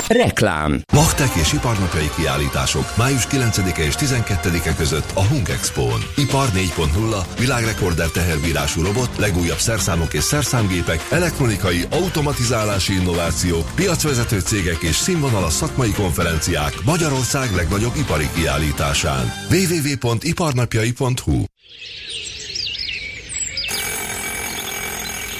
Reklám 0.08 0.80
Machtek 0.92 1.34
és 1.34 1.52
iparnapjai 1.52 2.10
kiállítások 2.16 2.96
május 2.96 3.26
9-e 3.30 3.82
és 3.82 3.94
12-e 3.98 4.74
között 4.74 5.10
a 5.14 5.24
Hung 5.24 5.48
Expo-n. 5.48 6.02
Ipar 6.16 6.48
4.0, 6.48 7.24
világrekorder 7.38 8.08
teherbírású 8.08 8.82
robot, 8.82 9.16
legújabb 9.16 9.58
szerszámok 9.58 10.14
és 10.14 10.22
szerszámgépek, 10.22 11.06
elektronikai, 11.10 11.84
automatizálási 11.90 12.92
innováció, 12.92 13.64
piacvezető 13.74 14.40
cégek 14.40 14.82
és 14.82 14.96
színvonalas 14.96 15.52
szakmai 15.52 15.92
konferenciák 15.92 16.72
Magyarország 16.84 17.54
legnagyobb 17.54 17.96
ipari 17.96 18.28
kiállításán. 18.34 19.32
www.iparnapjai.hu 19.50 21.44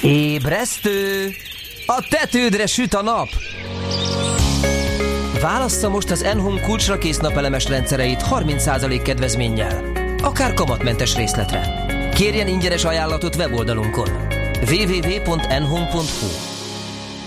Ébresztő! 0.02 1.30
A 1.86 2.06
tetődre 2.10 2.66
süt 2.66 2.94
a 2.94 3.02
nap! 3.02 3.28
Válassza 5.40 5.88
most 5.88 6.10
az 6.10 6.22
Enhome 6.22 6.60
kulcsra 6.60 6.98
kész 6.98 7.18
napelemes 7.18 7.68
rendszereit 7.68 8.22
30% 8.30 9.00
kedvezménnyel. 9.04 9.92
Akár 10.22 10.54
kamatmentes 10.54 11.14
részletre. 11.16 11.84
Kérjen 12.14 12.48
ingyenes 12.48 12.84
ajánlatot 12.84 13.36
weboldalunkon. 13.36 14.08
www.enhome.hu 14.70 16.28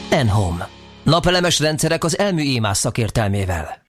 Enhome. 0.10 0.70
Napelemes 1.04 1.60
rendszerek 1.60 2.04
az 2.04 2.18
elmű 2.18 2.44
émás 2.44 2.78
szakértelmével. 2.78 3.82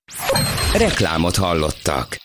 Reklámot 0.76 1.36
hallottak. 1.36 2.23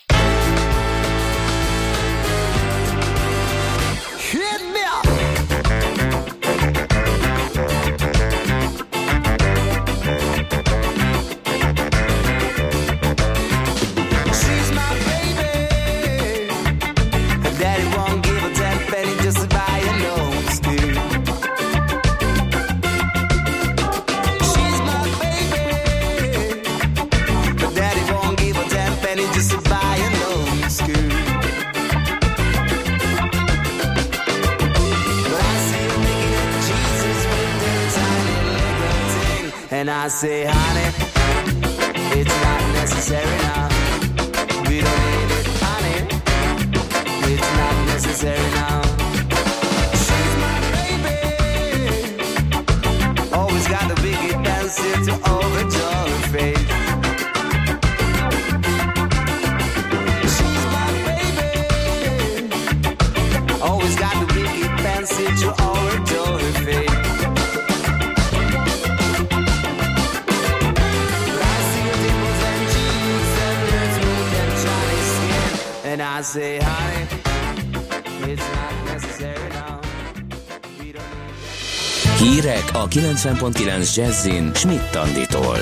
A 82.80 82.88
90.9 82.88 83.95
Jazzin 83.95 84.51
Schmidt 84.53 84.91
Tanditól. 84.91 85.57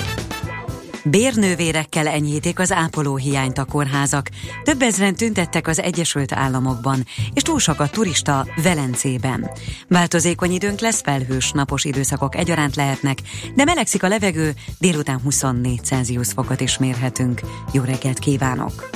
Bérnővérekkel 1.03 2.07
enyhítik 2.07 2.59
az 2.59 2.71
ápolóhiányt 2.71 3.57
a 3.57 3.65
kórházak. 3.65 4.29
Több 4.63 4.81
ezren 4.81 5.15
tüntettek 5.15 5.67
az 5.67 5.81
Egyesült 5.81 6.33
Államokban, 6.33 7.05
és 7.33 7.41
túl 7.41 7.59
sok 7.59 7.79
a 7.79 7.89
turista 7.89 8.47
Velencében. 8.63 9.49
Változékony 9.87 10.51
időnk 10.51 10.79
lesz, 10.79 11.01
felhős 11.01 11.51
napos 11.51 11.85
időszakok 11.85 12.35
egyaránt 12.35 12.75
lehetnek, 12.75 13.17
de 13.55 13.63
melegszik 13.63 14.03
a 14.03 14.07
levegő, 14.07 14.53
délután 14.79 15.19
24 15.23 15.83
Celsius 15.83 16.31
fokot 16.31 16.61
is 16.61 16.77
mérhetünk. 16.77 17.41
Jó 17.71 17.83
reggelt 17.83 18.19
kívánok! 18.19 18.89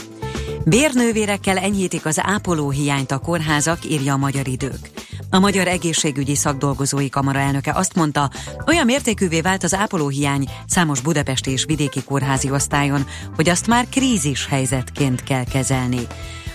Bérnővérekkel 0.66 1.58
enyhítik 1.58 2.06
az 2.06 2.20
ápolóhiányt 2.24 3.12
a 3.12 3.20
kórházak, 3.20 3.86
írja 3.86 4.14
a 4.14 4.18
Magyar 4.18 4.48
Idők. 4.48 4.90
A 5.34 5.40
Magyar 5.40 5.68
Egészségügyi 5.68 6.36
Szakdolgozói 6.36 7.10
Kamara 7.10 7.40
elnöke 7.40 7.72
azt 7.74 7.96
mondta, 7.96 8.30
olyan 8.68 8.86
mértékűvé 8.86 9.42
vált 9.42 9.64
az 9.64 9.74
ápolóhiány 9.74 10.50
számos 10.68 11.02
budapesti 11.02 11.52
és 11.52 11.66
vidéki 11.66 12.04
kórházi 12.04 12.52
osztályon, 12.52 13.06
hogy 13.36 13.50
azt 13.50 13.68
már 13.68 13.90
krízis 13.90 14.48
helyzetként 14.48 15.24
kell 15.24 15.44
kezelni. 15.44 16.08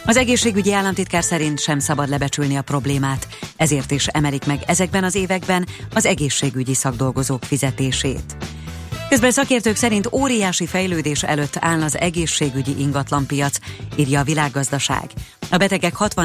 Az 0.05 0.17
egészségügyi 0.17 0.73
államtitkár 0.73 1.25
szerint 1.25 1.61
sem 1.61 1.79
szabad 1.79 2.09
lebecsülni 2.09 2.57
a 2.57 2.63
problémát, 2.63 3.29
ezért 3.57 3.91
is 3.91 4.07
emelik 4.07 4.47
meg 4.47 4.63
ezekben 4.67 5.05
az 5.05 5.15
években 5.15 5.67
az 5.95 6.07
egészségügyi 6.07 6.75
szakdolgozók 6.75 7.45
fizetését. 7.45 8.37
Közben 9.09 9.31
szakértők 9.31 9.77
szerint 9.77 10.09
óriási 10.13 10.67
fejlődés 10.67 11.23
előtt 11.23 11.57
áll 11.61 11.83
az 11.83 11.99
egészségügyi 11.99 12.79
ingatlanpiac, 12.79 13.59
írja 13.97 14.21
a 14.21 14.25
világgazdaság. 14.25 15.11
A 15.51 15.57
betegek 15.57 15.95
60 15.95 16.09